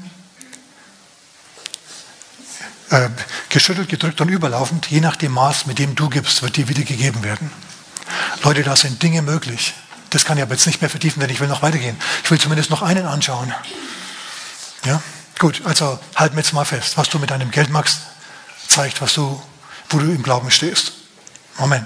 Äh, 2.91 3.09
geschüttelt, 3.49 3.89
gedrückt 3.89 4.21
und 4.21 4.29
überlaufend, 4.29 4.87
je 4.87 5.01
nach 5.01 5.17
dem 5.17 5.33
Maß, 5.33 5.65
mit 5.65 5.79
dem 5.79 5.95
du 5.95 6.07
gibst, 6.07 6.41
wird 6.43 6.55
dir 6.55 6.69
wieder 6.69 6.83
gegeben 6.83 7.23
werden. 7.23 7.51
Leute, 8.43 8.63
da 8.63 8.75
sind 8.75 9.01
Dinge 9.01 9.21
möglich. 9.21 9.73
Das 10.09 10.23
kann 10.25 10.37
ich 10.37 10.43
aber 10.43 10.53
jetzt 10.53 10.67
nicht 10.67 10.81
mehr 10.81 10.89
vertiefen, 10.89 11.19
denn 11.19 11.29
ich 11.29 11.39
will 11.39 11.47
noch 11.47 11.61
weitergehen. 11.61 11.97
Ich 12.23 12.31
will 12.31 12.39
zumindest 12.39 12.69
noch 12.69 12.81
einen 12.81 13.05
anschauen. 13.05 13.53
Ja, 14.85 15.01
gut, 15.39 15.61
also 15.65 15.99
halten 16.15 16.35
wir 16.35 16.43
jetzt 16.43 16.53
mal 16.53 16.65
fest. 16.65 16.97
Was 16.97 17.09
du 17.09 17.19
mit 17.19 17.31
deinem 17.31 17.51
Geld 17.51 17.69
machst, 17.69 17.99
zeigt, 18.67 19.01
was 19.01 19.13
du, 19.13 19.41
wo 19.89 19.99
du 19.99 20.05
im 20.05 20.23
Glauben 20.23 20.49
stehst. 20.51 20.93
Amen. 21.57 21.85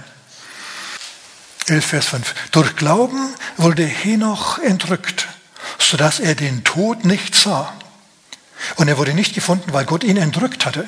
11, 1.67 1.85
Vers 1.85 2.05
5. 2.07 2.33
Durch 2.51 2.75
Glauben 2.75 3.33
wurde 3.57 3.85
Henoch 3.85 4.59
entrückt, 4.59 5.27
sodass 5.79 6.19
er 6.19 6.35
den 6.35 6.63
Tod 6.63 7.05
nicht 7.05 7.35
sah. 7.35 7.73
Und 8.75 8.87
er 8.87 8.97
wurde 8.97 9.13
nicht 9.13 9.33
gefunden, 9.33 9.73
weil 9.73 9.85
Gott 9.85 10.03
ihn 10.03 10.17
entrückt 10.17 10.65
hatte. 10.65 10.87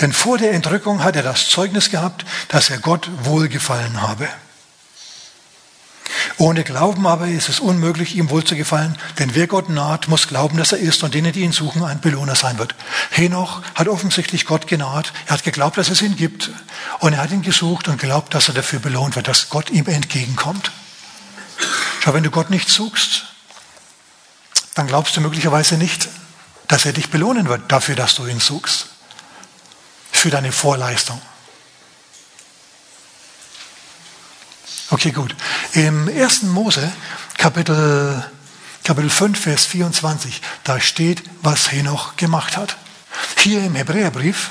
Denn 0.00 0.12
vor 0.12 0.38
der 0.38 0.52
Entrückung 0.52 1.02
hat 1.02 1.16
er 1.16 1.22
das 1.22 1.48
Zeugnis 1.48 1.90
gehabt, 1.90 2.24
dass 2.48 2.70
er 2.70 2.78
Gott 2.78 3.08
wohlgefallen 3.22 4.02
habe. 4.02 4.28
Ohne 6.38 6.64
Glauben 6.64 7.06
aber 7.06 7.28
ist 7.28 7.48
es 7.48 7.60
unmöglich, 7.60 8.14
ihm 8.14 8.28
wohlzugefallen, 8.28 8.98
denn 9.18 9.34
wer 9.34 9.46
Gott 9.46 9.70
naht, 9.70 10.08
muss 10.08 10.28
glauben, 10.28 10.58
dass 10.58 10.72
er 10.72 10.78
ist 10.78 11.02
und 11.02 11.14
denen, 11.14 11.32
die 11.32 11.40
ihn 11.40 11.52
suchen, 11.52 11.82
ein 11.82 12.00
Belohner 12.00 12.34
sein 12.34 12.58
wird. 12.58 12.74
Henoch 13.10 13.62
hat 13.74 13.88
offensichtlich 13.88 14.44
Gott 14.44 14.66
genaht, 14.66 15.12
er 15.26 15.34
hat 15.34 15.44
geglaubt, 15.44 15.78
dass 15.78 15.88
es 15.88 16.02
ihn 16.02 16.14
gibt 16.14 16.50
und 17.00 17.14
er 17.14 17.20
hat 17.20 17.30
ihn 17.30 17.40
gesucht 17.40 17.88
und 17.88 17.98
glaubt, 17.98 18.34
dass 18.34 18.48
er 18.48 18.54
dafür 18.54 18.80
belohnt 18.80 19.16
wird, 19.16 19.28
dass 19.28 19.48
Gott 19.48 19.70
ihm 19.70 19.86
entgegenkommt. 19.86 20.72
Schau, 22.00 22.12
wenn 22.12 22.22
du 22.22 22.30
Gott 22.30 22.50
nicht 22.50 22.68
suchst, 22.68 23.24
dann 24.74 24.86
glaubst 24.86 25.16
du 25.16 25.22
möglicherweise 25.22 25.78
nicht, 25.78 26.08
dass 26.68 26.84
er 26.84 26.92
dich 26.92 27.08
belohnen 27.08 27.48
wird 27.48 27.72
dafür, 27.72 27.94
dass 27.94 28.14
du 28.14 28.26
ihn 28.26 28.40
suchst, 28.40 28.88
für 30.18 30.30
deine 30.30 30.52
Vorleistung. 30.52 31.20
Okay, 34.90 35.10
gut. 35.10 35.34
Im 35.72 36.08
1. 36.08 36.44
Mose, 36.44 36.92
Kapitel, 37.38 38.24
Kapitel 38.84 39.10
5, 39.10 39.38
Vers 39.40 39.66
24, 39.66 40.40
da 40.62 40.80
steht, 40.80 41.22
was 41.42 41.72
Henoch 41.72 42.16
gemacht 42.16 42.56
hat. 42.56 42.76
Hier 43.38 43.64
im 43.64 43.74
Hebräerbrief, 43.74 44.50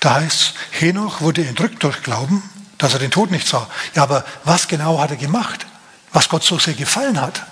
da 0.00 0.14
heißt 0.14 0.54
Henoch 0.70 1.20
wurde 1.20 1.46
entrückt 1.46 1.82
durch 1.82 2.02
Glauben, 2.02 2.42
dass 2.78 2.94
er 2.94 2.98
den 2.98 3.10
Tod 3.10 3.30
nicht 3.30 3.46
sah. 3.46 3.68
Ja, 3.94 4.02
aber 4.02 4.24
was 4.44 4.68
genau 4.68 5.00
hat 5.00 5.10
er 5.10 5.16
gemacht? 5.16 5.66
Was 6.12 6.28
Gott 6.28 6.42
so 6.42 6.58
sehr 6.58 6.74
gefallen 6.74 7.20
hat? 7.20 7.42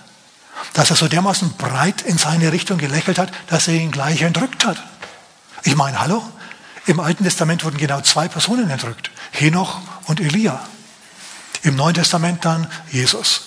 Dass 0.73 0.91
er 0.91 0.97
so 0.97 1.09
dermaßen 1.09 1.57
breit 1.57 2.03
in 2.03 2.19
seine 2.19 2.53
Richtung 2.53 2.79
gelächelt 2.79 3.19
hat, 3.19 3.33
dass 3.49 3.69
er 3.69 3.75
ihn 3.75 3.93
gleich 3.93 4.23
entrückt 4.23 4.65
hat. 4.65 4.83
Ich 5.63 5.77
meine, 5.77 6.01
hallo? 6.01 6.23
Im 6.87 7.01
Alten 7.01 7.25
Testament 7.25 7.65
wurden 7.65 7.79
genau 7.79 8.01
zwei 8.01 8.29
Personen 8.29 8.71
entrückt. 8.71 9.11
Henoch 9.33 9.81
und 10.07 10.21
Elia. 10.21 10.61
Im 11.63 11.75
Neuen 11.75 11.95
Testament 11.95 12.45
dann 12.45 12.71
Jesus. 12.91 13.43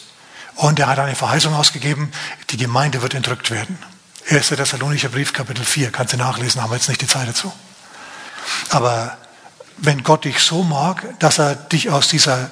Und 0.55 0.77
er 0.77 0.87
hat 0.87 0.99
eine 0.99 1.15
Verheißung 1.15 1.53
ausgegeben, 1.53 2.11
die 2.49 2.57
Gemeinde 2.57 3.01
wird 3.01 3.13
entrückt 3.13 3.49
werden. 3.49 3.77
1. 4.29 4.49
Thessalonischer 4.49 5.07
Brief, 5.07 5.31
Kapitel 5.31 5.63
4, 5.63 5.91
kannst 5.91 6.13
du 6.13 6.17
nachlesen, 6.17 6.61
haben 6.61 6.69
wir 6.69 6.75
jetzt 6.75 6.89
nicht 6.89 7.01
die 7.01 7.07
Zeit 7.07 7.29
dazu. 7.29 7.51
Aber 8.69 9.17
wenn 9.77 10.03
Gott 10.03 10.25
dich 10.25 10.39
so 10.39 10.63
mag, 10.63 11.17
dass 11.19 11.39
er 11.39 11.55
dich 11.55 11.89
aus, 11.89 12.09
dieser, 12.09 12.49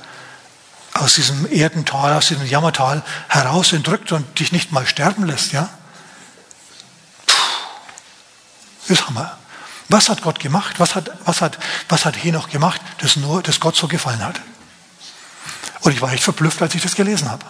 aus 0.94 1.16
diesem 1.16 1.52
Erdental, 1.52 2.14
aus 2.14 2.28
diesem 2.28 2.46
Jammertal 2.46 3.04
heraus 3.28 3.74
entrückt 3.74 4.14
und 4.14 4.40
dich 4.40 4.54
nicht 4.54 4.72
mal 4.72 4.88
sterben 4.88 5.26
lässt, 5.26 5.52
ja? 5.52 5.70
Puh, 7.26 8.94
ist 8.94 9.06
Hammer. 9.08 9.38
Was 9.90 10.10
hat 10.10 10.22
Gott 10.22 10.40
gemacht? 10.40 10.80
Was 10.80 10.96
hat, 10.96 11.12
was 11.26 11.42
hat, 11.42 11.58
was 11.88 12.06
hat 12.06 12.22
Henoch 12.22 12.50
gemacht, 12.50 12.82
das 13.00 13.16
nur, 13.16 13.42
das 13.42 13.60
Gott 13.60 13.76
so 13.76 13.88
gefallen 13.88 14.24
hat? 14.24 14.42
Und 15.82 15.94
ich 15.94 16.02
war 16.02 16.12
echt 16.12 16.24
verblüfft, 16.24 16.62
als 16.62 16.76
ich 16.76 16.82
das 16.82 16.96
gelesen 16.96 17.30
habe. 17.30 17.46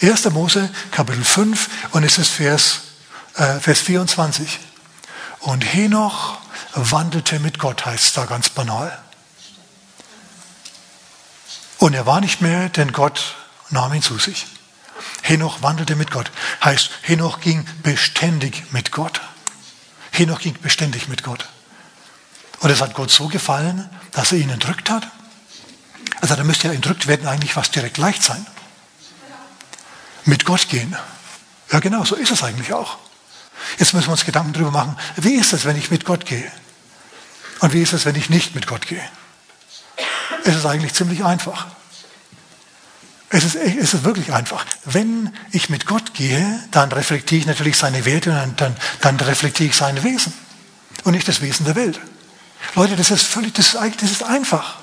1. 0.00 0.30
Mose, 0.30 0.68
Kapitel 0.90 1.24
5, 1.24 1.68
und 1.92 2.02
es 2.02 2.18
ist 2.18 2.30
Vers, 2.30 2.80
äh, 3.36 3.60
Vers 3.60 3.80
24. 3.80 4.58
Und 5.40 5.62
Henoch 5.62 6.38
wandelte 6.74 7.38
mit 7.38 7.58
Gott, 7.58 7.86
heißt 7.86 8.04
es 8.04 8.12
da 8.12 8.24
ganz 8.24 8.48
banal. 8.48 8.98
Und 11.78 11.94
er 11.94 12.06
war 12.06 12.20
nicht 12.20 12.40
mehr, 12.40 12.68
denn 12.68 12.92
Gott 12.92 13.36
nahm 13.70 13.94
ihn 13.94 14.02
zu 14.02 14.18
sich. 14.18 14.46
Henoch 15.22 15.62
wandelte 15.62 15.96
mit 15.96 16.10
Gott. 16.10 16.30
Heißt, 16.64 16.90
Henoch 17.02 17.40
ging 17.40 17.64
beständig 17.82 18.72
mit 18.72 18.92
Gott. 18.92 19.20
Henoch 20.10 20.40
ging 20.40 20.56
beständig 20.60 21.08
mit 21.08 21.22
Gott. 21.22 21.48
Und 22.62 22.70
es 22.70 22.80
hat 22.80 22.94
Gott 22.94 23.10
so 23.10 23.28
gefallen, 23.28 23.88
dass 24.12 24.32
er 24.32 24.38
ihn 24.38 24.50
entrückt 24.50 24.88
hat 24.88 25.06
also 26.22 26.36
da 26.36 26.44
müsste 26.44 26.68
ja 26.68 26.74
entrückt 26.74 27.08
werden 27.08 27.26
eigentlich 27.26 27.56
was 27.56 27.72
direkt 27.72 27.98
leicht 27.98 28.22
sein. 28.22 28.46
Mit 30.24 30.44
Gott 30.44 30.68
gehen. 30.68 30.96
Ja 31.72 31.80
genau, 31.80 32.04
so 32.04 32.14
ist 32.14 32.30
es 32.30 32.44
eigentlich 32.44 32.72
auch. 32.72 32.96
Jetzt 33.78 33.92
müssen 33.92 34.06
wir 34.06 34.12
uns 34.12 34.24
Gedanken 34.24 34.52
darüber 34.52 34.70
machen, 34.70 34.96
wie 35.16 35.34
ist 35.34 35.52
es, 35.52 35.64
wenn 35.64 35.76
ich 35.76 35.90
mit 35.90 36.04
Gott 36.04 36.24
gehe? 36.24 36.50
Und 37.58 37.72
wie 37.72 37.82
ist 37.82 37.92
es, 37.92 38.04
wenn 38.04 38.14
ich 38.14 38.30
nicht 38.30 38.54
mit 38.54 38.68
Gott 38.68 38.86
gehe? 38.86 39.02
Es 40.44 40.54
ist 40.54 40.64
eigentlich 40.64 40.94
ziemlich 40.94 41.24
einfach. 41.24 41.66
Es 43.28 43.42
ist, 43.42 43.56
es 43.56 43.92
ist 43.92 44.04
wirklich 44.04 44.32
einfach. 44.32 44.64
Wenn 44.84 45.34
ich 45.50 45.70
mit 45.70 45.86
Gott 45.86 46.14
gehe, 46.14 46.62
dann 46.70 46.92
reflektiere 46.92 47.40
ich 47.40 47.46
natürlich 47.46 47.76
seine 47.76 48.04
Werte 48.04 48.30
und 48.44 48.60
dann, 48.60 48.76
dann 49.00 49.16
reflektiere 49.18 49.70
ich 49.70 49.76
sein 49.76 50.04
Wesen 50.04 50.32
und 51.02 51.14
nicht 51.14 51.26
das 51.26 51.40
Wesen 51.40 51.66
der 51.66 51.74
Welt. 51.74 52.00
Leute, 52.74 52.96
das 52.96 53.10
ist 53.10 53.26
völlig, 53.26 53.54
das 53.54 53.74
ist, 53.74 53.76
das 54.00 54.10
ist 54.10 54.22
einfach. 54.22 54.76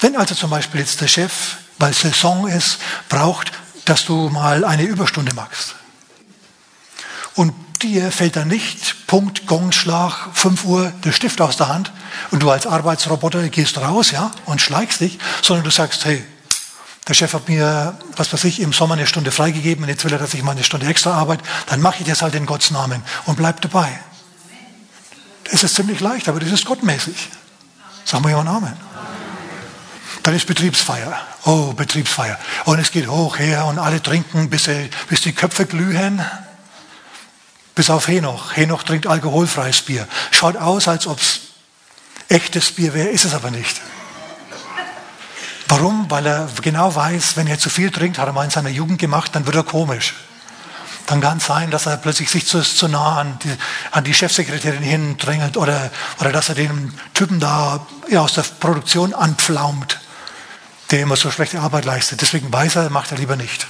Wenn 0.00 0.16
also 0.16 0.34
zum 0.34 0.50
Beispiel 0.50 0.80
jetzt 0.80 1.00
der 1.00 1.08
Chef, 1.08 1.56
weil 1.78 1.92
Saison 1.92 2.46
ist, 2.46 2.78
braucht, 3.08 3.52
dass 3.84 4.04
du 4.04 4.28
mal 4.28 4.64
eine 4.64 4.84
Überstunde 4.84 5.34
machst. 5.34 5.74
Und 7.34 7.54
dir 7.82 8.10
fällt 8.12 8.36
dann 8.36 8.48
nicht, 8.48 9.06
Punkt, 9.06 9.46
Gongschlag, 9.46 10.28
5 10.34 10.64
Uhr, 10.64 10.92
der 11.04 11.12
Stift 11.12 11.40
aus 11.40 11.56
der 11.56 11.68
Hand 11.68 11.92
und 12.30 12.42
du 12.42 12.50
als 12.50 12.66
Arbeitsroboter 12.66 13.48
gehst 13.48 13.78
raus, 13.78 14.10
ja, 14.10 14.30
und 14.44 14.60
schleichst 14.60 15.00
dich, 15.00 15.18
sondern 15.42 15.64
du 15.64 15.70
sagst, 15.70 16.04
hey, 16.04 16.24
der 17.08 17.14
Chef 17.14 17.32
hat 17.32 17.48
mir, 17.48 17.98
was 18.16 18.32
weiß 18.32 18.44
ich, 18.44 18.60
im 18.60 18.72
Sommer 18.72 18.94
eine 18.94 19.06
Stunde 19.06 19.32
freigegeben 19.32 19.84
und 19.84 19.88
jetzt 19.88 20.04
will 20.04 20.12
er, 20.12 20.18
dass 20.18 20.34
ich 20.34 20.42
mal 20.42 20.52
eine 20.52 20.64
Stunde 20.64 20.86
extra 20.86 21.14
arbeite, 21.14 21.42
dann 21.66 21.80
mache 21.80 22.02
ich 22.02 22.08
das 22.08 22.22
halt 22.22 22.34
in 22.34 22.46
Gottes 22.46 22.70
Namen 22.70 23.02
und 23.24 23.36
bleib 23.36 23.60
dabei. 23.62 23.98
Es 25.52 25.62
ist 25.62 25.74
ziemlich 25.74 26.00
leicht, 26.00 26.28
aber 26.28 26.40
das 26.40 26.50
ist 26.50 26.64
gottmäßig. 26.64 27.28
Sagen 28.04 28.24
wir 28.24 28.30
ja 28.30 28.38
Amen. 28.38 28.76
Dann 30.22 30.34
ist 30.34 30.46
Betriebsfeier. 30.46 31.18
Oh, 31.44 31.72
Betriebsfeier. 31.72 32.38
Und 32.66 32.78
es 32.78 32.90
geht 32.90 33.08
hoch 33.08 33.38
her 33.38 33.66
und 33.66 33.78
alle 33.78 34.02
trinken, 34.02 34.50
bis, 34.50 34.64
sie, 34.64 34.90
bis 35.08 35.22
die 35.22 35.32
Köpfe 35.32 35.66
glühen. 35.66 36.24
Bis 37.74 37.88
auf 37.88 38.08
Henoch. 38.08 38.54
Henoch 38.56 38.82
trinkt 38.82 39.06
alkoholfreies 39.06 39.82
Bier. 39.82 40.06
Schaut 40.30 40.56
aus, 40.56 40.88
als 40.88 41.06
ob 41.06 41.20
es 41.20 41.40
echtes 42.28 42.72
Bier 42.72 42.94
wäre, 42.94 43.08
ist 43.08 43.24
es 43.24 43.34
aber 43.34 43.50
nicht. 43.50 43.80
Warum? 45.68 46.10
Weil 46.10 46.26
er 46.26 46.48
genau 46.60 46.94
weiß, 46.94 47.36
wenn 47.36 47.46
er 47.46 47.58
zu 47.58 47.70
viel 47.70 47.90
trinkt, 47.90 48.18
hat 48.18 48.26
er 48.26 48.32
mal 48.32 48.44
in 48.44 48.50
seiner 48.50 48.70
Jugend 48.70 48.98
gemacht, 48.98 49.34
dann 49.34 49.46
wird 49.46 49.56
er 49.56 49.62
komisch. 49.62 50.14
Dann 51.10 51.20
kann 51.20 51.36
es 51.38 51.46
sein, 51.46 51.70
dass 51.70 51.84
er 51.84 51.98
plötzlich 51.98 52.30
sich 52.30 52.46
zu, 52.46 52.62
zu 52.62 52.88
nah 52.88 53.18
an 53.18 53.38
die, 53.44 53.54
an 53.90 54.04
die 54.04 54.14
Chefsekretärin 54.14 54.82
hindrängelt 54.82 55.58
oder, 55.58 55.90
oder 56.20 56.32
dass 56.32 56.48
er 56.48 56.54
den 56.54 56.98
Typen 57.12 57.40
da 57.40 57.86
ja, 58.08 58.20
aus 58.20 58.32
der 58.32 58.42
Produktion 58.42 59.12
anpflaumt 59.12 60.00
der 60.90 61.00
immer 61.00 61.16
so 61.16 61.30
schlechte 61.30 61.60
Arbeit 61.60 61.84
leistet. 61.84 62.20
Deswegen 62.20 62.52
weiß 62.52 62.76
er, 62.76 62.90
macht 62.90 63.12
er 63.12 63.18
lieber 63.18 63.36
nicht. 63.36 63.66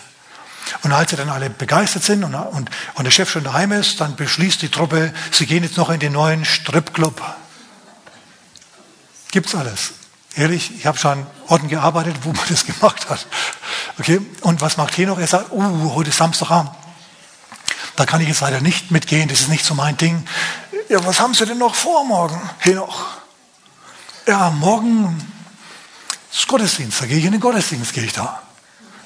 Und 0.82 0.92
als 0.92 1.10
sie 1.10 1.16
dann 1.16 1.28
alle 1.28 1.50
begeistert 1.50 2.04
sind 2.04 2.24
und, 2.24 2.34
und, 2.34 2.70
und 2.94 3.04
der 3.04 3.10
Chef 3.10 3.30
schon 3.30 3.44
daheim 3.44 3.72
ist, 3.72 4.00
dann 4.00 4.16
beschließt 4.16 4.62
die 4.62 4.68
Truppe, 4.68 5.12
sie 5.30 5.46
gehen 5.46 5.64
jetzt 5.64 5.76
noch 5.76 5.90
in 5.90 6.00
den 6.00 6.12
neuen 6.12 6.44
Stripclub. 6.44 7.20
Gibt's 9.32 9.54
alles. 9.54 9.92
Ehrlich, 10.36 10.72
ich 10.76 10.86
habe 10.86 10.96
schon 10.96 11.26
Orten 11.48 11.68
gearbeitet, 11.68 12.16
wo 12.22 12.32
man 12.32 12.44
das 12.48 12.64
gemacht 12.66 13.10
hat. 13.10 13.26
Okay, 13.98 14.20
und 14.42 14.60
was 14.60 14.76
macht 14.76 14.96
Henoch? 14.96 15.18
Er 15.18 15.26
sagt, 15.26 15.50
oh, 15.50 15.94
heute 15.94 16.10
ist 16.10 16.16
Samstagabend. 16.16 16.70
Da 18.00 18.06
kann 18.06 18.22
ich 18.22 18.28
jetzt 18.28 18.40
leider 18.40 18.62
nicht 18.62 18.90
mitgehen, 18.90 19.28
das 19.28 19.42
ist 19.42 19.50
nicht 19.50 19.62
so 19.62 19.74
mein 19.74 19.94
Ding. 19.94 20.24
ja, 20.88 21.04
was 21.04 21.20
haben 21.20 21.34
Sie 21.34 21.44
denn 21.44 21.58
noch 21.58 21.74
vor 21.74 22.02
morgen? 22.06 22.40
Henoch. 22.60 23.04
Ja, 24.26 24.48
morgen 24.48 25.22
ist 26.32 26.48
Gottesdienst, 26.48 27.02
da 27.02 27.04
gehe 27.04 27.18
ich 27.18 27.26
in 27.26 27.32
den 27.32 27.42
Gottesdienst, 27.42 27.92
gehe 27.92 28.04
ich 28.04 28.14
da. 28.14 28.40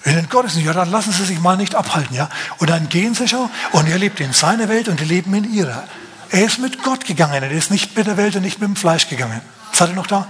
In 0.05 0.15
den 0.15 0.29
Gottesdienst, 0.29 0.69
ja, 0.69 0.73
dann 0.73 0.93
lassen 0.93 1.13
Sie 1.13 1.25
sich 1.25 1.41
mal 1.41 1.57
nicht 1.57 1.75
abhalten, 1.75 2.15
ja. 2.15 2.29
Und 2.59 2.71
dann 2.71 2.89
gehen 2.89 3.17
Sie 3.17 3.27
schon 3.27 3.51
und 3.73 3.89
er 3.89 3.99
lebt 3.99 4.21
in 4.21 4.33
seiner 4.33 4.69
Welt 4.69 4.87
und 4.87 5.01
die 5.01 5.07
leben 5.07 5.35
in 5.35 5.53
ihrer. 5.53 5.83
Er 6.31 6.45
ist 6.45 6.61
mit 6.61 6.85
Gott 6.85 7.05
gegangen, 7.05 7.43
er 7.43 7.51
ist 7.51 7.73
nicht 7.73 7.97
mit 7.97 8.07
der 8.07 8.17
Welt 8.17 8.37
und 8.37 8.43
nicht 8.43 8.61
mit 8.61 8.69
dem 8.69 8.77
Fleisch 8.77 9.09
gegangen. 9.09 9.41
Seid 9.73 9.89
ihr 9.89 9.97
noch 9.97 10.07
da? 10.07 10.29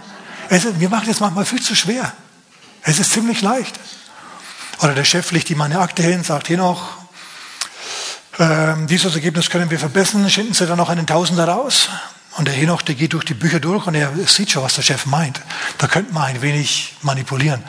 Es 0.49 0.65
ist, 0.65 0.79
mir 0.79 0.89
macht 0.89 1.07
es 1.07 1.21
manchmal 1.21 1.45
viel 1.45 1.61
zu 1.61 1.77
schwer. 1.77 2.15
Es 2.81 2.99
ist 2.99 3.13
ziemlich 3.13 3.43
leicht. 3.43 3.79
Oder 4.81 4.95
der 4.95 5.05
Chef 5.05 5.33
legt 5.33 5.51
ihm 5.51 5.59
meine 5.59 5.81
Akte 5.81 6.03
hin, 6.03 6.25
sagt, 6.25 6.47
hier 6.47 6.57
noch, 6.57 7.04
ähm, 8.39 8.87
dieses 8.87 9.15
Ergebnis 9.15 9.51
können 9.51 9.71
wir 9.71 9.79
verbessern, 9.79 10.29
schicken 10.29 10.55
Sie 10.55 10.67
dann 10.67 10.79
noch 10.79 10.89
einen 10.89 11.07
Tausender 11.07 11.47
raus. 11.47 11.89
Und 12.37 12.49
der 12.49 12.55
Henoch, 12.55 12.83
der 12.83 12.97
geht 12.97 13.13
durch 13.13 13.25
die 13.25 13.35
Bücher 13.35 13.61
durch 13.61 13.87
und 13.87 13.95
er 13.95 14.11
sieht 14.27 14.51
schon, 14.51 14.65
was 14.65 14.75
der 14.75 14.83
Chef 14.83 15.07
meint. 15.07 15.41
Da 15.79 15.87
könnte 15.87 16.13
man 16.13 16.25
ein 16.25 16.43
wenig 16.43 16.95
manipulieren. 17.03 17.63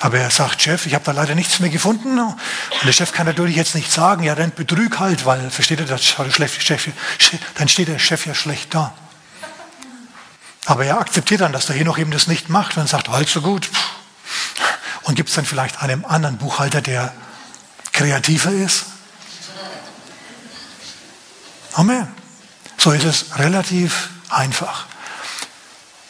Aber 0.00 0.18
er 0.18 0.30
sagt, 0.30 0.62
Chef, 0.62 0.86
ich 0.86 0.94
habe 0.94 1.04
da 1.04 1.12
leider 1.12 1.34
nichts 1.34 1.60
mehr 1.60 1.68
gefunden. 1.68 2.18
Und 2.18 2.34
der 2.82 2.92
Chef 2.92 3.12
kann 3.12 3.26
natürlich 3.26 3.56
jetzt 3.56 3.74
nicht 3.74 3.92
sagen, 3.92 4.22
ja, 4.22 4.34
dann 4.34 4.52
betrüg 4.52 4.98
halt, 5.00 5.26
weil, 5.26 5.50
versteht 5.50 5.80
ihr, 5.80 5.86
das 5.86 6.02
Chef, 6.02 6.88
dann 7.56 7.68
steht 7.68 7.88
der 7.88 7.98
Chef 7.98 8.24
ja 8.24 8.34
schlecht 8.34 8.74
da. 8.74 8.94
Aber 10.64 10.86
er 10.86 10.98
akzeptiert 10.98 11.42
dann, 11.42 11.52
dass 11.52 11.66
der 11.66 11.76
Henoch 11.76 11.98
eben 11.98 12.10
das 12.10 12.26
nicht 12.26 12.48
macht 12.48 12.78
und 12.78 12.88
sagt, 12.88 13.10
halt 13.10 13.28
so 13.28 13.42
gut. 13.42 13.68
Und 15.02 15.14
gibt 15.14 15.28
es 15.28 15.34
dann 15.34 15.44
vielleicht 15.44 15.82
einem 15.82 16.06
anderen 16.06 16.38
Buchhalter, 16.38 16.80
der 16.80 17.12
kreativer 17.92 18.50
ist? 18.50 18.86
Amen. 21.76 22.08
So 22.78 22.90
ist 22.92 23.04
es 23.04 23.38
relativ 23.38 24.08
einfach. 24.30 24.86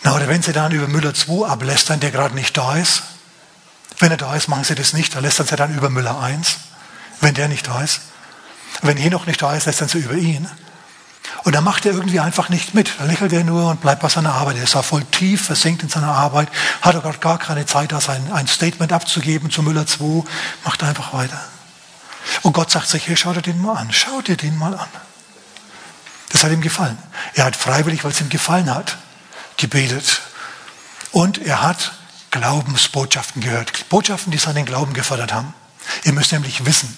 Na, 0.04 0.14
oder 0.14 0.28
wenn 0.28 0.40
Sie 0.40 0.52
dann 0.52 0.70
über 0.70 0.86
Müller 0.86 1.12
2 1.12 1.48
ablästern, 1.48 1.98
der 1.98 2.12
gerade 2.12 2.36
nicht 2.36 2.56
da 2.56 2.76
ist, 2.76 3.02
wenn 3.98 4.12
er 4.12 4.16
da 4.16 4.36
ist, 4.36 4.46
machen 4.46 4.62
Sie 4.62 4.76
das 4.76 4.92
nicht, 4.92 5.16
dann 5.16 5.24
lästern 5.24 5.48
Sie 5.48 5.56
dann 5.56 5.74
über 5.74 5.90
Müller 5.90 6.20
1, 6.20 6.58
wenn 7.20 7.34
der 7.34 7.48
nicht 7.48 7.66
da 7.66 7.82
ist. 7.82 8.00
Wenn 8.82 8.96
hier 8.96 9.10
noch 9.10 9.26
nicht 9.26 9.42
da 9.42 9.54
ist, 9.54 9.66
lästern 9.66 9.88
Sie 9.88 9.98
über 9.98 10.14
ihn. 10.14 10.48
Und 11.42 11.56
dann 11.56 11.64
macht 11.64 11.84
er 11.84 11.92
irgendwie 11.92 12.20
einfach 12.20 12.48
nicht 12.48 12.74
mit. 12.74 12.92
Da 12.98 13.04
lächelt 13.04 13.32
er 13.32 13.42
nur 13.42 13.70
und 13.70 13.80
bleibt 13.80 14.02
bei 14.02 14.08
seiner 14.08 14.34
Arbeit. 14.34 14.58
Er 14.58 14.64
ist 14.64 14.76
auch 14.76 14.84
voll 14.84 15.04
tief 15.04 15.46
versinkt 15.46 15.82
in 15.82 15.88
seiner 15.88 16.12
Arbeit, 16.12 16.48
hat 16.80 16.94
auch 16.94 17.20
gar 17.20 17.38
keine 17.38 17.66
Zeit, 17.66 17.90
da 17.90 18.00
sein, 18.00 18.30
ein 18.32 18.46
Statement 18.46 18.92
abzugeben 18.92 19.50
zu 19.50 19.64
Müller 19.64 19.86
2, 19.86 20.22
macht 20.64 20.84
einfach 20.84 21.12
weiter. 21.12 21.40
Und 22.42 22.52
Gott 22.52 22.70
sagt 22.70 22.86
sich, 22.86 23.08
hey, 23.08 23.16
schau 23.16 23.32
dir 23.32 23.42
den 23.42 23.60
mal 23.60 23.76
an, 23.76 23.88
schau 23.90 24.20
dir 24.20 24.36
den 24.36 24.56
mal 24.56 24.74
an. 24.74 24.88
Das 26.30 26.44
hat 26.44 26.52
ihm 26.52 26.60
gefallen. 26.60 26.98
Er 27.34 27.44
hat 27.44 27.56
freiwillig, 27.56 28.04
weil 28.04 28.10
es 28.10 28.20
ihm 28.20 28.28
gefallen 28.28 28.72
hat, 28.74 28.96
gebetet. 29.56 30.22
Und 31.12 31.38
er 31.38 31.62
hat 31.62 31.92
Glaubensbotschaften 32.30 33.42
gehört. 33.42 33.88
Botschaften, 33.88 34.32
die 34.32 34.38
seinen 34.38 34.66
Glauben 34.66 34.92
gefördert 34.92 35.32
haben. 35.32 35.54
Ihr 36.04 36.12
müsst 36.12 36.32
nämlich 36.32 36.66
wissen, 36.66 36.94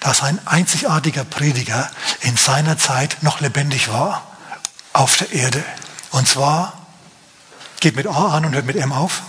dass 0.00 0.22
ein 0.22 0.38
einzigartiger 0.46 1.24
Prediger 1.24 1.90
in 2.20 2.36
seiner 2.36 2.76
Zeit 2.78 3.22
noch 3.22 3.40
lebendig 3.40 3.88
war 3.88 4.26
auf 4.92 5.16
der 5.16 5.32
Erde. 5.32 5.64
Und 6.10 6.28
zwar, 6.28 6.86
geht 7.80 7.96
mit 7.96 8.06
A 8.06 8.36
an 8.36 8.44
und 8.44 8.54
hört 8.54 8.66
mit 8.66 8.76
M 8.76 8.92
auf, 8.92 9.22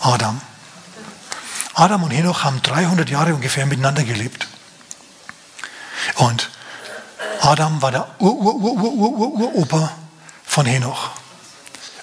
Adam. 0.00 0.40
Adam 1.74 2.02
und 2.02 2.10
Henoch 2.10 2.42
haben 2.42 2.60
300 2.62 3.08
Jahre 3.08 3.34
ungefähr 3.34 3.66
miteinander 3.66 4.02
gelebt. 4.02 4.48
Und 6.16 6.50
Adam 7.40 7.80
war 7.82 7.90
der 7.90 8.08
Ur-Ur-Ur-Ur-Ur-Opa 8.18 9.90
von 10.44 10.66
Henoch. 10.66 11.10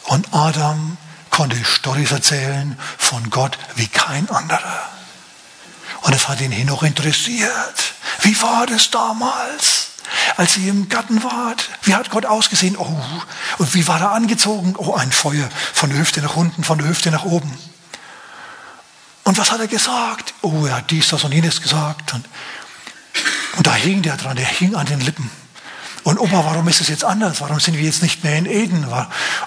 Und 0.05 0.33
Adam 0.33 0.97
konnte 1.29 1.63
Storys 1.63 2.11
erzählen 2.11 2.77
von 2.97 3.29
Gott 3.29 3.57
wie 3.75 3.87
kein 3.87 4.29
anderer. 4.29 4.89
Und 6.01 6.13
es 6.13 6.27
hat 6.27 6.41
ihn 6.41 6.51
Henoch 6.51 6.83
interessiert. 6.83 7.93
Wie 8.21 8.39
war 8.41 8.65
das 8.67 8.91
damals, 8.91 9.87
als 10.37 10.57
ihr 10.57 10.69
im 10.69 10.87
Garten 10.87 11.23
wart? 11.23 11.69
Wie 11.83 11.95
hat 11.95 12.09
Gott 12.11 12.25
ausgesehen? 12.25 12.77
Oh, 12.77 13.01
und 13.57 13.73
wie 13.73 13.87
war 13.87 13.99
er 13.99 14.11
angezogen? 14.11 14.75
Oh, 14.77 14.93
ein 14.93 15.11
Feuer 15.11 15.49
von 15.73 15.89
der 15.89 15.99
Hüfte 15.99 16.21
nach 16.21 16.35
unten, 16.35 16.63
von 16.63 16.77
der 16.77 16.87
Hüfte 16.87 17.11
nach 17.11 17.25
oben. 17.25 17.57
Und 19.23 19.37
was 19.39 19.51
hat 19.51 19.59
er 19.59 19.67
gesagt? 19.67 20.35
Oh, 20.41 20.65
er 20.67 20.77
hat 20.77 20.91
dies, 20.91 21.09
das 21.09 21.23
und 21.23 21.33
jenes 21.33 21.61
gesagt. 21.61 22.13
Und 22.13 22.25
und 23.57 23.67
da 23.67 23.73
hing 23.73 24.01
der 24.01 24.17
dran, 24.17 24.35
der 24.35 24.45
hing 24.45 24.75
an 24.75 24.85
den 24.85 24.99
Lippen. 24.99 25.29
Und 26.03 26.19
Opa, 26.19 26.45
warum 26.45 26.67
ist 26.67 26.81
es 26.81 26.87
jetzt 26.87 27.03
anders? 27.03 27.41
Warum 27.41 27.59
sind 27.59 27.77
wir 27.77 27.83
jetzt 27.83 28.03
nicht 28.03 28.23
mehr 28.23 28.37
in 28.37 28.45
Eden? 28.45 28.85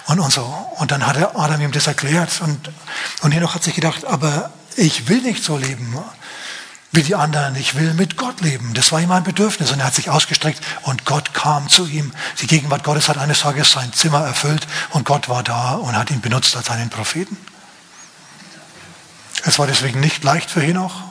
Und, 0.07 0.19
und 0.19 0.31
so. 0.31 0.43
Und 0.77 0.91
dann 0.91 1.07
hat 1.07 1.17
Adam 1.35 1.61
ihm 1.61 1.71
das 1.71 1.87
erklärt. 1.87 2.41
Und, 2.41 2.69
und 3.21 3.31
Henoch 3.31 3.55
hat 3.55 3.63
sich 3.63 3.75
gedacht, 3.75 4.05
aber 4.05 4.51
ich 4.75 5.07
will 5.07 5.21
nicht 5.21 5.41
so 5.41 5.57
leben 5.57 5.97
wie 6.91 7.03
die 7.03 7.15
anderen. 7.15 7.55
Ich 7.55 7.75
will 7.75 7.93
mit 7.93 8.17
Gott 8.17 8.41
leben. 8.41 8.73
Das 8.73 8.91
war 8.91 8.99
ihm 8.99 9.11
ein 9.11 9.23
Bedürfnis. 9.23 9.71
Und 9.71 9.79
er 9.79 9.85
hat 9.85 9.95
sich 9.95 10.09
ausgestreckt 10.09 10.61
und 10.81 11.05
Gott 11.05 11.33
kam 11.33 11.69
zu 11.69 11.85
ihm. 11.85 12.11
Die 12.41 12.47
Gegenwart 12.47 12.83
Gottes 12.83 13.07
hat 13.07 13.17
eines 13.17 13.39
Tages 13.39 13.71
sein 13.71 13.93
Zimmer 13.93 14.25
erfüllt 14.25 14.67
und 14.89 15.05
Gott 15.05 15.29
war 15.29 15.43
da 15.43 15.75
und 15.75 15.95
hat 15.95 16.11
ihn 16.11 16.19
benutzt 16.19 16.57
als 16.57 16.69
einen 16.69 16.89
Propheten. 16.89 17.37
Es 19.45 19.59
war 19.59 19.67
deswegen 19.67 20.01
nicht 20.01 20.25
leicht 20.25 20.49
für 20.49 20.61
Henoch. 20.61 21.08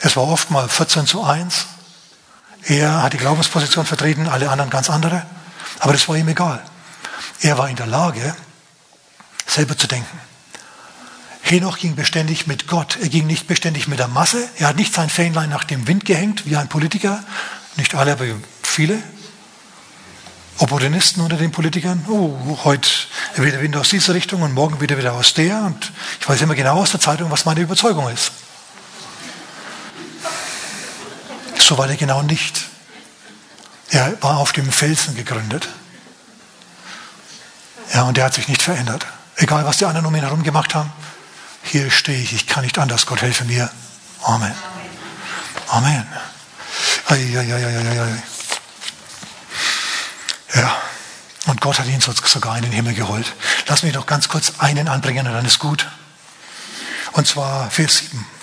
Es 0.00 0.16
war 0.16 0.24
oft 0.24 0.50
mal 0.50 0.68
14 0.68 1.06
zu 1.06 1.24
1. 1.24 1.66
Er 2.64 3.02
hat 3.02 3.12
die 3.12 3.18
Glaubensposition 3.18 3.86
vertreten, 3.86 4.28
alle 4.28 4.50
anderen 4.50 4.70
ganz 4.70 4.90
andere. 4.90 5.24
Aber 5.78 5.92
das 5.92 6.08
war 6.08 6.16
ihm 6.16 6.28
egal. 6.28 6.62
Er 7.40 7.58
war 7.58 7.68
in 7.68 7.76
der 7.76 7.86
Lage, 7.86 8.34
selber 9.46 9.76
zu 9.76 9.86
denken. 9.86 10.20
Henoch 11.42 11.78
ging 11.78 11.94
beständig 11.94 12.48
mit 12.48 12.66
Gott. 12.66 12.98
Er 13.00 13.08
ging 13.08 13.26
nicht 13.26 13.46
beständig 13.46 13.86
mit 13.86 14.00
der 14.00 14.08
Masse. 14.08 14.48
Er 14.58 14.68
hat 14.68 14.76
nicht 14.76 14.92
sein 14.92 15.08
Fähnlein 15.08 15.48
nach 15.48 15.64
dem 15.64 15.86
Wind 15.86 16.04
gehängt, 16.04 16.44
wie 16.44 16.56
ein 16.56 16.68
Politiker. 16.68 17.22
Nicht 17.76 17.94
alle, 17.94 18.12
aber 18.12 18.24
viele. 18.62 19.00
Opportunisten 20.58 21.22
unter 21.22 21.36
den 21.36 21.52
Politikern. 21.52 22.04
Oh, 22.08 22.58
heute 22.64 22.90
wieder 23.36 23.60
Wind 23.60 23.76
aus 23.76 23.90
dieser 23.90 24.14
Richtung 24.14 24.42
und 24.42 24.54
morgen 24.54 24.80
wieder 24.80 24.98
wieder 24.98 25.12
aus 25.12 25.34
der. 25.34 25.58
Und 25.60 25.92
ich 26.18 26.28
weiß 26.28 26.40
immer 26.40 26.54
genau 26.54 26.80
aus 26.80 26.90
der 26.90 27.00
Zeitung, 27.00 27.30
was 27.30 27.44
meine 27.44 27.60
Überzeugung 27.60 28.08
ist. 28.08 28.32
So 31.66 31.76
war 31.78 31.88
er 31.88 31.96
genau 31.96 32.22
nicht. 32.22 32.62
Er 33.90 34.22
war 34.22 34.36
auf 34.36 34.52
dem 34.52 34.70
Felsen 34.70 35.16
gegründet. 35.16 35.66
Ja, 37.92 38.04
und 38.04 38.16
er 38.16 38.26
hat 38.26 38.34
sich 38.34 38.46
nicht 38.46 38.62
verändert. 38.62 39.04
Egal, 39.34 39.64
was 39.64 39.78
die 39.78 39.84
anderen 39.84 40.06
um 40.06 40.14
ihn 40.14 40.22
herum 40.22 40.44
gemacht 40.44 40.76
haben. 40.76 40.92
Hier 41.64 41.90
stehe 41.90 42.22
ich, 42.22 42.32
ich 42.32 42.46
kann 42.46 42.62
nicht 42.62 42.78
anders. 42.78 43.04
Gott 43.06 43.20
helfe 43.20 43.44
mir. 43.46 43.68
Amen. 44.22 44.54
Amen. 45.66 46.06
Ja, 50.54 50.76
und 51.46 51.60
Gott 51.60 51.80
hat 51.80 51.86
ihn 51.88 52.00
sogar 52.00 52.56
in 52.58 52.62
den 52.62 52.70
Himmel 52.70 52.94
geholt. 52.94 53.34
Lass 53.66 53.82
mich 53.82 53.92
doch 53.92 54.06
ganz 54.06 54.28
kurz 54.28 54.52
einen 54.58 54.86
anbringen 54.86 55.26
und 55.26 55.32
dann 55.32 55.44
ist 55.44 55.58
gut. 55.58 55.88
Und 57.10 57.26
zwar 57.26 57.68
Vers 57.72 57.98
7. 57.98 58.35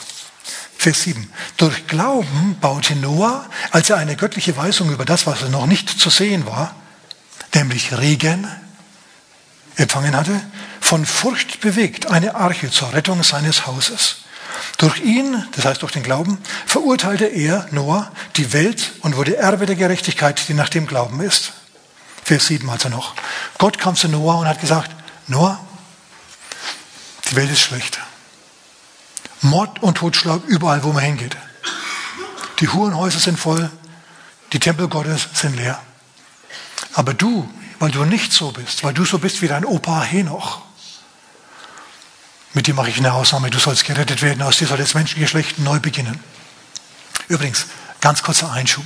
Vers 0.84 1.04
7. 1.04 1.32
Durch 1.56 1.88
Glauben 1.88 2.58
baute 2.60 2.98
Noah, 2.98 3.50
als 3.72 3.90
er 3.90 3.96
eine 3.96 4.18
göttliche 4.18 4.58
Weisung 4.58 4.92
über 4.92 5.06
das, 5.06 5.26
was 5.26 5.42
er 5.42 5.48
noch 5.48 5.66
nicht 5.66 5.90
zu 5.90 6.10
sehen 6.10 6.46
war, 6.46 6.76
nämlich 7.54 7.98
Regen, 7.98 8.46
empfangen 9.78 10.14
hatte, 10.14 10.42
von 10.82 11.06
Furcht 11.06 11.62
bewegt, 11.62 12.08
eine 12.08 12.36
Arche 12.36 12.70
zur 12.70 12.92
Rettung 12.92 13.24
seines 13.24 13.66
Hauses. 13.66 14.26
Durch 14.78 15.00
ihn, 15.00 15.46
das 15.56 15.64
heißt 15.64 15.82
durch 15.82 15.94
den 15.94 16.04
Glauben, 16.04 16.38
verurteilte 16.66 17.28
er, 17.28 17.66
Noah, 17.72 18.12
die 18.36 18.52
Welt 18.52 18.92
und 19.04 19.16
wurde 19.16 19.38
Erbe 19.38 19.66
der 19.66 19.78
Gerechtigkeit, 19.78 20.50
die 20.50 20.54
nach 20.54 20.68
dem 20.68 20.86
Glauben 20.86 21.22
ist. 21.22 21.54
Vers 22.26 22.48
7 22.48 22.70
also 22.70 22.90
noch. 22.90 23.16
Gott 23.58 23.78
kam 23.78 23.96
zu 23.96 24.10
Noah 24.10 24.40
und 24.40 24.50
hat 24.50 24.60
gesagt, 24.60 24.92
Noah, 25.28 25.66
die 27.32 27.38
Welt 27.38 27.52
ist 27.52 27.62
schlecht. 27.62 28.00
Mord 29.44 29.82
und 29.82 29.96
Totschlag 29.96 30.42
überall, 30.48 30.84
wo 30.84 30.92
man 30.92 31.04
hingeht. 31.04 31.38
Die 32.60 32.70
Hurenhäuser 32.70 33.20
sind 33.20 33.40
voll, 33.40 33.70
die 34.54 34.60
Tempel 34.60 34.88
Gottes 34.88 35.28
sind 35.34 35.56
leer. 35.56 35.80
Aber 36.94 37.14
du, 37.14 37.50
weil 37.80 37.92
du 37.92 38.06
nicht 38.06 38.32
so 38.32 38.52
bist, 38.52 38.84
weil 38.84 38.94
du 38.94 39.06
so 39.06 39.20
bist 39.20 39.42
wie 39.42 39.48
dein 39.48 39.66
Opa 39.66 40.02
Henoch, 40.02 40.62
mit 42.54 42.68
dir 42.68 42.76
mache 42.76 42.90
ich 42.90 42.98
eine 42.98 43.14
Ausnahme, 43.14 43.50
du 43.50 43.58
sollst 43.58 43.84
gerettet 43.84 44.22
werden, 44.22 44.44
aus 44.44 44.58
dir 44.58 44.68
soll 44.68 44.78
das 44.78 44.94
Menschengeschlecht 44.94 45.58
neu 45.58 45.80
beginnen. 45.80 46.20
Übrigens, 47.28 47.66
ganz 48.00 48.22
kurzer 48.22 48.52
Einschub. 48.52 48.86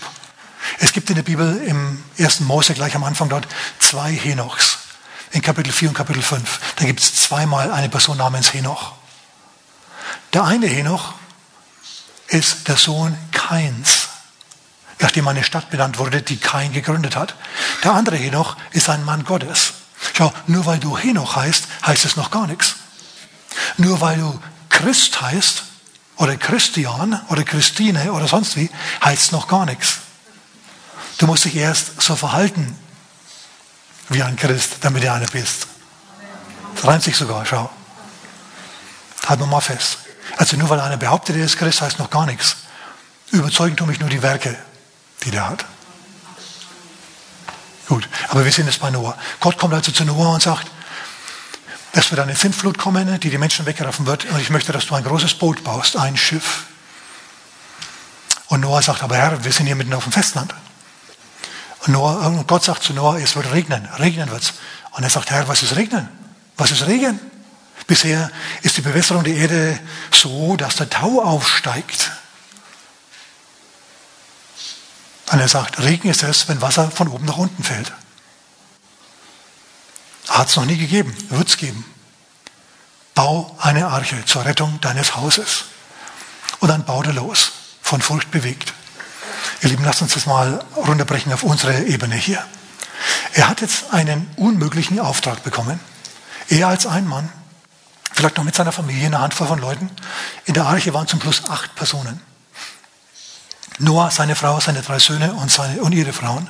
Es 0.80 0.94
gibt 0.94 1.10
in 1.10 1.16
der 1.18 1.24
Bibel 1.24 1.58
im 1.66 2.02
ersten 2.18 2.46
Mose 2.46 2.74
gleich 2.74 2.96
am 2.96 3.04
Anfang 3.04 3.28
dort 3.28 3.48
zwei 3.80 4.14
Henochs. 4.14 4.80
In 5.32 5.42
Kapitel 5.42 5.74
4 5.74 5.90
und 5.90 5.96
Kapitel 5.96 6.22
5. 6.22 6.60
Da 6.78 6.86
gibt 6.86 7.02
es 7.02 7.14
zweimal 7.24 7.72
eine 7.72 7.90
Person 7.90 8.18
namens 8.18 8.54
Henoch. 8.54 8.94
Der 10.34 10.44
eine 10.44 10.68
Henoch 10.68 11.14
ist 12.28 12.68
der 12.68 12.78
Sohn 12.78 13.18
Kains. 13.32 14.08
nachdem 15.00 15.28
eine 15.28 15.44
Stadt 15.44 15.70
benannt 15.70 16.00
wurde, 16.00 16.22
die 16.22 16.38
Kain 16.38 16.74
gegründet 16.74 17.16
hat. 17.16 17.36
Der 17.84 17.94
andere 17.94 18.18
Henoch 18.18 18.58
ist 18.72 18.90
ein 18.90 19.06
Mann 19.06 19.24
Gottes. 19.26 19.74
Schau, 20.14 20.34
nur 20.48 20.66
weil 20.66 20.80
du 20.80 20.98
Henoch 20.98 21.36
heißt, 21.36 21.66
heißt 21.86 22.06
es 22.06 22.16
noch 22.16 22.32
gar 22.32 22.48
nichts. 22.48 22.76
Nur 23.78 24.02
weil 24.02 24.18
du 24.18 24.40
Christ 24.70 25.22
heißt, 25.22 25.64
oder 26.18 26.36
Christian, 26.36 27.22
oder 27.30 27.44
Christine, 27.44 28.12
oder 28.12 28.28
sonst 28.28 28.56
wie, 28.56 28.70
heißt 29.04 29.24
es 29.24 29.32
noch 29.32 29.48
gar 29.48 29.66
nichts. 29.66 30.00
Du 31.20 31.28
musst 31.28 31.46
dich 31.46 31.56
erst 31.56 32.02
so 32.02 32.16
verhalten 32.16 32.78
wie 34.10 34.24
ein 34.24 34.36
Christ, 34.36 34.78
damit 34.82 35.04
du 35.04 35.12
einer 35.12 35.28
bist. 35.28 35.68
Das 36.76 36.86
reimt 36.86 37.04
sich 37.04 37.16
sogar, 37.16 37.46
schau. 37.46 37.70
Halten 39.28 39.44
wir 39.44 39.48
mal 39.48 39.62
fest. 39.62 39.98
Also 40.38 40.56
nur 40.56 40.70
weil 40.70 40.80
einer 40.80 40.98
behauptet, 40.98 41.36
er 41.36 41.46
ist 41.46 41.58
Christ, 41.58 41.82
heißt 41.82 42.00
noch 42.00 42.10
gar 42.10 42.26
nichts. 42.26 42.58
Überzeugen 43.32 43.76
tun 43.76 43.88
mich 43.88 44.00
nur 44.00 44.10
die 44.10 44.22
Werke, 44.22 44.56
die 45.24 45.32
der 45.32 45.50
hat. 45.50 45.66
Gut, 47.88 48.08
aber 48.30 48.46
wir 48.46 48.52
sehen 48.52 48.68
es 48.68 48.78
bei 48.78 48.90
Noah. 48.90 49.18
Gott 49.40 49.58
kommt 49.58 49.74
also 49.74 49.92
zu 49.92 50.06
Noah 50.06 50.34
und 50.34 50.42
sagt, 50.42 50.68
es 51.94 52.12
wird 52.12 52.20
eine 52.20 52.36
Sintflut 52.36 52.78
kommen, 52.78 53.20
die 53.20 53.30
die 53.30 53.38
Menschen 53.38 53.66
wegraffen 53.66 54.06
wird 54.06 54.26
und 54.26 54.40
ich 54.40 54.50
möchte, 54.50 54.72
dass 54.72 54.86
du 54.86 54.96
ein 54.96 55.04
großes 55.04 55.36
Boot 55.36 55.64
baust, 55.64 55.98
ein 55.98 56.16
Schiff. 56.16 56.66
Und 58.48 58.62
Noah 58.62 58.82
sagt, 58.82 59.04
aber 59.04 59.18
Herr, 59.18 59.44
wir 59.44 59.52
sind 59.52 59.66
hier 59.66 59.76
mitten 59.76 59.94
auf 59.94 60.04
dem 60.04 60.12
Festland. 60.12 60.54
Und, 61.86 61.94
Noah, 61.94 62.28
und 62.28 62.48
Gott 62.48 62.64
sagt 62.64 62.84
zu 62.84 62.94
Noah, 62.94 63.18
es 63.18 63.36
wird 63.36 63.52
regnen, 63.52 63.86
regnen 64.00 64.30
wird's. 64.30 64.54
Und 64.92 65.04
er 65.04 65.10
sagt, 65.10 65.32
Herr, 65.32 65.48
was 65.48 65.64
ist 65.64 65.76
Regnen? 65.76 66.08
Was 66.58 66.72
ist 66.72 66.86
Regen? 66.86 67.20
Bisher 67.88 68.30
ist 68.64 68.76
die 68.76 68.82
Bewässerung 68.82 69.24
der 69.24 69.36
Erde 69.36 69.80
so, 70.12 70.58
dass 70.58 70.76
der 70.76 70.90
Tau 70.90 71.22
aufsteigt. 71.22 72.12
Und 75.32 75.40
er 75.40 75.48
sagt, 75.48 75.80
Regen 75.80 76.10
ist 76.10 76.24
es, 76.24 76.48
wenn 76.50 76.62
Wasser 76.62 76.92
von 76.92 77.08
oben 77.08 77.26
nach 77.26 77.38
unten 77.38 77.64
fällt. 77.64 77.94
Hat 80.28 80.50
es 80.50 80.56
noch 80.58 80.66
nie 80.66 80.78
gegeben, 80.78 81.16
wird 81.30 81.48
es 81.48 81.58
geben. 81.58 81.86
Bau 83.16 83.58
eine 83.60 83.88
Arche 83.88 84.24
zur 84.26 84.46
Rettung 84.46 84.80
deines 84.82 85.16
Hauses. 85.16 85.66
Und 86.60 86.68
dann 86.70 86.86
baut 86.86 87.08
er 87.08 87.14
los, 87.14 87.52
von 87.82 88.02
Furcht 88.02 88.32
bewegt. 88.32 88.74
Ihr 89.62 89.70
Lieben, 89.70 89.86
lasst 89.86 90.02
uns 90.02 90.14
das 90.14 90.26
mal 90.26 90.64
runterbrechen 90.76 91.32
auf 91.34 91.44
unsere 91.44 91.86
Ebene 91.86 92.16
hier. 92.16 92.46
Er 93.34 93.48
hat 93.48 93.62
jetzt 93.62 93.94
einen 93.94 94.30
unmöglichen 94.36 95.00
Auftrag 95.00 95.44
bekommen. 95.44 95.80
Er 96.50 96.68
als 96.68 96.86
ein 96.86 97.08
Mann, 97.08 97.30
vielleicht 98.18 98.38
noch 98.38 98.44
mit 98.44 98.56
seiner 98.56 98.72
Familie, 98.72 99.06
eine 99.06 99.20
Handvoll 99.20 99.48
von 99.48 99.60
Leuten. 99.60 99.92
In 100.46 100.56
der 100.56 100.66
Arche 100.66 100.92
waren 100.94 101.08
zum 101.08 101.22
Schluss 101.22 101.48
acht 101.50 101.76
Personen. 101.76 102.20
Noah, 103.78 104.10
seine 104.10 104.36
Frau, 104.36 104.60
seine 104.60 104.82
drei 104.82 104.98
Söhne 104.98 105.34
und, 105.34 105.52
seine, 105.52 105.82
und 105.82 105.92
ihre 105.92 106.14
Frauen. 106.14 106.48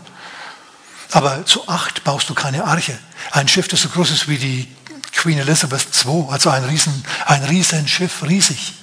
Aber 1.11 1.45
zu 1.45 1.67
acht 1.67 2.05
baust 2.05 2.29
du 2.29 2.33
keine 2.33 2.63
Arche. 2.63 2.97
Ein 3.31 3.49
Schiff, 3.49 3.67
das 3.67 3.81
so 3.81 3.89
groß 3.89 4.11
ist 4.11 4.29
wie 4.29 4.37
die 4.37 4.73
Queen 5.11 5.37
Elizabeth 5.39 5.87
II, 6.05 6.27
also 6.29 6.49
ein 6.49 6.63
riesen, 6.63 7.03
ein 7.25 7.43
riesen 7.43 7.85
Schiff, 7.87 8.23
riesig. 8.23 8.73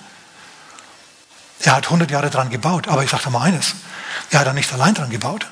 Er 1.60 1.76
hat 1.76 1.86
100 1.86 2.10
Jahre 2.10 2.28
dran 2.28 2.50
gebaut, 2.50 2.88
aber 2.88 3.02
ich 3.02 3.10
sage 3.10 3.30
mal 3.30 3.42
eines, 3.42 3.74
er 4.30 4.40
hat 4.40 4.46
da 4.46 4.52
nicht 4.52 4.70
allein 4.74 4.94
dran 4.94 5.08
gebaut. 5.08 5.46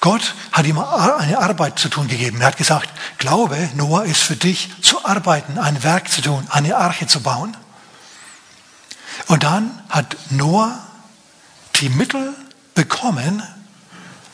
Gott 0.00 0.34
hat 0.52 0.66
ihm 0.66 0.78
eine 0.78 1.38
Arbeit 1.38 1.78
zu 1.78 1.88
tun 1.88 2.08
gegeben. 2.08 2.40
Er 2.40 2.48
hat 2.48 2.56
gesagt, 2.56 2.88
glaube, 3.18 3.56
Noah 3.74 4.04
ist 4.04 4.22
für 4.22 4.36
dich 4.36 4.70
zu 4.80 5.04
arbeiten, 5.04 5.58
ein 5.58 5.82
Werk 5.82 6.10
zu 6.10 6.22
tun, 6.22 6.46
eine 6.50 6.76
Arche 6.76 7.06
zu 7.06 7.20
bauen. 7.20 7.56
Und 9.26 9.42
dann 9.42 9.82
hat 9.90 10.16
Noah 10.30 10.78
die 11.76 11.90
Mittel 11.90 12.34
bekommen, 12.74 13.42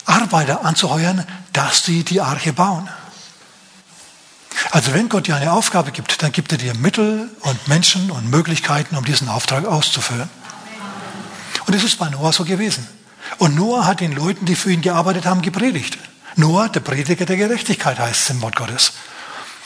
Arbeiter 0.05 0.63
anzuheuern, 0.63 1.25
dass 1.51 1.83
sie 1.83 2.03
die 2.03 2.21
Arche 2.21 2.53
bauen. 2.53 2.89
Also 4.71 4.93
wenn 4.93 5.09
Gott 5.09 5.27
dir 5.27 5.35
eine 5.35 5.51
Aufgabe 5.51 5.91
gibt, 5.91 6.23
dann 6.23 6.31
gibt 6.31 6.51
er 6.51 6.57
dir 6.57 6.73
Mittel 6.75 7.29
und 7.41 7.67
Menschen 7.67 8.09
und 8.09 8.29
Möglichkeiten, 8.29 8.95
um 8.95 9.03
diesen 9.03 9.27
Auftrag 9.27 9.65
auszuführen. 9.65 10.29
Und 11.65 11.73
es 11.73 11.83
ist 11.83 11.99
bei 11.99 12.09
Noah 12.09 12.31
so 12.31 12.45
gewesen. 12.45 12.87
Und 13.37 13.55
Noah 13.55 13.85
hat 13.85 13.99
den 13.99 14.13
Leuten, 14.13 14.45
die 14.45 14.55
für 14.55 14.71
ihn 14.71 14.81
gearbeitet 14.81 15.25
haben, 15.25 15.41
gepredigt. 15.41 15.97
Noah, 16.35 16.69
der 16.69 16.81
Prediger 16.81 17.25
der 17.25 17.37
Gerechtigkeit, 17.37 17.99
heißt 17.99 18.21
es 18.21 18.29
im 18.29 18.41
Wort 18.41 18.55
Gottes. 18.55 18.93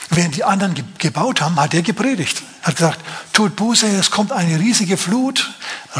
Während 0.09 0.35
die 0.35 0.43
anderen 0.43 0.75
gebaut 0.97 1.41
haben, 1.41 1.59
hat 1.59 1.73
er 1.73 1.81
gepredigt. 1.81 2.43
Hat 2.63 2.75
gesagt, 2.75 2.99
tut 3.31 3.55
Buße, 3.55 3.87
es 3.87 4.11
kommt 4.11 4.33
eine 4.33 4.59
riesige 4.59 4.97
Flut, 4.97 5.53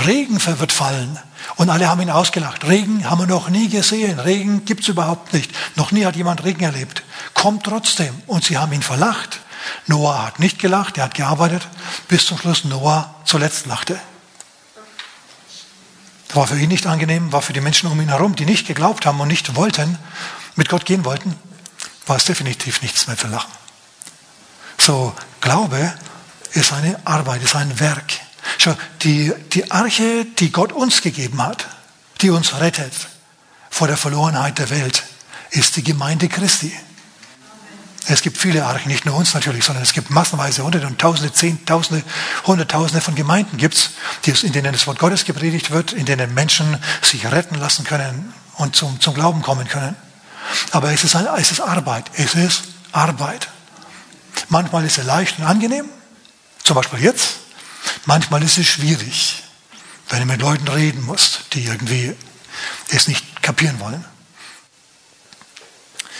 Regen 0.05 0.39
wird 0.45 0.71
fallen. 0.71 1.17
Und 1.55 1.69
alle 1.69 1.89
haben 1.89 2.01
ihn 2.01 2.09
ausgelacht. 2.09 2.67
Regen 2.67 3.09
haben 3.09 3.19
wir 3.19 3.27
noch 3.27 3.49
nie 3.49 3.69
gesehen. 3.69 4.19
Regen 4.19 4.65
gibt's 4.65 4.87
überhaupt 4.87 5.33
nicht. 5.33 5.51
Noch 5.75 5.91
nie 5.91 6.05
hat 6.05 6.15
jemand 6.15 6.43
Regen 6.43 6.63
erlebt. 6.63 7.03
Kommt 7.33 7.63
trotzdem. 7.63 8.13
Und 8.27 8.43
sie 8.43 8.57
haben 8.57 8.73
ihn 8.73 8.81
verlacht. 8.81 9.39
Noah 9.87 10.25
hat 10.25 10.39
nicht 10.39 10.59
gelacht, 10.59 10.97
er 10.97 11.05
hat 11.05 11.13
gearbeitet, 11.13 11.67
bis 12.07 12.25
zum 12.25 12.37
Schluss 12.37 12.63
Noah 12.63 13.13
zuletzt 13.25 13.65
lachte. 13.65 13.99
War 16.33 16.47
für 16.47 16.57
ihn 16.57 16.69
nicht 16.69 16.87
angenehm, 16.87 17.31
war 17.31 17.41
für 17.41 17.53
die 17.53 17.61
Menschen 17.61 17.91
um 17.91 17.99
ihn 17.99 18.09
herum, 18.09 18.35
die 18.35 18.45
nicht 18.45 18.67
geglaubt 18.67 19.05
haben 19.05 19.19
und 19.19 19.27
nicht 19.27 19.55
wollten, 19.55 19.97
mit 20.55 20.69
Gott 20.69 20.85
gehen 20.85 21.05
wollten, 21.05 21.35
war 22.05 22.17
es 22.17 22.25
definitiv 22.25 22.81
nichts 22.81 23.07
mehr 23.07 23.17
zu 23.17 23.27
lachen. 23.27 23.51
So, 24.77 25.13
Glaube 25.41 25.93
ist 26.53 26.73
eine 26.73 26.99
Arbeit, 27.05 27.43
ist 27.43 27.55
ein 27.55 27.79
Werk. 27.79 28.13
Schau, 28.57 28.75
die, 29.03 29.33
die 29.53 29.71
Arche, 29.71 30.25
die 30.25 30.51
Gott 30.51 30.71
uns 30.71 31.01
gegeben 31.01 31.41
hat, 31.41 31.67
die 32.21 32.29
uns 32.29 32.59
rettet 32.59 32.93
vor 33.69 33.87
der 33.87 33.97
Verlorenheit 33.97 34.59
der 34.59 34.69
Welt, 34.69 35.03
ist 35.51 35.75
die 35.77 35.83
Gemeinde 35.83 36.27
Christi. 36.27 36.73
Es 38.07 38.21
gibt 38.23 38.37
viele 38.37 38.65
Archen, 38.65 38.89
nicht 38.89 39.05
nur 39.05 39.15
uns 39.15 39.33
natürlich, 39.33 39.63
sondern 39.63 39.83
es 39.83 39.93
gibt 39.93 40.09
massenweise 40.09 40.63
Hunderte 40.63 40.87
und 40.87 40.99
Tausende, 40.99 41.31
Zehntausende, 41.31 42.03
Hunderttausende 42.45 42.99
von 42.99 43.13
Gemeinden 43.15 43.57
gibt's, 43.57 43.91
in 44.25 44.51
denen 44.51 44.73
das 44.73 44.87
Wort 44.87 44.97
Gottes 44.97 45.23
gepredigt 45.23 45.71
wird, 45.71 45.93
in 45.93 46.05
denen 46.05 46.33
Menschen 46.33 46.77
sich 47.01 47.25
retten 47.31 47.55
lassen 47.55 47.83
können 47.83 48.33
und 48.57 48.75
zum, 48.75 48.99
zum 48.99 49.13
Glauben 49.13 49.43
kommen 49.43 49.67
können. 49.67 49.95
Aber 50.71 50.91
es 50.91 51.03
ist, 51.03 51.15
es 51.15 51.51
ist 51.51 51.59
Arbeit. 51.59 52.09
Es 52.15 52.33
ist 52.33 52.63
Arbeit. 52.91 53.47
Manchmal 54.49 54.83
ist 54.85 54.97
es 54.97 55.05
leicht 55.05 55.37
und 55.39 55.45
angenehm, 55.45 55.85
zum 56.63 56.75
Beispiel 56.75 56.99
jetzt. 56.99 57.37
Manchmal 58.05 58.43
ist 58.43 58.57
es 58.57 58.65
schwierig, 58.65 59.43
wenn 60.09 60.19
du 60.19 60.25
mit 60.25 60.41
Leuten 60.41 60.67
reden 60.67 61.05
musst, 61.05 61.53
die 61.53 61.65
irgendwie 61.65 62.15
es 62.89 63.07
nicht 63.07 63.41
kapieren 63.41 63.79
wollen. 63.79 64.03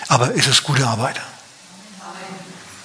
Aber 0.07 0.35
es 0.35 0.47
ist 0.47 0.63
gute 0.63 0.85
Arbeit. 0.87 1.19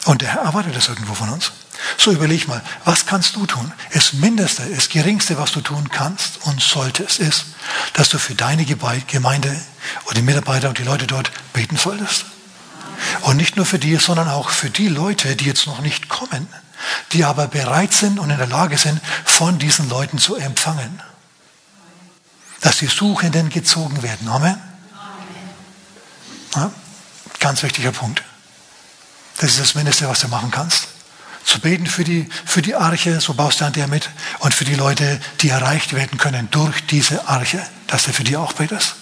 Und 0.07 0.23
der 0.23 0.33
Herr 0.33 0.43
erwartet 0.43 0.77
das 0.77 0.89
irgendwo 0.89 1.15
von 1.15 1.29
uns. 1.31 1.51
So 1.99 2.13
überleg 2.13 2.47
mal, 2.47 2.63
was 2.85 3.07
kannst 3.07 3.35
du 3.35 3.45
tun? 3.45 3.73
Das 3.93 4.13
Mindeste, 4.13 4.65
das 4.65 4.89
Geringste, 4.89 5.37
was 5.37 5.51
du 5.51 5.61
tun 5.61 5.89
kannst 5.91 6.47
und 6.47 6.63
solltest, 6.63 7.19
ist, 7.19 7.47
dass 7.93 8.09
du 8.09 8.19
für 8.19 8.37
deine 8.37 8.65
Gemeinde 8.65 9.61
und 10.05 10.17
die 10.17 10.23
Mitarbeiter 10.23 10.69
und 10.69 10.79
die 10.79 10.85
Leute 10.85 11.09
dort 11.09 11.33
beten 11.53 11.77
solltest. 11.77 12.25
Und 13.23 13.37
nicht 13.37 13.57
nur 13.57 13.67
für 13.67 13.81
die, 13.81 13.97
sondern 13.97 14.29
auch 14.29 14.51
für 14.51 14.71
die 14.71 14.87
Leute, 14.89 15.35
die 15.35 15.45
jetzt 15.45 15.67
noch 15.67 15.81
nicht 15.81 16.09
kommen, 16.09 16.47
die 17.13 17.25
aber 17.25 17.49
bereit 17.49 17.93
sind 17.93 18.21
und 18.21 18.31
in 18.31 18.39
der 18.39 18.47
Lage 18.47 18.79
sind, 18.79 19.01
von 19.25 19.59
diesen 19.59 19.89
Leuten 19.89 20.19
zu 20.19 20.37
empfangen. 20.37 21.03
Dass 22.61 22.79
die 22.79 22.87
Suchenden 22.87 23.51
gezogen 23.51 24.05
werden. 24.05 24.29
Amen. 24.29 24.57
Ja, 26.55 26.71
ganz 27.41 27.65
wichtiger 27.65 27.91
Punkt. 27.91 28.23
Das 29.39 29.51
ist 29.51 29.61
das 29.61 29.75
Mindeste, 29.75 30.09
was 30.09 30.21
du 30.21 30.29
machen 30.29 30.51
kannst. 30.51 30.89
Zu 31.45 31.61
beten 31.61 31.87
für 31.87 32.03
die, 32.03 32.29
für 32.45 32.63
die 32.63 32.75
Arche, 32.75 33.21
so 33.21 33.35
baust 33.35 33.61
du 33.61 33.65
an 33.67 33.73
der 33.73 33.87
mit, 33.87 34.11
und 34.41 34.53
für 34.53 34.65
die 34.65 34.75
Leute, 34.75 35.21
die 35.41 35.51
erreicht 35.51 35.93
werden 35.95 36.19
können 36.19 36.49
durch 36.51 36.87
diese 36.87 37.29
Arche, 37.29 37.65
dass 37.87 38.05
du 38.05 38.13
für 38.13 38.25
die 38.25 38.37
auch 38.37 38.53
betest, 38.53 38.97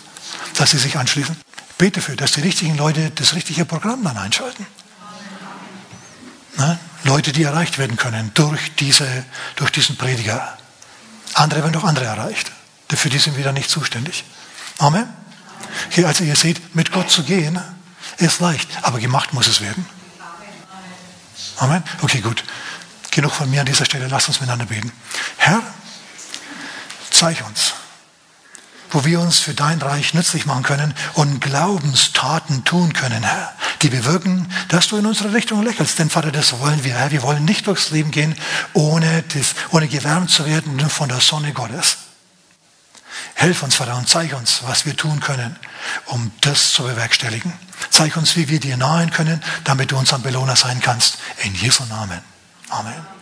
dass 0.57 0.73
sie 0.73 0.79
sich 0.79 0.99
anschließen. 0.99 1.37
Bete 1.79 2.01
dafür, 2.01 2.17
dass 2.17 2.33
die 2.33 2.43
richtigen 2.43 2.77
Leute 2.77 3.11
das 3.11 3.35
richtige 3.35 3.65
Programm 3.65 4.05
dann 4.05 4.19
einschalten. 4.19 4.67
Na, 6.57 6.79
Leute, 7.05 7.33
die 7.33 7.43
erreicht 7.43 7.79
werden 7.79 7.97
können 7.97 8.31
durch, 8.35 8.75
diese, 8.77 9.25
durch 9.57 9.71
diesen 9.71 9.97
Prediger. 9.97 10.57
Andere 11.35 11.63
werden 11.63 11.73
durch 11.73 11.85
andere 11.85 12.05
erreicht. 12.05 12.53
Für 12.91 13.09
die 13.09 13.19
sind 13.19 13.37
wir 13.37 13.45
dann 13.45 13.55
nicht 13.55 13.71
zuständig. 13.71 14.25
Amen. 14.79 15.09
Hier, 15.91 16.07
also 16.07 16.23
ihr 16.23 16.37
seht, 16.37 16.77
mit 16.77 16.93
Gott 16.93 17.11
zu 17.11 17.25
gehen, 17.25 17.59
ist 18.19 18.41
leicht, 18.41 18.69
aber 18.83 19.01
gemacht 19.01 19.33
muss 19.33 19.49
es 19.49 19.61
werden. 19.61 19.85
Amen. 21.59 21.83
Okay, 22.03 22.21
gut. 22.21 22.45
Genug 23.11 23.33
von 23.33 23.49
mir 23.49 23.61
an 23.61 23.67
dieser 23.67 23.85
Stelle. 23.85 24.09
Lasst 24.09 24.29
uns 24.29 24.41
miteinander 24.41 24.67
beten. 24.67 24.93
Herr, 25.37 25.63
zeig 27.11 27.45
uns, 27.47 27.75
wo 28.91 29.05
wir 29.05 29.21
uns 29.21 29.39
für 29.39 29.55
dein 29.55 29.81
Reich 29.81 30.15
nützlich 30.15 30.47
machen 30.47 30.65
können 30.65 30.95
und 31.15 31.41
Glaubenstaten 31.41 32.65
tun 32.65 32.93
können, 32.93 33.23
Herr, 33.23 33.53
die 33.83 33.89
bewirken, 33.89 34.53
dass 34.69 34.89
du 34.89 34.97
in 34.97 35.07
unsere 35.07 35.33
Richtung 35.33 35.63
lächelst. 35.63 35.99
Denn 35.99 36.11
Vater, 36.11 36.33
das 36.33 36.59
wollen 36.59 36.83
wir, 36.83 36.95
Herr. 36.95 37.13
Wir 37.13 37.23
wollen 37.23 37.45
nicht 37.45 37.67
durchs 37.67 37.91
Leben 37.91 38.11
gehen, 38.11 38.35
ohne, 38.73 39.23
das, 39.23 39.55
ohne 39.71 39.87
gewärmt 39.89 40.31
zu 40.31 40.47
werden 40.47 40.89
von 40.91 41.09
der 41.09 41.21
Sonne 41.21 41.53
Gottes. 41.53 41.99
Hilf 43.37 43.63
uns, 43.63 43.77
Vater, 43.77 43.97
und 43.97 44.09
zeig 44.09 44.33
uns, 44.35 44.63
was 44.65 44.87
wir 44.87 44.97
tun 44.97 45.21
können, 45.21 45.57
um 46.07 46.33
das 46.41 46.73
zu 46.73 46.85
bewerkstelligen. 46.85 47.53
Zeig 47.91 48.17
uns, 48.17 48.37
wie 48.37 48.49
wir 48.49 48.61
dir 48.61 48.77
nahen 48.77 49.11
können, 49.11 49.43
damit 49.65 49.93
du 49.93 49.97
unser 49.97 50.19
Belohner 50.19 50.57
sein 50.57 50.81
kannst. 50.81 51.19
In 51.43 51.55
Jesu 51.55 51.85
Namen. 51.85 52.21
Amen. 52.69 53.14